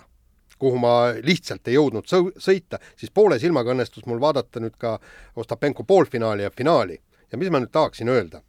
kuhu 0.59 0.79
ma 0.79 0.95
lihtsalt 1.23 1.69
ei 1.69 1.79
jõudnud 1.79 2.09
sõita, 2.09 2.81
siis 2.97 3.13
poole 3.15 3.39
silmaga 3.39 3.75
õnnestus 3.75 4.07
mul 4.07 4.21
vaadata 4.21 4.61
nüüd 4.61 4.77
ka 4.79 4.99
Ostapenko 5.37 5.85
poolfinaali 5.85 6.47
ja 6.47 6.51
finaali. 6.51 7.01
ja 7.33 7.39
mis 7.39 7.51
ma 7.51 7.61
nüüd 7.61 7.73
tahaksin 7.73 8.09
öelda, 8.09 8.43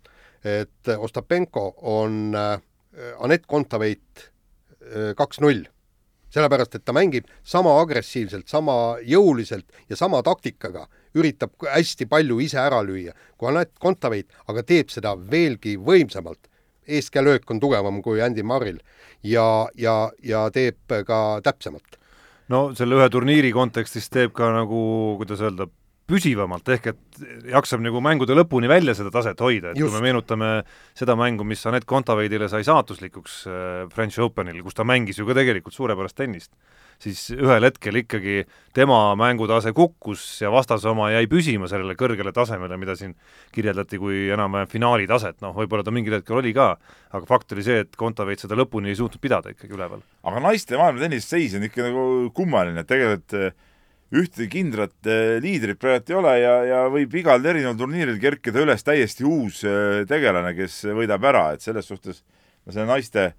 et 0.43 0.93
Ostapenko 0.97 1.73
on 1.81 2.35
äh, 2.35 2.61
Anett 3.19 3.45
Kontaveit 3.47 4.29
äh, 4.81 5.15
kaks-null 5.15 5.65
sellepärast, 6.33 6.75
et 6.75 6.85
ta 6.85 6.93
mängib 6.93 7.27
sama 7.43 7.73
agressiivselt, 7.81 8.47
sama 8.47 8.97
jõuliselt 9.05 9.65
ja 9.89 9.97
sama 9.97 10.21
taktikaga, 10.25 10.85
üritab 11.17 11.55
hästi 11.65 12.05
palju 12.09 12.39
ise 12.43 12.59
ära 12.61 12.81
lüüa 12.85 13.15
kui 13.37 13.49
Anett 13.49 13.73
Kontaveit, 13.81 14.29
aga 14.47 14.63
teeb 14.63 14.93
seda 14.93 15.15
veelgi 15.17 15.77
võimsamalt. 15.77 16.45
eeskäelöök 16.89 17.51
on 17.51 17.59
tugevam 17.59 18.01
kui 18.01 18.21
Andy 18.21 18.41
Murray'l 18.41 18.79
ja, 19.23 19.69
ja, 19.75 20.11
ja 20.23 20.49
teeb 20.49 20.93
ka 21.05 21.39
täpsemalt. 21.43 21.98
No 22.49 22.69
selle 22.77 22.97
ühe 22.99 23.09
turniiri 23.13 23.51
kontekstis 23.55 24.09
teeb 24.13 24.33
ka 24.37 24.51
nagu, 24.55 24.81
kuidas 25.21 25.43
öelda, 25.45 25.69
püsivamalt, 26.09 26.69
ehk 26.73 26.87
et 26.89 27.19
jaksab 27.51 27.83
nagu 27.85 28.01
mängude 28.01 28.33
lõpuni 28.37 28.69
välja 28.69 28.95
seda 28.97 29.11
taset 29.13 29.39
hoida, 29.45 29.73
et 29.73 29.77
Just. 29.77 29.91
kui 29.91 29.99
me 29.99 30.07
meenutame 30.07 30.51
seda 30.97 31.15
mängu, 31.19 31.45
mis 31.45 31.61
Anett 31.69 31.85
Kontaveidile 31.89 32.49
sai 32.49 32.63
saatuslikuks 32.65 33.35
äh, 33.45 33.83
French 33.93 34.17
Openil, 34.23 34.63
kus 34.65 34.77
ta 34.77 34.87
mängis 34.87 35.21
ju 35.21 35.27
ka 35.29 35.37
tegelikult 35.37 35.75
suurepärast 35.75 36.17
tennist, 36.17 36.49
siis 36.99 37.29
ühel 37.31 37.63
hetkel 37.63 38.01
ikkagi 38.01 38.41
tema 38.75 39.13
mängutase 39.19 39.71
kukkus 39.75 40.23
ja 40.43 40.51
vastase 40.51 40.89
oma 40.91 41.09
jäi 41.13 41.29
püsima 41.31 41.69
sellele 41.71 41.95
kõrgele 41.99 42.33
tasemele, 42.35 42.77
mida 42.79 42.95
siin 42.99 43.15
kirjeldati 43.55 43.99
kui 44.01 44.25
enam-vähem 44.35 44.69
finaali 44.71 45.07
taset, 45.09 45.39
noh, 45.43 45.55
võib-olla 45.55 45.85
ta 45.87 45.93
mingil 45.95 46.17
hetkel 46.17 46.41
oli 46.41 46.53
ka, 46.55 46.73
aga 47.15 47.23
fakt 47.29 47.55
oli 47.55 47.63
see, 47.65 47.85
et 47.85 47.95
Kontaveit 47.99 48.43
seda 48.43 48.57
lõpuni 48.59 48.91
ei 48.91 48.99
suutnud 48.99 49.23
pidada 49.23 49.55
ikkagi 49.55 49.75
üleval. 49.77 50.03
aga 50.27 50.43
naiste 50.43 50.77
maailma 50.79 51.05
tennises 51.05 51.31
seis 51.31 51.55
on 51.55 51.65
ikka 51.69 51.87
nagu 51.87 52.05
kummaline, 52.35 52.83
et 52.83 52.91
tegelikult 52.91 53.37
äh, 53.39 53.57
ühtegi 54.19 54.51
kindlat 54.59 55.07
äh, 55.07 55.37
liidrit 55.43 55.79
praegu 55.79 56.11
ei 56.11 56.19
ole 56.19 56.37
ja, 56.43 56.55
ja 56.67 56.85
võib 56.91 57.15
igal 57.15 57.45
erineval 57.45 57.79
turniiril 57.79 58.19
kerkida 58.19 58.65
üles 58.65 58.83
täiesti 58.83 59.27
uus 59.27 59.63
äh, 59.63 60.03
tegelane, 60.09 60.51
kes 60.57 60.81
võidab 60.99 61.31
ära, 61.31 61.51
et 61.55 61.63
selles 61.63 61.87
suhtes 61.87 62.25
no 62.65 62.75
see 62.75 62.89
naiste 62.89 63.31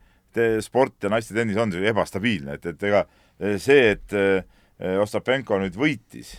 sport 0.62 1.02
ja 1.02 1.10
naiste 1.10 1.34
tennis 1.34 1.56
on 1.58 1.72
ebastabiilne, 1.74 2.54
et, 2.54 2.66
et 2.70 2.84
ega 2.86 3.00
see, 3.40 3.96
et 3.96 4.14
Ostapenko 5.00 5.58
nüüd 5.60 5.76
võitis, 5.76 6.34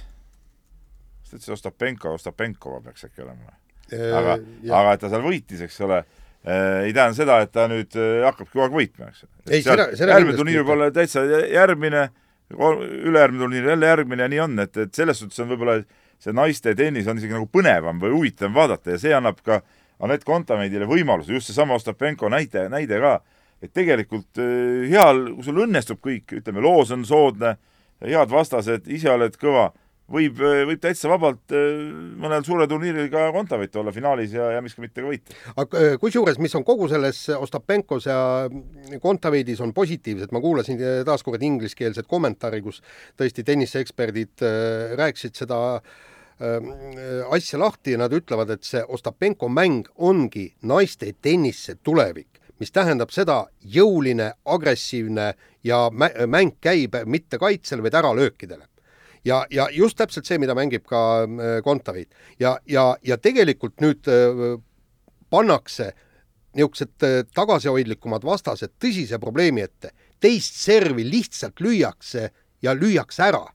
kas 1.22 1.34
ta 1.34 1.38
ütles 1.38 1.54
Ostapenko, 1.58 2.16
Ostapenkova 2.18 2.82
peaks 2.86 3.06
äkki 3.10 3.26
olema? 3.26 3.58
aga, 3.92 4.38
aga 4.72 4.96
et 4.96 5.02
ta 5.04 5.10
seal 5.12 5.24
võitis, 5.26 5.62
eks 5.66 5.82
ole, 5.84 6.00
ei 6.48 6.94
tähenda 6.96 7.18
seda, 7.18 7.42
et 7.44 7.52
ta 7.54 7.68
nüüd 7.70 7.98
hakkabki 8.26 8.54
kogu 8.54 8.66
aeg 8.66 8.78
võitma, 8.78 9.10
eks. 9.12 9.26
järgmine 10.00 10.38
turniir 10.38 10.64
võib 10.64 10.76
olla 10.78 10.92
täitsa 10.96 11.26
järgmine 11.52 12.08
ülejärgmine 12.52 13.44
turniir 13.44 13.68
jälle 13.74 13.86
järgmine 13.86 14.24
ja 14.24 14.32
nii 14.32 14.40
on, 14.46 14.60
et, 14.60 14.78
et 14.78 14.96
selles 14.96 15.20
suhtes 15.22 15.40
on 15.44 15.52
võib-olla 15.52 15.78
see 16.22 16.34
naiste 16.36 16.74
tennis 16.78 17.08
on 17.10 17.20
isegi 17.20 17.34
nagu 17.34 17.48
põnevam 17.50 18.02
või 18.02 18.14
huvitavam 18.16 18.56
vaadata 18.56 18.96
ja 18.96 19.02
see 19.02 19.14
annab 19.16 19.42
ka 19.46 19.62
Anett 20.02 20.26
Kontaveidile 20.26 20.88
võimaluse, 20.90 21.34
just 21.36 21.52
seesama 21.52 21.76
Ostapenko 21.78 22.30
näide, 22.34 22.66
näide 22.74 22.98
ka, 23.04 23.20
et 23.62 23.74
tegelikult 23.74 24.42
äh, 24.42 24.88
heal, 24.92 25.28
kui 25.36 25.46
sul 25.48 25.62
õnnestub 25.66 26.02
kõik, 26.04 26.38
ütleme, 26.42 26.64
loos 26.64 26.94
on 26.96 27.06
soodne, 27.08 27.56
head 28.02 28.34
vastased, 28.34 28.90
ise 28.90 29.12
oled 29.14 29.38
kõva 29.42 29.70
võib, 30.12 30.40
võib 30.68 30.82
täitsa 30.82 31.10
vabalt 31.12 31.54
äh, 31.56 31.80
mõnel 32.22 32.44
suurel 32.46 32.70
turniiril 32.70 33.10
ka 33.12 33.28
Kontaveit 33.36 33.76
olla 33.80 33.94
finaalis 33.96 34.36
ja, 34.36 34.52
ja 34.56 34.62
miks 34.64 34.76
ka 34.78 34.84
mitte 34.84 35.04
ka 35.04 35.10
võita. 35.10 35.38
aga 35.56 35.82
äh, 35.82 35.98
kusjuures, 36.02 36.40
mis 36.44 36.56
on 36.58 36.66
kogu 36.68 36.90
selles 36.92 37.24
Ostapenkos 37.38 38.08
ja 38.10 38.20
Kontaveidis 39.04 39.62
on 39.64 39.74
positiivset, 39.78 40.34
ma 40.36 40.44
kuulasin 40.44 40.80
äh, 40.80 41.02
taaskord 41.08 41.44
ingliskeelset 41.46 42.10
kommentaari, 42.12 42.62
kus 42.66 42.82
tõesti 43.20 43.46
tenniseeksperdid 43.48 44.48
rääkisid 45.00 45.44
seda 45.44 45.60
asja 46.42 47.60
lahti 47.62 47.94
ja 47.94 48.00
nad 48.02 48.14
ütlevad, 48.18 48.50
et 48.50 48.66
see 48.66 48.82
Ostapenko 48.82 49.46
mäng 49.54 49.86
ongi 50.02 50.48
naiste 50.66 51.12
tennise 51.22 51.76
tulevik 51.86 52.31
mis 52.62 52.72
tähendab 52.72 53.10
seda 53.10 53.48
jõuline, 53.66 54.36
agressiivne 54.46 55.32
ja 55.66 55.88
mäng 55.92 56.60
käib 56.62 57.00
mitte 57.10 57.42
kaitsele, 57.42 57.82
vaid 57.82 57.98
äralöökidele 57.98 58.68
ja, 59.26 59.46
ja 59.50 59.68
just 59.72 59.98
täpselt 59.98 60.28
see, 60.28 60.40
mida 60.42 60.56
mängib 60.58 60.86
ka 60.90 61.02
äh, 61.24 61.58
Kontaveit 61.66 62.14
ja, 62.40 62.58
ja, 62.70 62.96
ja 63.06 63.18
tegelikult 63.22 63.82
nüüd 63.84 64.10
äh, 64.10 64.58
pannakse 65.32 65.92
niisugused 66.58 67.06
äh, 67.08 67.22
tagasihoidlikumad 67.36 68.26
vastased 68.28 68.76
tõsise 68.82 69.20
probleemi 69.22 69.66
ette. 69.66 69.94
teist 70.22 70.58
servi 70.62 71.06
lihtsalt 71.10 71.60
lüüakse 71.60 72.30
ja 72.62 72.76
lüüakse 72.78 73.24
ära. 73.24 73.46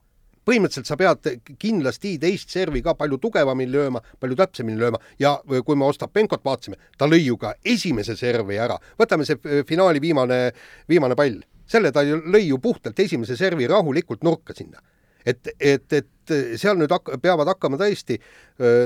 Põhimõtteliselt 0.47 0.87
sa 0.87 0.97
pead 0.99 1.29
kindlasti 1.59 2.15
teist 2.21 2.53
servi 2.53 2.81
ka 2.85 2.95
palju 2.97 3.19
tugevamini 3.23 3.71
lööma, 3.73 4.01
palju 4.19 4.39
täpsemini 4.39 4.79
lööma 4.79 5.01
ja 5.19 5.35
kui 5.43 5.75
me 5.75 5.87
Ostapenkot 5.87 6.45
vaatasime, 6.45 6.79
ta 6.97 7.09
lõi 7.09 7.25
ju 7.25 7.37
ka 7.41 7.53
esimese 7.65 8.15
servi 8.19 8.59
ära. 8.59 8.77
võtame 8.99 9.27
see 9.27 9.63
finaali 9.67 10.01
viimane, 10.03 10.51
viimane 10.89 11.15
pall, 11.15 11.41
selle 11.67 11.91
ta 11.91 12.03
lõi 12.03 12.47
ju 12.47 12.59
puhtalt 12.63 12.99
esimese 12.99 13.37
servi 13.37 13.67
rahulikult 13.67 14.23
nurka 14.23 14.55
sinna 14.55 14.79
et, 15.27 15.49
et, 15.59 15.93
et 15.93 16.35
seal 16.59 16.77
nüüd 16.79 16.91
hak-, 16.93 17.15
peavad 17.23 17.49
hakkama 17.51 17.79
tõesti 17.81 18.17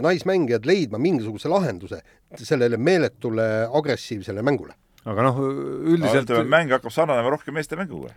naismängijad 0.02 0.66
leidma 0.66 1.02
mingisuguse 1.02 1.52
lahenduse 1.52 2.02
sellele 2.42 2.80
meeletule 2.82 3.48
agressiivsele 3.78 4.44
mängule. 4.46 4.74
aga 5.06 5.26
noh, 5.26 5.42
üldiselt 5.94 6.30
no, 6.30 6.44
mäng 6.50 6.74
hakkab 6.74 6.94
sarnanema 6.94 7.34
rohkem 7.34 7.56
meeste 7.58 7.78
mänguga 7.78 8.14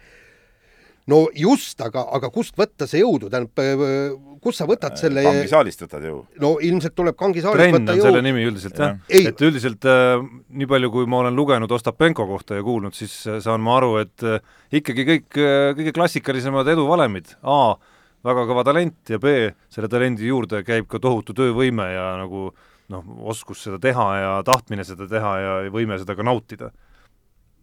no 1.11 1.21
just, 1.37 1.81
aga, 1.85 2.05
aga 2.17 2.31
kust 2.33 2.57
võtta 2.59 2.89
see 2.89 3.03
jõudu, 3.03 3.31
tähendab, 3.33 4.21
kust 4.45 4.61
sa 4.61 4.67
võtad 4.69 4.97
selle 5.01 5.25
kangisaalist 5.25 5.85
võtad 5.85 6.05
jõu? 6.09 6.21
no 6.41 6.53
ilmselt 6.65 6.97
tuleb 6.97 7.19
kangisaalist 7.21 7.61
Trenn 7.61 7.79
võtta 7.79 7.97
jõu. 7.99 8.07
selle 8.09 8.23
nimi 8.25 8.45
üldiselt 8.49 8.81
jah 8.81 8.95
ja.. 9.09 9.33
et 9.33 9.45
üldiselt 9.45 9.89
äh, 9.91 10.15
nii 10.61 10.69
palju, 10.71 10.93
kui 10.95 11.09
ma 11.11 11.23
olen 11.25 11.37
lugenud 11.37 11.73
Ostapenko 11.77 12.29
kohta 12.31 12.61
ja 12.61 12.65
kuulnud, 12.67 12.97
siis 12.97 13.17
saan 13.45 13.65
ma 13.65 13.79
aru, 13.81 13.97
et 14.05 14.25
äh, 14.29 14.41
ikkagi 14.81 15.09
kõik 15.11 15.41
äh, 15.41 15.73
kõige 15.81 15.97
klassikalisemad 15.97 16.73
eduvalemid, 16.75 17.37
A 17.43 17.77
väga 18.25 18.47
kõva 18.49 18.65
talent 18.65 19.13
ja 19.13 19.21
B, 19.21 19.51
selle 19.73 19.91
talendi 19.93 20.29
juurde 20.31 20.63
käib 20.65 20.89
ka 20.89 21.01
tohutu 21.03 21.37
töövõime 21.37 21.91
ja 21.93 22.15
nagu 22.23 22.49
noh, 22.93 23.05
oskus 23.33 23.65
seda 23.67 23.79
teha 23.83 24.09
ja 24.21 24.33
tahtmine 24.47 24.85
seda 24.87 25.09
teha 25.11 25.35
ja 25.41 25.55
võime 25.73 25.99
seda 26.01 26.17
ka 26.17 26.27
nautida. 26.27 26.73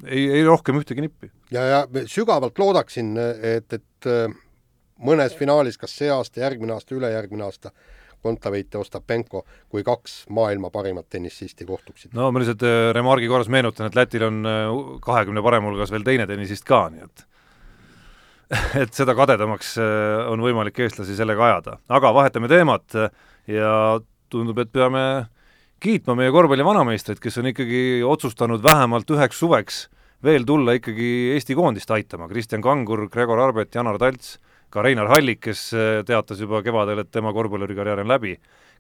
Ei, 0.05 0.27
ei 0.31 0.43
rohkem 0.45 0.79
ühtegi 0.79 1.05
nippi. 1.05 1.31
ja, 1.51 1.63
ja 1.65 1.81
sügavalt 2.09 2.59
loodaksin, 2.59 3.15
et, 3.17 3.73
et 3.73 4.09
äh, 4.09 4.27
mõnes 5.01 5.35
finaalis, 5.37 5.79
kas 5.81 5.95
see 5.97 6.11
aasta, 6.11 6.43
järgmine 6.43 6.75
aasta, 6.77 6.95
ülejärgmine 6.97 7.47
aasta, 7.47 7.73
Kontaveit 8.21 8.69
ja 8.69 8.77
Ostapenko 8.83 9.39
kui 9.73 9.81
kaks 9.81 10.27
maailma 10.29 10.69
parimat 10.69 11.07
tennisisti 11.09 11.65
kohtuksid. 11.65 12.11
no 12.13 12.29
ma 12.31 12.41
lihtsalt 12.41 12.63
äh, 12.67 12.91
remargi 12.93 13.29
korras 13.31 13.49
meenutan, 13.49 13.89
et 13.89 13.97
Lätil 13.97 14.27
on 14.27 14.45
äh, 14.45 14.69
kahekümne 15.01 15.41
parema 15.41 15.71
hulgas 15.71 15.91
veel 15.93 16.05
teine 16.05 16.27
tennisist 16.29 16.67
ka, 16.69 16.85
nii 16.93 17.07
et 17.07 17.27
et 18.83 18.93
seda 18.93 19.15
kadedamaks 19.15 19.77
on 20.27 20.41
võimalik 20.43 20.79
eestlasi 20.83 21.15
sellega 21.15 21.45
ajada. 21.47 21.77
aga 21.89 22.13
vahetame 22.13 22.49
teemat 22.51 22.97
ja 23.47 23.71
tundub, 24.29 24.59
et 24.59 24.71
peame 24.71 25.03
kiitma 25.81 26.13
meie 26.17 26.31
korvpalli 26.33 26.65
vanameistreid, 26.65 27.19
kes 27.21 27.39
on 27.41 27.49
ikkagi 27.51 27.81
otsustanud 28.05 28.61
vähemalt 28.63 29.09
üheks 29.15 29.39
suveks 29.41 29.81
veel 30.21 30.45
tulla 30.45 30.75
ikkagi 30.77 31.33
Eesti 31.33 31.57
koondist 31.57 31.89
aitama, 31.91 32.27
Kristjan 32.29 32.61
Kangur, 32.61 33.07
Gregor 33.09 33.41
Arbet, 33.41 33.73
Janar 33.73 33.97
Talts, 34.01 34.35
ka 34.71 34.83
Reinar 34.85 35.09
Hallik, 35.09 35.41
kes 35.47 35.63
äh, 35.73 36.03
teatas 36.05 36.41
juba 36.43 36.61
kevadel, 36.65 37.01
et 37.01 37.09
tema 37.11 37.33
korvpallurikarjäär 37.33 38.03
on 38.03 38.11
läbi, 38.13 38.35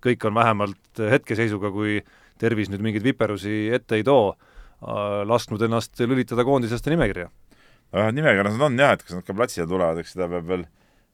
kõik 0.05 0.27
on 0.29 0.37
vähemalt 0.37 1.01
hetkeseisuga, 1.15 1.73
kui 1.73 1.99
tervis 2.41 2.69
nüüd 2.69 2.85
mingeid 2.85 3.05
viperusi 3.05 3.71
ette 3.73 3.97
ei 3.97 4.05
too, 4.05 4.35
lasknud 5.29 5.61
ennast 5.61 5.99
lülitada 6.01 6.45
koondislaste 6.45 6.93
nimekirja. 6.93 7.27
Vähemalt 7.93 8.17
nimekirjas 8.17 8.55
nad 8.57 8.67
on 8.69 8.79
jah, 8.81 8.95
et 8.95 9.03
kas 9.05 9.17
nad 9.17 9.25
ka 9.25 9.35
platsile 9.37 9.67
tulevad, 9.69 9.99
eks 10.01 10.15
seda 10.15 10.29
peab 10.31 10.47
veel 10.49 10.63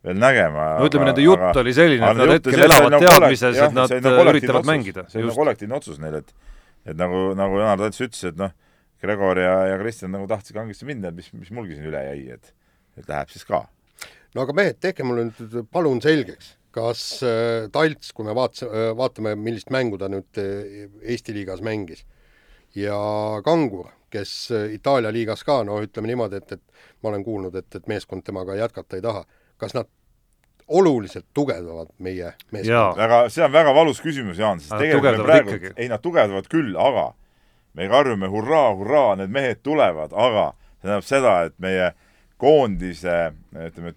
veel 0.08 0.20
nägema. 0.22 0.68
no 0.80 0.88
ütleme, 0.90 1.10
nende 1.10 1.24
jutt 1.26 1.44
aga, 1.44 1.64
oli 1.64 1.74
selline, 1.76 2.12
et 2.12 2.20
nad 2.20 2.34
hetkel 2.36 2.64
elavad 2.66 2.94
nagu 2.96 3.10
teadmises, 3.10 3.60
et 3.66 3.76
nad 3.76 3.96
nagu 4.08 4.28
üritavad 4.34 4.62
otsus, 4.62 4.70
mängida. 4.72 5.06
see 5.12 5.22
on 5.22 5.28
nagu 5.30 5.40
kollektiivne 5.42 5.78
otsus 5.80 6.00
neil, 6.04 6.20
et 6.22 6.34
et 6.88 7.00
nagu, 7.00 7.24
nagu 7.38 7.60
Janar 7.60 7.82
Tats 7.84 8.04
ütles, 8.06 8.22
et 8.30 8.38
noh, 8.40 8.54
Gregor 9.04 9.42
ja, 9.42 9.56
ja 9.74 9.80
Kristjan 9.82 10.14
nagu 10.16 10.28
tahtsid 10.30 10.56
kangesti 10.58 10.88
minna, 10.88 11.12
et 11.12 11.18
mis, 11.18 11.28
mis 11.36 11.52
mulgi 11.54 11.76
siin 11.78 11.90
üle 11.92 12.04
jäi, 12.10 12.38
et 12.38 12.54
et 12.98 13.10
läheb 13.12 13.34
siis 13.34 13.46
ka. 13.48 13.66
no 14.36 14.46
aga 14.46 14.56
mehed, 14.58 14.80
tehke 14.84 15.06
mulle 15.08 15.28
nüüd 15.30 15.60
palun 15.74 16.02
selgeks, 16.04 16.56
kas 16.76 17.04
äh, 17.26 17.68
Talts, 17.74 18.14
kui 18.14 18.28
me 18.28 18.38
vaats- 18.38 18.66
äh,, 18.66 18.94
vaatame, 18.98 19.36
millist 19.40 19.74
mängu 19.74 20.00
ta 20.02 20.10
nüüd 20.12 20.42
äh, 20.42 20.88
Eesti 21.04 21.36
liigas 21.36 21.62
mängis, 21.66 22.06
ja 22.78 22.98
Kangur 23.46 23.92
kes 24.10 24.52
äh, 24.52 24.74
Itaalia 24.74 25.12
liigas 25.14 25.44
ka, 25.44 25.62
no 25.68 25.80
ütleme 25.84 26.12
niimoodi, 26.12 26.40
et, 26.42 26.58
et 26.58 27.04
ma 27.04 27.12
olen 27.12 27.26
kuulnud, 27.26 27.56
et, 27.60 27.70
et 27.76 27.90
meeskond 27.92 28.24
temaga 28.26 28.56
jätkata 28.58 28.98
ei 28.98 29.04
taha. 29.04 29.26
kas 29.58 29.74
nad 29.74 29.88
oluliselt 30.68 31.26
tugevdavad 31.34 31.94
meie 32.04 32.34
meeskonda? 32.52 32.96
väga, 32.98 33.22
see 33.32 33.46
on 33.46 33.54
väga 33.54 33.74
valus 33.76 34.02
küsimus, 34.04 34.40
Jaan, 34.42 34.60
sest 34.60 34.76
tegelikult 34.76 35.22
me 35.22 35.28
praegu, 35.28 35.72
ei 35.76 35.88
nad 35.92 36.04
tugevdavad 36.04 36.50
küll, 36.52 36.76
aga 36.80 37.12
me 37.78 37.88
karjume 37.92 38.30
hurraa, 38.32 38.74
hurraa, 38.76 39.16
need 39.20 39.32
mehed 39.34 39.64
tulevad, 39.64 40.16
aga 40.16 40.50
see 40.58 40.88
tähendab 40.88 41.08
seda, 41.08 41.34
et 41.48 41.56
meie 41.64 41.92
koondise, 42.42 43.18
ütleme, 43.56 43.94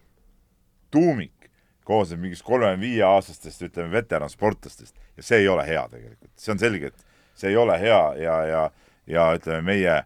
tuumik 0.91 1.51
koosneb 1.87 2.23
mingist 2.23 2.45
kolmekümne 2.47 2.81
viie 2.83 3.03
aastastest, 3.07 3.63
ütleme, 3.67 3.91
veteransportlastest 3.95 4.95
ja 5.17 5.27
see 5.27 5.43
ei 5.43 5.49
ole 5.51 5.67
hea 5.67 5.83
tegelikult. 5.91 6.31
see 6.39 6.55
on 6.55 6.63
selge, 6.63 6.93
et 6.93 7.07
see 7.39 7.51
ei 7.51 7.59
ole 7.59 7.79
hea 7.81 8.03
ja, 8.21 8.37
ja, 8.47 8.63
ja 9.11 9.27
ütleme, 9.39 9.65
meie 9.73 9.97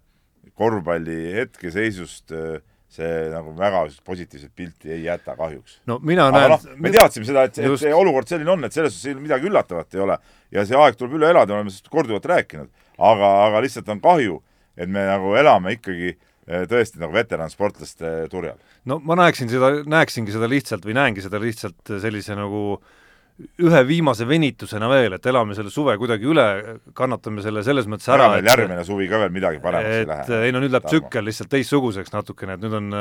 korvpalli 0.54 1.34
hetkeseisust 1.34 2.32
see 2.94 3.28
nagu 3.32 3.52
väga 3.58 3.84
positiivset 4.06 4.52
pilti 4.56 4.92
ei 4.94 5.04
jäta 5.04 5.36
kahjuks. 5.38 5.80
no 5.90 5.98
mina 6.02 6.28
aga 6.30 6.42
näen 6.42 6.54
noh, 6.54 6.66
me 6.78 6.92
teadsime 6.94 7.28
seda, 7.28 7.46
et, 7.48 7.58
et 7.58 7.76
see 7.80 7.94
olukord 7.94 8.30
selline 8.30 8.52
on, 8.54 8.66
et 8.66 8.76
selles 8.76 8.94
suhtes 8.96 9.20
midagi 9.20 9.48
üllatavat 9.50 9.96
ei 9.96 10.04
ole 10.04 10.18
ja 10.54 10.66
see 10.68 10.78
aeg 10.78 10.98
tuleb 10.98 11.18
üle 11.18 11.30
elada, 11.34 11.56
oleme 11.56 11.72
sellest 11.72 11.90
korduvalt 11.92 12.28
rääkinud, 12.30 12.70
aga, 12.98 13.30
aga 13.48 13.62
lihtsalt 13.64 13.90
on 13.94 14.02
kahju, 14.04 14.38
et 14.78 14.90
me 14.90 15.06
nagu 15.08 15.34
elame 15.38 15.74
ikkagi 15.78 16.12
eh, 16.12 16.66
tõesti 16.70 17.02
nagu 17.02 17.14
veteransportlaste 17.16 18.16
turjal. 18.32 18.60
no 18.90 19.00
ma 19.02 19.18
näeksin 19.24 19.50
seda, 19.50 19.72
näeksingi 19.96 20.34
seda 20.34 20.50
lihtsalt 20.50 20.86
või 20.86 20.98
näengi 21.00 21.24
seda 21.24 21.42
lihtsalt 21.42 21.96
sellise 22.04 22.38
nagu 22.38 22.78
ühe 23.34 23.80
viimase 23.86 24.26
venitusena 24.30 24.86
veel, 24.86 25.16
et 25.16 25.24
elame 25.26 25.56
selle 25.58 25.70
suve 25.74 25.96
kuidagi 25.98 26.28
üle, 26.30 26.44
kannatame 26.94 27.42
selle 27.42 27.64
selles 27.66 27.88
mõttes 27.90 28.06
ära, 28.14 28.28
et 28.38 28.46
järgmine 28.46 28.84
suvi 28.86 29.08
ka 29.10 29.18
veel 29.24 29.32
midagi 29.34 29.58
paremaks 29.62 29.96
ei 29.96 30.06
lähe. 30.06 30.38
ei 30.46 30.54
no 30.54 30.62
nüüd 30.62 30.70
läheb 30.70 30.86
tsükkel 30.86 31.26
lihtsalt 31.26 31.50
teistsuguseks 31.50 32.14
natukene, 32.14 32.54
et 32.54 32.62
nüüd 32.62 32.78
on, 32.78 32.94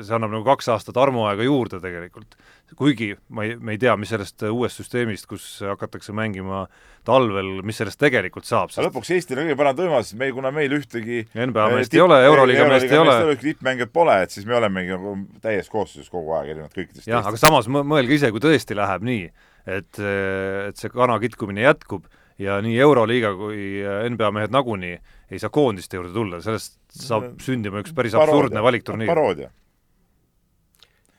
see 0.00 0.16
annab 0.16 0.32
nagu 0.32 0.48
kaks 0.48 0.72
aastat 0.72 0.96
armuaega 1.04 1.44
juurde 1.44 1.82
tegelikult. 1.84 2.32
kuigi 2.80 3.10
ma 3.28 3.44
ei, 3.44 3.58
me 3.60 3.76
ei 3.76 3.78
tea, 3.78 3.92
mis 4.00 4.08
sellest 4.14 4.46
uuest 4.48 4.80
süsteemist, 4.80 5.28
kus 5.28 5.44
hakatakse 5.68 6.16
mängima 6.16 6.64
talvel, 7.04 7.60
mis 7.68 7.76
sellest 7.76 8.00
tegelikult 8.00 8.48
saab. 8.48 8.72
aga 8.72 8.88
lõpuks 8.88 9.12
Eestil 9.12 9.42
on 9.42 9.50
kõige 9.50 9.60
parem 9.60 9.80
võimalus, 9.84 10.16
me, 10.16 10.32
kuna 10.32 10.48
meil 10.54 10.72
ühtegi 10.80 11.26
NBA 11.36 11.70
meest 11.76 11.92
ei 11.92 12.00
ole, 12.00 12.22
Euroliiga 12.24 12.70
meest 12.72 12.88
ei 12.88 13.02
ole. 13.04 13.36
tippmängijat 13.36 13.92
pole, 13.92 14.22
et 14.24 14.32
siis 14.32 14.48
me 14.48 14.56
olemegi 14.56 14.96
nagu 14.96 15.18
täies 15.44 15.68
koosseisus 15.68 16.08
kogu 16.08 16.38
aeg, 16.38 16.54
erinevalt 16.54 16.78
kõikidest 16.80 17.10
jah, 17.10 17.20
aga 17.20 17.36
samas 17.36 17.68
mõelge 17.68 18.16
ise, 18.16 18.32
kui 18.32 18.40
tõesti 18.40 18.80
läheb 18.80 19.04
nii, 19.04 19.28
et, 19.66 19.98
et 19.98 20.76
see 20.80 20.92
kana 20.92 21.18
kitkumine 21.22 21.64
jätkub 21.64 22.06
ja 22.38 22.58
nii 22.62 22.78
Euroliiga 22.82 23.32
kui 23.38 23.82
NBA 24.10 24.30
mehed 24.34 24.54
nagunii 24.54 24.96
ei 25.30 25.38
saa 25.38 25.52
koondiste 25.52 25.98
juurde 25.98 26.12
tulla, 26.14 26.40
sellest 26.44 26.78
saab 26.94 27.40
sündima 27.42 27.82
üks 27.82 27.94
päris 27.96 28.14
paroodia, 28.14 28.34
absurdne 28.34 28.64
valikturniir. 28.64 29.10
paroodia. 29.10 29.50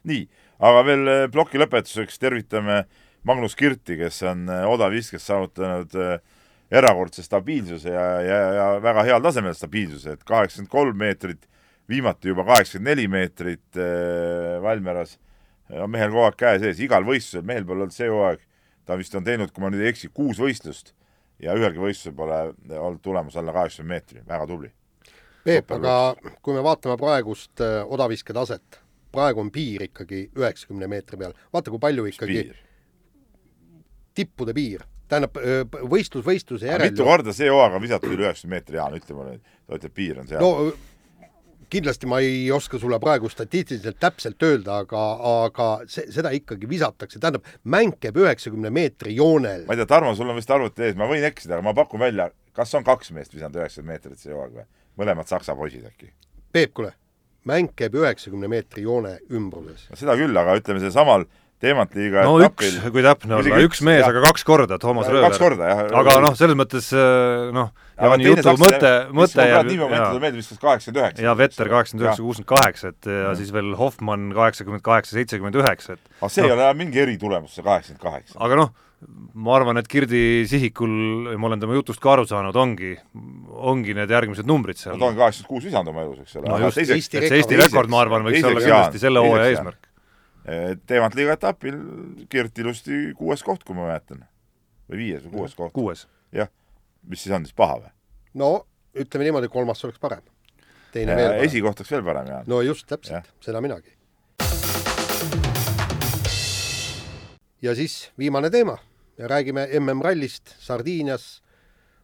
nii, 0.06 0.28
aga 0.70 0.86
veel 0.88 1.12
eh, 1.12 1.26
ploki 1.34 1.60
lõpetuseks 1.62 2.22
tervitame 2.22 2.84
Magnus 3.26 3.58
Kirti, 3.58 3.98
kes 4.00 4.22
on 4.30 4.46
eh, 4.52 4.64
odaviskes 4.70 5.26
saavutanud 5.26 5.98
eh, 5.98 6.16
erakordse 6.76 7.26
stabiilsuse 7.26 7.92
ja, 7.92 8.06
ja, 8.26 8.40
ja 8.60 8.70
väga 8.84 9.06
heal 9.08 9.26
tasemel 9.26 9.56
stabiilsuse, 9.58 10.16
et 10.16 10.24
kaheksakümmend 10.28 10.72
kolm 10.72 10.98
meetrit, 11.02 11.44
viimati 11.90 12.32
juba 12.32 12.46
kaheksakümmend 12.48 12.92
neli 12.94 13.08
meetrit 13.12 13.82
Valmieras 14.62 15.20
on 15.70 15.92
mehel 15.92 16.14
kogu 16.14 16.26
aeg 16.28 16.38
käe 16.40 16.62
sees, 16.62 16.80
igal 16.84 17.06
võistlusel, 17.08 17.46
mehel 17.48 17.66
pole 17.66 17.86
olnud 17.86 17.96
see 17.96 18.10
hooaeg, 18.12 18.42
ta 18.86 18.98
vist 19.00 19.16
on 19.18 19.26
teinud, 19.26 19.52
kui 19.54 19.64
ma 19.64 19.72
nüüd 19.74 19.86
ei 19.86 19.92
eksi, 19.94 20.12
kuus 20.14 20.40
võistlust 20.42 20.94
ja 21.42 21.56
ühelgi 21.58 21.82
võistlusel 21.82 22.16
pole 22.18 22.42
olnud 22.78 23.02
tulemus 23.04 23.38
alla 23.40 23.54
kaheksakümne 23.56 23.96
meetri, 23.96 24.24
väga 24.28 24.48
tubli. 24.50 24.72
Peep, 25.46 25.72
aga 25.76 26.16
kui 26.42 26.56
me 26.56 26.64
vaatame 26.66 26.98
praegust 26.98 27.62
äh, 27.62 27.82
odaviske 27.86 28.34
taset, 28.34 28.80
praegu 29.14 29.44
on 29.44 29.52
piir 29.54 29.86
ikkagi 29.88 30.28
üheksakümne 30.36 30.90
meetri 30.90 31.20
peal, 31.22 31.36
vaata 31.54 31.74
kui 31.74 31.82
palju 31.82 32.08
ikkagi 32.10 32.48
tippude 34.16 34.56
piir, 34.56 34.86
tähendab 35.12 35.38
võistlus 35.92 36.26
võistluse 36.26 36.70
järel. 36.70 36.90
mitu 36.90 37.06
korda 37.06 37.34
see 37.36 37.50
hooaeg 37.52 37.78
on 37.78 37.84
visatud 37.84 38.14
üle 38.16 38.30
üheksakümne 38.30 38.58
meetri, 38.58 38.80
Jaan, 38.80 38.98
ütle 38.98 39.18
mulle 39.18 39.38
sa 39.38 39.78
ütled, 39.78 39.94
piir 39.98 40.22
on 40.22 40.30
seal. 40.30 40.42
no 40.42 40.74
kindlasti 41.70 42.10
ma 42.10 42.20
ei 42.24 42.52
oska 42.52 42.80
sulle 42.82 43.00
praegu 43.02 43.30
statistiliselt 43.32 44.00
täpselt 44.02 44.44
öelda, 44.44 44.80
aga, 44.84 45.04
aga 45.46 45.70
see, 45.92 46.08
seda 46.14 46.32
ikkagi 46.36 46.70
visatakse, 46.70 47.20
tähendab, 47.22 47.48
mäng 47.64 47.96
käib 48.02 48.20
üheksakümne 48.22 48.72
meetri 48.74 49.16
joonel. 49.16 49.66
ma 49.68 49.76
ei 49.76 49.82
tea, 49.82 49.90
Tarmo, 49.90 50.16
sul 50.16 50.30
on 50.32 50.40
vist 50.40 50.52
arvuti 50.52 50.88
ees, 50.88 51.00
ma 51.00 51.10
võin 51.10 51.26
eksida, 51.28 51.58
aga 51.58 51.68
ma 51.68 51.76
pakun 51.78 52.04
välja, 52.06 52.30
kas 52.56 52.74
on 52.78 52.86
kaks 52.88 53.12
meest 53.16 53.34
visanud 53.36 53.58
üheksakümmend 53.62 53.94
meetrit 53.96 54.22
see 54.22 54.36
hooaeg 54.36 54.60
või? 54.60 54.70
mõlemad 55.02 55.32
saksa 55.32 55.56
poisid 55.58 55.88
äkki? 55.88 56.12
Peep, 56.56 56.76
kuule, 56.78 56.94
mäng 57.50 57.74
käib 57.78 57.98
üheksakümne 58.00 58.50
meetri 58.52 58.86
joone 58.86 59.18
ümbruses. 59.30 59.90
seda 59.94 60.16
küll, 60.20 60.38
aga 60.40 60.58
ütleme, 60.60 60.84
sealsamal 60.84 61.28
Teemantliiga 61.64 62.26
no 62.28 62.34
etapil, 62.44 62.74
üks, 62.82 62.92
kui 62.92 63.04
täpne 63.06 63.38
olla, 63.38 63.60
üks 63.64 63.80
mees, 63.88 64.04
aga 64.04 64.22
kaks 64.26 64.44
korda, 64.48 64.76
Toomas 64.82 65.08
Rööver. 65.08 65.30
kaks 65.30 65.40
korda, 65.40 65.70
jah. 65.70 65.84
aga 66.02 66.16
noh, 66.26 66.34
selles 66.36 66.58
mõttes 66.60 66.90
noh, 67.56 67.70
Jaani 67.96 68.28
jutu 68.28 68.56
mõte, 68.60 68.92
mõte 69.16 69.46
jääb 69.48 69.70
nii 69.70 69.80
momentil 69.80 70.20
meeldib 70.20 70.42
vist 70.42 70.60
kaheksakümmend 70.60 71.00
üheksa. 71.00 71.24
jaa, 71.24 71.36
Vetter 71.40 71.72
kaheksakümmend 71.72 72.10
üheksa, 72.10 72.26
kuuskümmend 72.26 72.50
kaheksa, 72.52 72.92
et 72.92 73.12
ja 73.12 73.32
siis 73.40 73.54
veel 73.56 73.72
Hoffmann 73.80 74.34
kaheksakümmend 74.36 74.84
kaheksa, 74.84 75.16
seitsekümmend 75.16 75.62
üheksa, 75.62 75.96
et 75.96 76.20
aga 76.20 76.34
see 76.36 76.44
no, 76.44 76.52
ei 76.52 76.58
ole 76.58 76.68
mingi 76.82 77.04
eritulemus, 77.06 77.56
see 77.56 77.64
kaheksakümmend 77.64 78.04
kaheksa. 78.04 78.36
aga 78.50 78.60
noh, 78.60 78.76
ma 79.48 79.56
arvan, 79.56 79.80
et 79.80 79.88
Kirdi 79.88 80.44
sihikul, 80.52 80.92
ma 81.40 81.54
olen 81.54 81.64
tema 81.64 81.80
jutust 81.80 82.04
ka 82.04 82.18
aru 82.18 82.28
saanud, 82.28 82.60
ongi, 82.60 82.98
ongi 83.72 83.96
need 83.96 84.12
järgmised 84.12 84.52
numbrid 84.52 84.84
seal. 84.84 85.00
no 85.00 85.08
ta 85.08 85.14
on 85.14 85.20
kaheksakümmend 85.24 85.56
kuus 85.56 85.72
visanud 85.72 85.96
oma 85.96 86.04
elus, 86.04 86.20
eks 86.28 86.36
ole. 86.42 86.52
no 86.52 86.62
just, 86.68 86.84
see 86.84 87.36
Eesti 87.40 87.64
rekord, 87.64 87.88
ma 87.96 88.04
arvan, 88.04 88.28
võiks 88.28 88.44
olla 88.44 88.60
kindlasti 88.60 89.08
selle 89.08 89.24
hooaja 89.24 89.52
eesmärk 89.56 89.85
Teemantliiga 90.46 91.34
etapil 91.40 91.78
Kirt 92.30 92.60
ilusti 92.62 93.16
kuues 93.18 93.42
koht, 93.44 93.64
kui 93.66 93.76
ma 93.78 93.88
mäletan. 93.88 94.26
või 94.90 94.98
viies 94.98 95.24
või 95.26 95.32
kuues 95.40 95.56
koht. 95.58 95.74
kuues. 95.74 96.08
jah, 96.32 96.50
mis 97.10 97.24
siis 97.24 97.34
on 97.36 97.46
siis 97.46 97.58
paha 97.58 97.80
või? 97.82 97.92
no 98.34 98.50
ütleme 98.96 99.26
niimoodi, 99.26 99.50
kolmas 99.50 99.84
oleks 99.86 100.00
parem. 100.00 100.22
teine 100.94 101.16
veel 101.16 101.32
parem. 101.32 101.46
esikoht 101.50 101.80
oleks 101.82 101.92
veel 101.92 102.04
parem, 102.04 102.28
Jaan. 102.28 102.44
no 102.48 102.62
just, 102.62 102.86
täpselt, 102.88 103.32
seda 103.42 103.62
minagi. 103.62 103.96
ja 107.62 107.76
siis 107.76 108.12
viimane 108.18 108.50
teema 108.50 108.78
ja 109.18 109.28
räägime 109.28 109.68
MM-rallist 109.80 110.56
Sardiinias. 110.60 111.42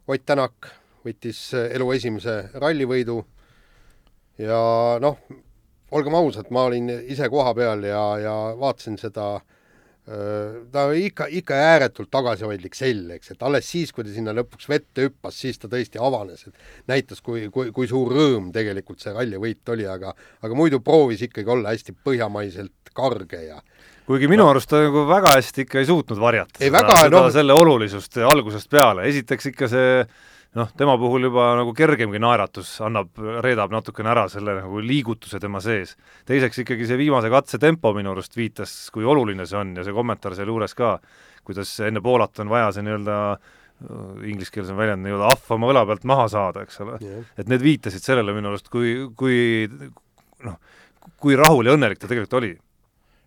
Ott 0.07 0.25
Tänak 0.25 0.67
võttis 1.05 1.53
elu 1.53 1.91
esimese 1.93 2.49
rallivõidu 2.53 3.21
ja 4.41 4.57
noh, 4.99 5.19
olgem 5.91 6.15
ausad, 6.15 6.51
ma 6.51 6.67
olin 6.69 6.89
ise 6.89 7.29
kohapeal 7.29 7.83
ja, 7.87 8.03
ja 8.21 8.35
vaatasin 8.59 8.97
seda 9.01 9.33
ta 10.71 10.85
oli 10.89 11.05
ikka, 11.05 11.27
ikka 11.29 11.55
ääretult 11.55 12.09
tagasihoidlik 12.11 12.73
sell, 12.75 13.11
eks, 13.13 13.35
et 13.35 13.43
alles 13.45 13.67
siis, 13.69 13.91
kui 13.93 14.03
ta 14.03 14.09
sinna 14.11 14.33
lõpuks 14.33 14.67
vette 14.69 15.05
hüppas, 15.05 15.37
siis 15.37 15.61
ta 15.61 15.69
tõesti 15.71 16.01
avanes, 16.01 16.47
et 16.49 16.89
näitas, 16.89 17.21
kui, 17.21 17.45
kui, 17.53 17.69
kui 17.75 17.87
suur 17.87 18.09
rõõm 18.11 18.49
tegelikult 18.55 18.99
see 19.03 19.13
rallivõit 19.13 19.71
oli, 19.71 19.85
aga 19.87 20.15
aga 20.41 20.57
muidu 20.57 20.81
proovis 20.83 21.21
ikkagi 21.27 21.53
olla 21.53 21.75
hästi 21.75 21.95
põhjamaiselt 22.03 22.91
karge 22.97 23.43
ja 23.45 23.61
kuigi 24.09 24.27
minu 24.27 24.43
no. 24.43 24.49
arust 24.51 24.71
ta 24.71 24.81
nagu 24.81 25.05
väga 25.07 25.35
hästi 25.37 25.67
ikka 25.67 25.79
ei 25.79 25.87
suutnud 25.87 26.19
varjata 26.19 26.59
ei, 26.59 26.67
seda, 26.67 26.81
väga, 26.81 26.97
seda 27.05 27.21
no, 27.21 27.31
selle 27.37 27.55
olulisust 27.55 28.19
algusest 28.25 28.71
peale, 28.73 29.05
esiteks 29.11 29.51
ikka 29.53 29.69
see 29.71 29.93
noh, 30.57 30.71
tema 30.77 30.97
puhul 30.99 31.29
juba 31.29 31.51
nagu 31.59 31.71
kergemgi 31.75 32.19
naeratus 32.21 32.73
annab, 32.85 33.13
reedab 33.43 33.71
natukene 33.71 34.11
ära 34.11 34.25
selle 34.31 34.57
nagu 34.59 34.81
liigutuse 34.83 35.39
tema 35.39 35.61
sees. 35.63 35.95
teiseks 36.27 36.63
ikkagi 36.65 36.87
see 36.89 36.99
viimase 36.99 37.31
katse 37.31 37.59
tempo 37.61 37.93
minu 37.95 38.11
arust 38.11 38.35
viitas, 38.37 38.73
kui 38.93 39.07
oluline 39.07 39.47
see 39.47 39.59
on 39.59 39.75
ja 39.79 39.85
see 39.87 39.95
kommentaar 39.95 40.35
sealjuures 40.35 40.75
ka, 40.75 40.97
kuidas 41.47 41.71
enne 41.87 42.03
Poolat 42.03 42.43
on 42.43 42.51
vaja 42.51 42.71
see 42.75 42.85
nii-öelda 42.87 43.17
ingliskeelsem 44.27 44.77
väljend, 44.77 45.05
nii-öelda 45.05 45.31
ahva 45.31 45.55
oma 45.55 45.71
õla 45.71 45.85
pealt 45.89 46.03
maha 46.09 46.27
saada, 46.29 46.65
eks 46.67 46.83
ole 46.83 46.99
yeah.. 47.01 47.23
et 47.39 47.49
need 47.49 47.63
viitasid 47.63 48.03
sellele 48.03 48.35
minu 48.35 48.51
arust, 48.51 48.69
kui, 48.69 48.93
kui 49.17 49.65
noh, 50.45 50.59
kui 51.21 51.37
rahul 51.39 51.69
ja 51.69 51.77
õnnelik 51.77 52.01
ta 52.01 52.09
tegelikult 52.09 52.37
oli. 52.41 52.51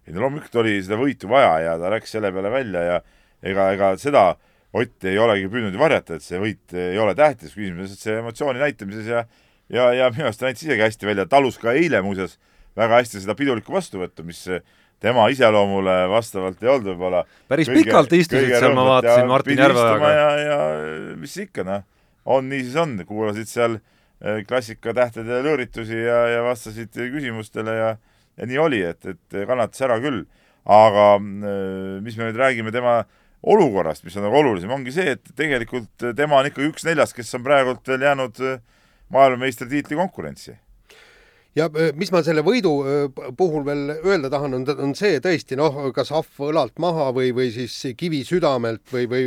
ei 0.07 0.15
no 0.15 0.23
loomulikult 0.27 0.61
oli 0.63 0.77
seda 0.85 1.01
võitu 1.01 1.31
vaja 1.31 1.57
ja 1.65 1.77
ta 1.81 1.91
läks 1.97 2.15
selle 2.15 2.31
peale 2.35 2.53
välja 2.53 2.85
ja 2.87 3.01
ega, 3.43 3.71
ega 3.75 3.95
seda 4.01 4.29
Ott 4.75 5.07
ei 5.07 5.19
olegi 5.23 5.47
püüdnud 5.47 5.77
varjata, 5.79 6.17
et 6.19 6.25
see 6.25 6.41
võit 6.43 6.73
ei 6.75 6.99
ole 6.99 7.13
tähtis, 7.15 7.53
küsimus 7.55 7.87
lihtsalt 7.87 8.09
see 8.09 8.17
emotsiooni 8.19 8.63
näitamises 8.63 9.07
ja 9.07 9.21
ja, 9.73 9.91
ja 9.95 10.09
minu 10.13 10.27
arust 10.29 10.41
ta 10.43 10.49
näitas 10.49 10.65
isegi 10.67 10.83
hästi 10.83 11.09
välja, 11.09 11.27
talus 11.31 11.59
ka 11.63 11.73
eile 11.77 12.03
muuseas 12.05 12.39
väga 12.77 12.99
hästi 13.01 13.23
seda 13.23 13.37
pidulikku 13.39 13.73
vastuvõttu, 13.75 14.25
mis 14.27 14.43
tema 15.03 15.27
iseloomule 15.33 15.97
vastavalt 16.11 16.63
ei 16.63 16.71
olnud 16.73 16.91
võib-olla 16.93 17.25
päris 17.51 17.71
kõige, 17.71 17.85
pikalt 17.87 18.15
istusid 18.19 18.55
seal, 18.55 18.77
ma 18.77 18.87
vaatasin 18.89 19.29
Martin 19.31 19.61
Järveojaga. 19.63 20.13
ja, 20.15 20.29
ja 20.43 20.59
mis 21.21 21.37
ikka, 21.45 21.65
noh, 21.69 21.85
on 22.37 22.49
nii 22.51 22.65
siis 22.67 22.79
on, 22.81 22.97
kuulasid 23.09 23.51
seal 23.51 23.79
eh, 23.79 24.43
klassikatähtede 24.49 25.43
lõõritusi 25.47 26.03
ja, 26.03 26.21
ja 26.37 26.45
vastasid 26.47 26.95
küsimustele 26.95 27.79
ja 27.79 27.95
ja 28.35 28.49
nii 28.51 28.59
oli, 28.59 28.81
et, 28.83 29.05
et 29.07 29.37
kannatas 29.47 29.85
ära 29.87 30.01
küll. 30.03 30.25
aga 30.65 31.11
eh, 31.21 32.01
mis 32.03 32.17
me 32.17 32.31
nüüd 32.31 32.41
räägime 32.41 32.73
tema 32.73 33.03
olukorrast, 33.45 34.05
mis 34.07 34.17
on 34.17 34.27
nagu 34.29 34.39
olulisem, 34.41 34.73
ongi 34.73 34.93
see, 34.95 35.17
et 35.17 35.33
tegelikult 35.37 36.11
tema 36.17 36.41
on 36.41 36.49
ikkagi 36.49 36.71
üks 36.71 36.87
neljast, 36.89 37.17
kes 37.17 37.35
on 37.39 37.45
praegult 37.45 37.89
veel 37.89 38.07
jäänud 38.07 38.45
äh, 38.45 38.61
maailmameistritiitli 39.15 39.97
konkurentsi. 39.97 40.57
ja 41.57 41.69
öö, 41.77 41.93
mis 41.95 42.11
ma 42.11 42.23
selle 42.27 42.43
võidu 42.43 42.73
puhul 43.39 43.63
veel 43.67 43.93
öelda 43.95 44.31
tahan, 44.31 44.57
on, 44.57 44.65
on 44.89 44.95
see 44.99 45.21
tõesti 45.23 45.59
noh, 45.59 45.77
kas 45.95 46.11
ahv 46.11 46.49
õlalt 46.49 46.81
maha 46.83 47.13
või, 47.15 47.31
või 47.37 47.53
siis 47.55 47.77
kivi 47.97 48.25
südamelt 48.27 48.83
või, 48.93 49.07
või 49.11 49.23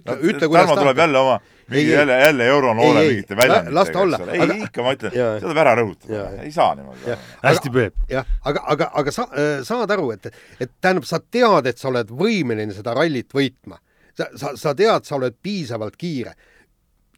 ütle, 0.00 0.16
ütle 0.18 0.48
kuidas 0.48 0.66
Tarmo 0.66 0.80
tuleb 0.80 1.04
jälle 1.04 1.22
oma 1.22 1.36
mingi 1.70 1.80
Ei, 1.80 1.92
ei. 1.92 1.98
jälle, 1.98 2.18
jälle 2.20 2.46
euronoole 2.46 3.00
Ei, 3.00 3.06
ei. 3.06 3.12
mingite 3.14 3.36
väljenditega. 3.36 3.74
las 3.74 3.90
ta 3.90 4.00
olla. 4.00 4.18
ei 4.32 4.62
ikka 4.66 4.82
ma 4.82 4.94
ütlen, 4.96 5.14
seda 5.14 5.48
peab 5.50 5.62
ära 5.64 5.74
rõhutada 5.78 6.24
ei 6.44 6.52
saa 6.54 6.74
niimoodi 6.78 7.16
hästi, 7.42 7.72
Peep. 7.74 7.94
jah, 8.10 8.26
aga, 8.44 8.64
aga, 8.74 8.90
aga 9.02 9.14
sa 9.14 9.26
äh, 9.30 9.50
saad 9.66 9.90
aru, 9.96 10.10
et, 10.16 10.30
et 10.60 10.72
tähendab, 10.80 11.06
sa 11.08 11.20
tead, 11.20 11.70
et 11.70 11.78
sa 11.78 11.90
oled 11.92 12.10
võimeline 12.22 12.74
seda 12.76 12.94
rallit 12.96 13.30
võitma. 13.34 13.80
sa, 14.16 14.30
sa, 14.36 14.54
sa 14.58 14.74
tead, 14.74 15.06
sa 15.06 15.16
oled 15.16 15.36
piisavalt 15.42 15.96
kiire. 16.00 16.34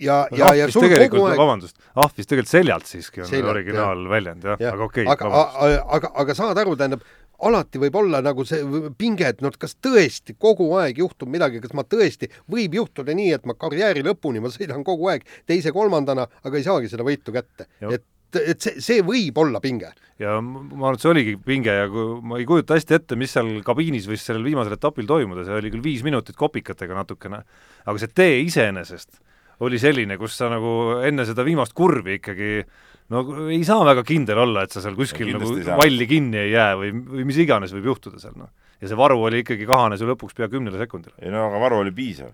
ja, 0.02 0.26
ja, 0.34 0.54
ja 0.58 0.68
sul 0.72 0.88
kogu, 0.88 1.26
aeg 1.30 1.38
vabandust, 1.38 1.76
ahvis 1.94 2.26
tegelikult 2.26 2.50
seljalt 2.50 2.86
siiski 2.90 3.22
on 3.22 3.28
Seljalt, 3.30 3.50
originaalväljend 3.56 4.44
jah 4.44 4.56
ja,, 4.58 4.66
jah. 4.66 4.74
aga 4.74 4.84
okei 4.84 5.06
aga, 5.06 5.28
aga, 5.30 5.82
aga, 5.98 6.12
aga 6.24 6.34
saad 6.34 6.58
aru, 6.58 6.76
tähendab, 6.76 7.04
alati 7.48 7.80
võib 7.82 7.96
olla 8.02 8.22
nagu 8.24 8.44
see 8.48 8.62
pinge, 8.98 9.28
et 9.34 9.42
noh, 9.44 9.54
kas 9.58 9.74
tõesti 9.82 10.36
kogu 10.38 10.68
aeg 10.80 11.00
juhtub 11.02 11.30
midagi, 11.32 11.60
kas 11.62 11.74
ma 11.76 11.84
tõesti, 11.88 12.30
võib 12.50 12.76
juhtuda 12.78 13.16
nii, 13.18 13.32
et 13.36 13.48
ma 13.48 13.56
karjääri 13.58 14.04
lõpuni, 14.06 14.42
ma 14.42 14.52
sõidan 14.52 14.84
kogu 14.86 15.10
aeg 15.12 15.26
teise-kolmandana, 15.50 16.28
aga 16.42 16.58
ei 16.58 16.66
saagi 16.66 16.92
seda 16.92 17.06
võitu 17.06 17.34
kätte. 17.34 17.68
Et, 17.90 18.06
et 18.38 18.62
see, 18.62 18.78
see 18.82 19.02
võib 19.06 19.38
olla 19.42 19.60
pinge. 19.64 19.92
ja 20.22 20.38
ma 20.44 20.86
arvan, 20.86 20.96
et 20.96 21.02
see 21.02 21.10
oligi 21.10 21.34
pinge 21.42 21.74
ja 21.74 21.90
kui 21.90 22.20
ma 22.22 22.38
ei 22.38 22.46
kujuta 22.48 22.78
hästi 22.78 22.98
ette, 23.00 23.18
mis 23.18 23.34
seal 23.34 23.58
kabiinis 23.66 24.06
võis 24.10 24.22
sellel 24.22 24.46
viimasel 24.46 24.78
etapil 24.78 25.08
toimuda, 25.08 25.44
see 25.48 25.58
oli 25.58 25.74
küll 25.74 25.84
viis 25.84 26.06
minutit 26.06 26.38
kopikatega 26.38 26.96
natukene, 27.02 27.42
aga 27.84 28.00
see 28.00 28.14
tee 28.14 28.40
iseenesest 28.46 29.18
oli 29.62 29.78
selline, 29.78 30.16
kus 30.18 30.36
sa 30.38 30.48
nagu 30.50 31.02
enne 31.06 31.26
seda 31.28 31.44
viimast 31.46 31.74
kurvi 31.76 32.18
ikkagi 32.18 32.62
no 33.12 33.22
ei 33.52 33.62
saa 33.68 33.84
väga 33.86 34.04
kindel 34.08 34.42
olla, 34.46 34.66
et 34.66 34.74
sa 34.74 34.82
seal 34.84 34.96
kuskil 34.98 35.30
Ja 35.30 35.38
nagu 35.38 35.54
valli 35.78 36.08
kinni 36.10 36.40
ei 36.42 36.54
jää 36.54 36.72
või, 36.80 36.92
või 37.16 37.28
mis 37.28 37.40
iganes 37.44 37.74
võib 37.76 37.92
juhtuda 37.92 38.22
seal, 38.22 38.34
noh. 38.38 38.50
ja 38.80 38.90
see 38.90 38.98
varu 38.98 39.20
oli 39.28 39.42
ikkagi 39.44 39.68
kahanes 39.68 40.02
ju 40.02 40.08
lõpuks 40.10 40.36
pea 40.38 40.48
kümnele 40.52 40.80
sekundile. 40.80 41.16
ei 41.22 41.32
no 41.32 41.48
aga 41.50 41.62
varu 41.62 41.82
oli 41.84 41.94
piisav. 41.96 42.32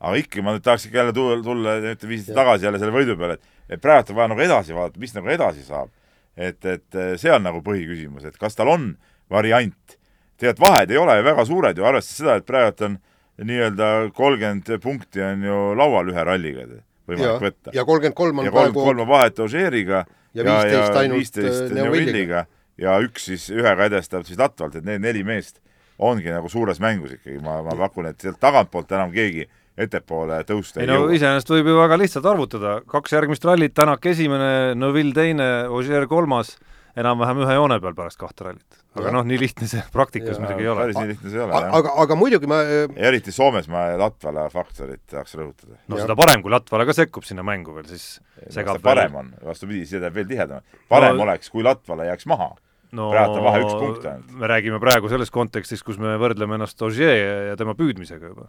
aga 0.00 0.16
ikka 0.22 0.44
ma 0.46 0.56
nüüd 0.56 0.64
tahaks 0.66 0.88
ikka 0.88 1.02
jälle 1.02 1.16
tulla, 1.16 1.40
tulla, 1.44 1.78
te 1.98 2.10
viisite 2.10 2.36
tagasi 2.36 2.68
jälle 2.68 2.82
selle 2.82 2.94
võidu 2.94 3.18
peale, 3.20 3.38
et 3.40 3.56
et 3.70 3.82
praegu 3.82 4.12
on 4.12 4.18
vaja 4.18 4.32
nagu 4.32 4.44
edasi 4.44 4.74
vaadata, 4.74 5.00
mis 5.00 5.14
nagu 5.14 5.30
edasi 5.30 5.64
saab. 5.66 5.90
et, 6.36 6.64
et 6.64 6.94
eh, 6.96 7.16
see 7.20 7.32
on 7.34 7.42
nagu 7.44 7.60
põhiküsimus, 7.60 8.24
et 8.24 8.36
kas 8.38 8.54
tal 8.56 8.70
on 8.72 8.92
variant. 9.30 9.96
tegelikult 10.38 10.62
vahed 10.68 10.90
ei 10.90 10.98
ole 10.98 11.16
ju 11.18 11.24
väga 11.26 11.44
suured 11.44 11.78
ju, 11.78 11.84
arvestades 11.84 12.22
seda, 12.22 12.36
et 12.40 12.46
praegu 12.46 12.86
on 12.86 12.98
nii-öelda 13.40 13.88
kolmkümmend 14.16 14.70
punkti 14.82 15.22
on 15.24 15.44
ju 15.44 15.58
laual 15.76 16.08
ühe 16.12 16.24
ralliga 16.24 16.64
ja 16.64 16.80
võimalik, 17.08 17.44
võtta. 17.44 17.74
ja 17.74 17.84
kolmkümmend 17.84 18.16
kolm 18.16 18.40
on 18.40 18.48
ja 18.48 18.52
kolm, 18.52 18.72
praegu 18.72 18.86
kolm 18.88 19.04
on 19.04 19.10
vahet 19.10 19.38
Ožeeriga 19.40 20.04
Ja 20.34 20.44
15 20.46 20.98
ainult, 21.00 21.18
viisteist 21.18 21.64
äh, 21.66 21.74
Neuvilliga 21.74 22.44
ja 22.80 22.98
üks 23.02 23.26
siis 23.30 23.48
ühega 23.50 23.88
edestab 23.90 24.26
siis 24.28 24.38
Latvalt, 24.38 24.76
et 24.78 24.86
need 24.86 25.02
neli 25.02 25.24
meest 25.26 25.58
ongi 26.00 26.30
nagu 26.32 26.48
suures 26.48 26.80
mängus 26.80 27.16
ikkagi, 27.18 27.40
ma, 27.44 27.58
ma 27.66 27.74
pakun, 27.76 28.08
et 28.10 28.22
sealt 28.22 28.40
tagantpoolt 28.40 28.92
enam 28.96 29.12
keegi 29.12 29.44
ettepoole 29.80 30.40
tõusta 30.48 30.80
ei 30.80 30.86
ei 30.86 30.90
no 30.90 31.00
jõua. 31.02 31.12
iseenesest 31.16 31.52
võib 31.52 31.70
ju 31.70 31.76
väga 31.80 31.98
lihtsalt 32.00 32.28
arvutada, 32.30 32.78
kaks 32.88 33.14
järgmist 33.16 33.44
rallit, 33.48 33.74
Tänak 33.76 34.06
esimene, 34.06 34.74
Neville 34.78 35.16
teine, 35.16 35.50
Ogier 35.68 36.06
kolmas, 36.10 36.54
enam-vähem 36.96 37.42
ühe 37.44 37.54
joone 37.54 37.76
peal 37.80 37.94
pärast 37.94 38.18
kahte 38.20 38.44
rallit. 38.44 38.78
aga 38.98 39.12
noh, 39.14 39.26
nii 39.26 39.38
lihtne 39.38 39.68
see 39.70 39.82
praktikas 39.94 40.38
Ja, 40.38 40.42
muidugi 40.42 40.64
ei 40.64 40.68
ole 40.72 40.80
päris. 40.84 40.96
nii 40.98 41.10
lihtne 41.12 41.30
see 41.30 41.38
ei 41.38 41.44
ole, 41.44 41.52
jah. 41.60 41.74
aga, 41.78 41.92
aga 42.04 42.16
muidugi 42.18 42.50
ma 42.50 42.60
äh, 42.64 42.86
ja 42.96 43.10
eriti 43.12 43.32
Soomes 43.34 43.68
ma 43.70 43.84
Latvala 44.00 44.48
faktorit 44.50 45.02
tahaks 45.10 45.34
rõhutada. 45.38 45.76
no 45.86 45.96
Jah. 45.96 46.06
seda 46.06 46.16
parem, 46.18 46.42
kui 46.42 46.50
Latvala 46.54 46.86
ka 46.88 46.96
sekkub 46.96 47.24
sinna 47.28 47.42
mängu 47.46 47.74
veel, 47.76 47.86
siis 47.90 48.20
segab 48.50 48.82
parem 48.82 49.14
on, 49.22 49.30
vastupidi, 49.44 49.86
see 49.86 50.00
teeb 50.02 50.14
veel 50.14 50.26
tihedamalt. 50.30 50.64
parem 50.88 51.16
no, 51.16 51.22
oleks, 51.28 51.50
kui 51.50 51.62
Latvala 51.66 52.08
jääks 52.10 52.26
maha. 52.30 52.50
No 52.96 53.10
praegu 53.12 53.36
on 53.38 53.44
vahe 53.46 53.60
üks 53.62 53.74
punkt 53.78 54.06
ainult. 54.10 54.32
me 54.40 54.48
räägime 54.50 54.80
praegu 54.82 55.08
selles 55.12 55.30
kontekstis, 55.30 55.82
kus 55.86 55.98
me 56.02 56.16
võrdleme 56.20 56.56
ennast 56.58 56.82
Ogier 56.82 57.48
ja 57.50 57.56
tema 57.60 57.74
püüdmisega 57.78 58.32
juba. 58.32 58.48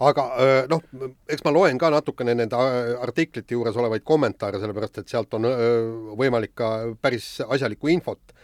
aga 0.00 0.26
öö, 0.38 0.60
noh, 0.70 0.82
eks 1.28 1.44
ma 1.44 1.54
loen 1.54 1.78
ka 1.82 1.90
natukene 1.90 2.34
nende 2.38 2.56
a- 2.56 2.98
artiklite 3.02 3.56
juures 3.56 3.76
olevaid 3.76 4.04
kommentaare, 4.06 4.60
sellepärast 4.62 5.02
et 5.02 5.08
sealt 5.08 5.34
on 5.34 5.48
öö, 5.50 6.14
võimalik 6.20 6.54
ka 6.54 6.72
päris 7.02 7.40
asjalikku 7.48 7.90
infot 7.92 8.34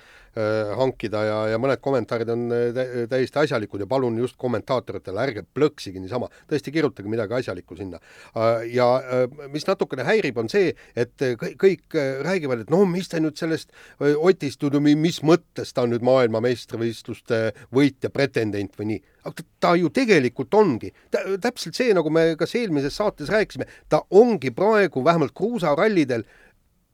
hankida 0.79 1.23
ja, 1.27 1.39
ja 1.53 1.59
mõned 1.61 1.81
kommentaarid 1.83 2.29
on 2.33 2.47
tä- 2.75 2.87
täiesti 3.11 3.43
asjalikud 3.43 3.83
ja 3.83 3.89
palun 3.91 4.19
just 4.21 4.37
kommentaatoritele, 4.39 5.23
ärge 5.23 5.45
plõksige 5.55 6.01
niisama, 6.03 6.29
tõesti 6.51 6.73
kirjutage 6.75 7.11
midagi 7.11 7.39
asjalikku 7.41 7.77
sinna. 7.77 7.99
ja 8.73 8.87
öö, 9.13 9.27
mis 9.53 9.67
natukene 9.67 10.05
häirib, 10.07 10.39
on 10.39 10.49
see, 10.49 10.75
et 10.97 11.15
kõik, 11.61 11.99
räägivad, 12.25 12.65
et 12.65 12.71
no 12.71 12.85
mis 12.87 13.09
te 13.09 13.21
nüüd 13.21 13.37
sellest 13.39 13.73
Otist, 13.99 14.63
mis 14.81 15.23
mõttes 15.23 15.73
ta 15.75 15.83
on 15.83 15.95
nüüd 15.95 16.05
maailmameistrivõistluste 16.07 17.53
võitja, 17.75 18.11
pretendent 18.11 18.77
või 18.79 18.93
nii 18.95 19.03
aga 19.29 19.35
ta, 19.37 19.47
ta 19.61 19.73
ju 19.77 19.91
tegelikult 19.95 20.55
ongi, 20.55 20.93
täpselt 21.43 21.77
see, 21.79 21.93
nagu 21.97 22.11
me 22.13 22.33
kas 22.41 22.55
eelmises 22.59 22.97
saates 22.99 23.31
rääkisime, 23.33 23.69
ta 23.89 24.03
ongi 24.11 24.53
praegu 24.55 25.05
vähemalt 25.05 25.35
kruusarallidel 25.37 26.25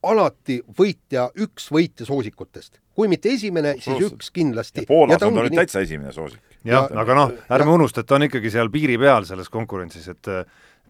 alati 0.05 0.61
võitja, 0.79 1.31
üks 1.41 1.71
võitja 1.73 2.09
soosikutest. 2.09 2.81
Kui 2.95 3.09
mitte 3.11 3.33
esimene, 3.35 3.75
siis 3.79 3.89
Absoluutselt. 3.89 4.21
üks 4.21 4.31
kindlasti. 4.35 4.87
Poolas 4.87 5.23
on 5.23 5.35
ta 5.35 5.47
nüüd 5.49 5.57
täitsa 5.59 5.83
esimene 5.85 6.13
soosik. 6.13 6.41
jah, 6.65 6.89
Ja- 6.91 7.01
aga 7.01 7.15
noh, 7.15 7.33
ärme 7.51 7.71
ja- 7.71 7.79
unusta, 7.81 8.01
et 8.01 8.07
ta 8.07 8.15
on 8.15 8.23
ikkagi 8.29 8.51
seal 8.51 8.71
piiri 8.71 8.99
peal 8.99 9.25
selles 9.25 9.49
konkurentsis, 9.51 10.09
et 10.09 10.29
äh, 10.29 10.45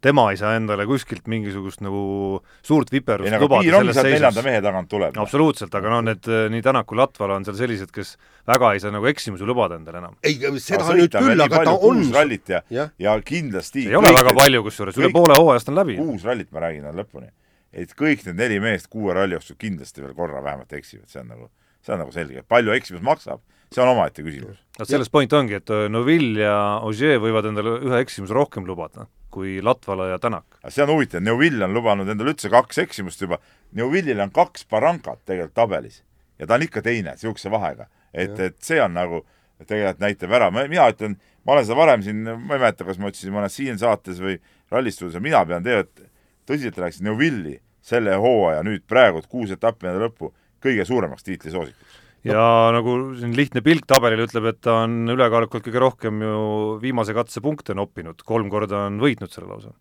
tema 0.04 0.26
ei 0.32 0.36
saa 0.36 0.52
endale 0.58 0.84
kuskilt 0.86 1.26
mingisugust 1.32 1.80
nagu 1.84 2.42
suurt 2.62 2.90
ei 2.92 2.98
viperust 2.98 3.32
aga 3.32 3.40
lubada 3.40 3.64
selles 3.64 3.96
sealt 3.96 4.08
neljanda 4.10 4.32
seisus. 4.36 4.44
mehe 4.44 4.60
tagant 4.62 4.88
tuleb. 4.90 5.16
absoluutselt, 5.16 5.74
aga 5.74 5.92
noh, 5.94 6.02
need 6.10 6.28
äh, 6.28 6.44
nii 6.52 6.62
Tänak 6.66 6.86
kui 6.90 6.98
Latvala 6.98 7.38
on 7.40 7.46
seal 7.48 7.56
sellised, 7.56 7.92
kes 7.94 8.16
väga 8.46 8.72
ei 8.74 8.82
saa 8.84 8.92
nagu 8.94 9.08
eksimusi 9.08 9.48
lubada 9.48 9.78
endale 9.80 10.02
enam. 10.02 10.18
ei, 10.22 10.36
seda 10.60 10.90
nüüd 10.92 11.16
küll, 11.16 11.40
aga 11.46 11.64
ta 11.70 11.76
on 11.88 12.04
rallit 12.12 12.52
ja, 12.52 12.60
jah, 12.70 12.92
ja 13.00 13.16
kindlasti 13.24 13.88
ei 13.88 13.96
ole 13.96 14.12
väga 14.12 14.36
palju, 14.36 14.62
kusjuures 14.68 15.00
üle 15.00 15.12
poole 15.14 15.40
hooajast 15.40 15.72
on 15.72 15.80
läbi. 15.80 15.96
kuus 15.96 16.24
rallit 16.28 16.52
ma 16.52 16.66
räägin 16.68 16.84
on 16.92 17.00
lõpuni. 17.00 17.30
et 17.72 17.96
kõik 17.96 18.26
need 18.28 18.36
neli 18.36 18.60
meest 18.60 18.92
kuue 18.92 19.14
ralli 19.16 19.38
jooksul 19.38 19.56
kindlasti 19.58 20.04
veel 20.04 20.12
korra 20.14 20.42
vähemalt 20.44 20.72
eksivad, 20.72 21.08
see 21.08 21.20
on 21.24 21.32
nagu, 21.32 21.50
see 21.84 21.94
on 21.94 22.00
nagu 22.04 22.14
selge. 22.14 22.44
palju 22.48 22.74
eksimus 22.76 23.04
maksab, 23.04 23.42
see 23.72 23.82
on 23.84 23.92
omaette 23.92 24.24
küsimus. 24.24 24.62
vot 24.78 24.88
selles 24.90 25.12
point 25.12 25.32
ongi, 25.32 25.60
et 25.60 25.74
äh, 25.74 25.86
Neville 25.92 26.46
ja 26.46 26.56
Ogier 26.84 27.20
võivad 27.22 27.50
endale 27.50 27.78
ühe 27.84 28.00
eksimuse 28.04 28.34
rohkem 28.34 28.66
lubada 28.68 29.08
kui 29.34 29.58
Latvala 29.62 30.08
ja 30.12 30.18
Tänak. 30.22 30.46
aga 30.62 30.70
see 30.70 30.84
on 30.84 30.94
huvitav, 30.94 31.22
Neuvill 31.26 31.62
on 31.66 31.74
lubanud 31.74 32.10
endale 32.10 32.34
üldse 32.34 32.50
kaks 32.52 32.78
eksimust 32.84 33.24
juba. 33.24 33.40
Neuvillil 33.74 34.20
on 34.22 34.30
kaks 34.34 34.68
barankat 34.70 35.24
tegelikult 35.26 35.56
tabelis 35.58 36.02
ja 36.38 36.46
ta 36.46 36.54
on 36.58 36.66
ikka 36.66 36.82
teine 36.82 37.16
niisuguse 37.16 37.50
vahega. 37.50 37.88
et, 38.14 38.38
et 38.38 38.56
see 38.62 38.78
on 38.82 38.94
nagu 38.94 39.24
tegelikult 39.66 40.02
näitab 40.02 40.34
ära, 40.38 40.50
ma, 40.54 40.66
mina 40.70 40.86
ütlen, 40.90 41.16
ma 41.46 41.54
olen 41.54 41.66
seda 41.66 41.78
varem 41.78 42.02
siin, 42.02 42.22
ma 42.22 42.56
ei 42.56 42.60
mäleta, 42.60 42.86
kas 42.86 42.98
ma 43.00 43.10
ütlesin 43.10 43.34
mõnes 43.34 43.56
siin 43.58 43.78
saates 43.78 44.20
või 44.22 44.36
rallistuudios, 44.70 45.22
mina 45.22 45.42
pean 45.46 45.66
tegelikult 45.66 46.10
tõsiselt 46.46 46.78
rääkides 46.78 47.04
Neuvilli 47.06 47.58
selle 47.84 48.14
hooaja 48.20 48.62
nüüd 48.66 48.84
praegu, 48.88 49.20
et 49.20 49.30
kuus 49.30 49.50
etappi 49.54 49.88
enne 49.88 50.02
lõppu, 50.04 50.30
kõige 50.64 50.86
suuremaks 50.88 51.26
tiitlisoosikuks. 51.26 52.00
ja 52.24 52.44
nagu 52.74 52.96
siin 53.18 53.34
lihtne 53.36 53.62
pilk 53.64 53.86
tabelil 53.90 54.24
ütleb, 54.26 54.48
et 54.52 54.60
ta 54.64 54.80
on 54.84 55.02
ülekaalukalt 55.12 55.66
kõige 55.66 55.82
rohkem 55.82 56.22
ju 56.24 56.38
viimase 56.82 57.16
katse 57.16 57.42
punkte 57.44 57.76
noppinud, 57.76 58.24
kolm 58.24 58.50
korda 58.52 58.86
on 58.88 58.98
võitnud 59.02 59.32
selle 59.32 59.50
lausa, 59.52 59.74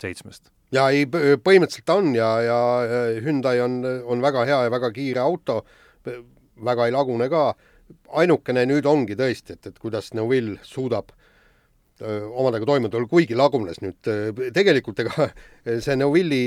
seitsmest. 0.00 0.50
ja 0.72 0.88
ei, 0.90 1.06
põhimõtteliselt 1.06 1.88
ta 1.88 1.98
on 2.00 2.14
ja, 2.16 2.30
ja 2.46 2.60
Hyundai 3.24 3.60
on, 3.64 3.80
on 3.84 4.24
väga 4.24 4.46
hea 4.48 4.62
ja 4.66 4.72
väga 4.72 4.92
kiire 4.96 5.24
auto, 5.24 5.62
väga 6.64 6.88
ei 6.88 6.96
lagune 6.96 7.28
ka. 7.28 7.50
ainukene 8.22 8.66
nüüd 8.70 8.86
ongi 8.86 9.16
tõesti, 9.18 9.56
et, 9.56 9.66
et 9.66 9.78
kuidas 9.78 10.12
Neuvill 10.14 10.56
suudab 10.62 11.10
omadega 12.00 12.64
toime 12.66 12.88
tulla, 12.88 13.08
kuigi 13.10 13.36
lagunes 13.36 13.80
nüüd 13.82 14.08
tegelikult 14.54 15.02
ega 15.04 15.28
see 15.84 15.96
Neuvilli 15.98 16.42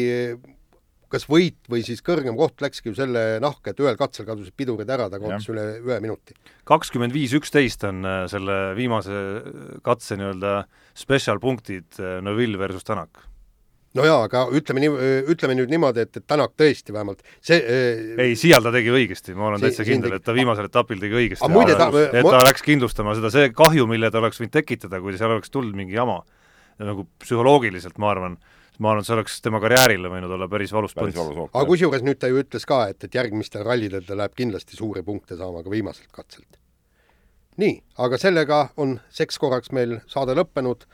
kas 1.13 1.27
võit 1.29 1.59
või 1.69 1.83
siis 1.85 2.01
kõrgem 2.05 2.35
koht 2.39 2.63
läkski 2.63 2.89
ju 2.89 2.95
selle 2.97 3.37
nahka, 3.43 3.71
et 3.73 3.81
ühel 3.83 3.97
katsel 3.99 4.25
kadusid 4.25 4.55
pidurid 4.57 4.89
ära, 4.89 5.05
ta 5.13 5.19
kaotas 5.21 5.45
üle 5.53 5.67
ühe 5.83 5.99
minuti. 6.01 6.33
kakskümmend 6.69 7.13
viis 7.13 7.35
üksteist 7.37 7.85
on 7.89 8.01
äh, 8.05 8.23
selle 8.31 8.57
viimase 8.79 9.13
katse 9.85 10.17
nii-öelda 10.17 10.63
special 10.97 11.39
punktid 11.43 11.99
äh, 12.01 12.17
Neville 12.25 12.57
versus 12.57 12.83
Tänak. 12.87 13.21
no 13.93 14.01
jaa, 14.07 14.23
aga 14.25 14.47
ütleme 14.57 14.81
nii, 14.81 14.91
ütleme 15.29 15.53
nüüd 15.59 15.69
niimoodi, 15.69 16.01
et, 16.07 16.17
et 16.17 16.25
Tänak 16.27 16.55
tõesti 16.57 16.95
vähemalt 16.95 17.21
see 17.45 17.59
ei, 18.17 18.33
siial 18.39 18.65
ta 18.65 18.71
tegi 18.73 18.89
õigesti, 18.89 19.35
ma 19.37 19.51
olen 19.51 19.61
Si- 19.61 19.67
täitsa 19.69 19.85
kindel, 19.85 20.15
et 20.17 20.25
ta 20.25 20.33
viimasel 20.33 20.65
etapil 20.65 20.97
tegi 21.03 21.19
õigesti. 21.19 21.49
Muide, 21.53 21.75
ta- 21.77 21.91
et 22.09 22.23
ma- 22.25 22.31
ta 22.39 22.41
läks 22.47 22.65
kindlustama 22.65 23.13
seda, 23.19 23.29
see 23.33 23.51
kahju, 23.53 23.85
mille 23.91 24.09
ta 24.09 24.17
oleks 24.23 24.41
võinud 24.41 24.55
tekitada, 24.57 24.97
kui 25.03 25.13
seal 25.19 25.35
oleks 25.37 25.53
tulnud 25.53 25.77
mingi 25.77 25.93
jama, 25.93 26.23
nagu 26.79 27.05
psühholoogiliselt 27.21 27.99
ma 28.01 28.11
arvan, 28.13 28.37
ma 28.79 28.91
arvan, 28.91 29.03
et 29.03 29.09
see 29.09 29.15
oleks 29.17 29.37
tema 29.45 29.61
karjäärile 29.63 30.11
võinud 30.11 30.33
olla 30.37 30.49
päris 30.51 30.73
valus 30.73 30.95
põnts. 30.97 31.19
aga 31.45 31.65
kusjuures 31.69 32.03
nüüd 32.05 32.19
ta 32.21 32.31
ju 32.31 32.41
ütles 32.41 32.65
ka, 32.69 32.83
et, 32.93 33.03
et 33.03 33.15
järgmistel 33.15 33.65
rallidel 33.67 34.05
ta 34.07 34.17
läheb 34.17 34.35
kindlasti 34.37 34.79
suuri 34.79 35.03
punkte 35.05 35.37
saama 35.39 35.63
ka 35.63 35.73
viimaselt 35.73 36.11
katselt. 36.11 36.59
nii, 37.61 37.79
aga 38.01 38.17
sellega 38.17 38.67
on 38.77 38.99
seks 39.09 39.37
korraks 39.41 39.71
meil 39.71 39.99
saade 40.07 40.35
lõppenud, 40.37 40.87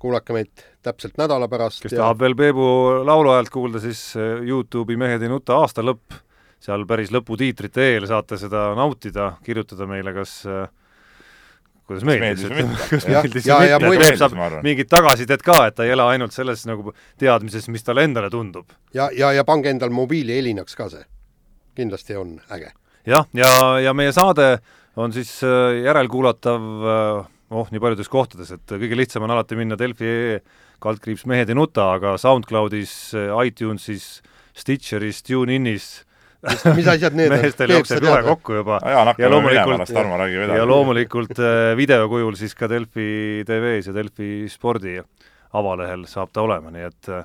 kuulake 0.00 0.36
meid 0.36 0.64
täpselt 0.84 1.16
nädala 1.20 1.48
pärast 1.48 1.82
kes 1.82 1.96
tahab 1.96 2.20
veel 2.20 2.36
Peebu 2.36 2.66
laulu 3.04 3.32
häält 3.32 3.50
kuulda, 3.52 3.80
siis 3.80 4.12
äh, 4.16 4.40
Youtube'i 4.44 4.96
Mehed 5.00 5.24
ei 5.24 5.32
nuta 5.32 5.60
aasta 5.60 5.84
lõpp 5.84 6.24
seal 6.62 6.86
päris 6.88 7.12
lõputiitrite 7.14 7.84
eel 7.92 8.06
saate 8.08 8.38
seda 8.40 8.70
nautida, 8.76 9.34
kirjutada 9.44 9.86
meile, 9.88 10.12
kas 10.16 10.38
äh, 10.48 10.66
kuidas 11.86 12.04
meeldis, 12.06 12.42
Jah, 12.50 13.22
meeldis 13.22 13.46
ja- 13.46 13.58
või 13.60 13.68
ja 13.70 13.78
mitte, 13.78 13.88
muide- 13.90 14.06
et 14.06 14.08
Peep 14.16 14.18
saab 14.22 14.62
mingit 14.66 14.88
tagasisidet 14.90 15.42
ka, 15.46 15.58
et 15.68 15.76
ta 15.78 15.84
ei 15.86 15.92
ela 15.94 16.08
ainult 16.12 16.34
selles 16.34 16.64
nagu 16.66 16.92
teadmises, 17.18 17.68
mis 17.70 17.84
talle 17.86 18.04
endale 18.08 18.30
tundub. 18.30 18.66
ja, 18.94 19.08
ja, 19.14 19.32
ja 19.32 19.44
pange 19.44 19.70
endal 19.70 19.90
mobiili 19.94 20.34
helinaks 20.38 20.74
ka 20.76 20.88
see. 20.92 21.04
kindlasti 21.76 22.16
on 22.16 22.40
äge. 22.50 22.72
jah, 23.06 23.26
ja, 23.34 23.46
ja, 23.46 23.78
ja 23.90 23.94
meie 23.94 24.12
saade 24.12 24.58
on 24.96 25.12
siis 25.12 25.30
äh, 25.44 25.82
järelkuulatav 25.84 26.62
äh, 26.90 27.26
oh, 27.50 27.68
nii 27.70 27.80
paljudes 27.80 28.08
kohtades, 28.10 28.50
et 28.50 28.66
kõige 28.66 28.96
lihtsam 28.98 29.22
on 29.22 29.30
alati 29.36 29.54
minna 29.56 29.76
Delfi 29.78 30.40
kaldkriips 30.82 31.26
Mehed 31.30 31.48
ei 31.48 31.54
nuta, 31.56 31.92
aga 31.96 32.16
SoundCloudis, 32.20 33.12
iTunesis, 33.46 34.20
Stitcheris, 34.56 35.22
TuneInis 35.24 35.86
mis 36.76 36.86
asjad 36.88 37.16
need 37.18 37.32
on? 37.32 37.38
meestel 37.42 37.68
Peep, 37.70 37.76
jookseb 37.78 38.04
või? 38.06 38.24
kokku 38.30 38.58
juba 38.60 38.78
minema, 38.82 39.32
loomulikult- 39.32 40.56
ja 40.56 40.60
edasi. 40.60 40.68
loomulikult 40.72 41.38
äh, 41.42 41.76
video 41.78 42.08
kujul 42.08 42.36
siis 42.38 42.54
ka 42.58 42.68
Delfi 42.70 43.42
TV-s 43.46 43.90
ja 43.90 43.94
Delfi 43.96 44.30
spordi 44.52 44.98
avalehel 45.56 46.06
saab 46.10 46.32
ta 46.32 46.44
olema, 46.46 46.70
nii 46.74 46.86
et 46.88 47.10
äh, 47.12 47.24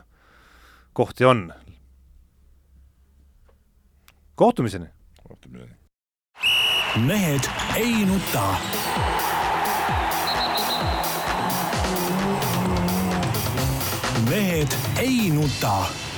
kohti 0.94 1.26
on. 1.26 1.48
kohtumiseni! 4.36 4.88
kohtumiseni. 5.28 5.76
mehed 7.08 7.50
ei 7.78 8.06
nuta. 8.06 8.46
mehed 14.30 14.76
ei 15.00 15.30
nuta 15.30 16.11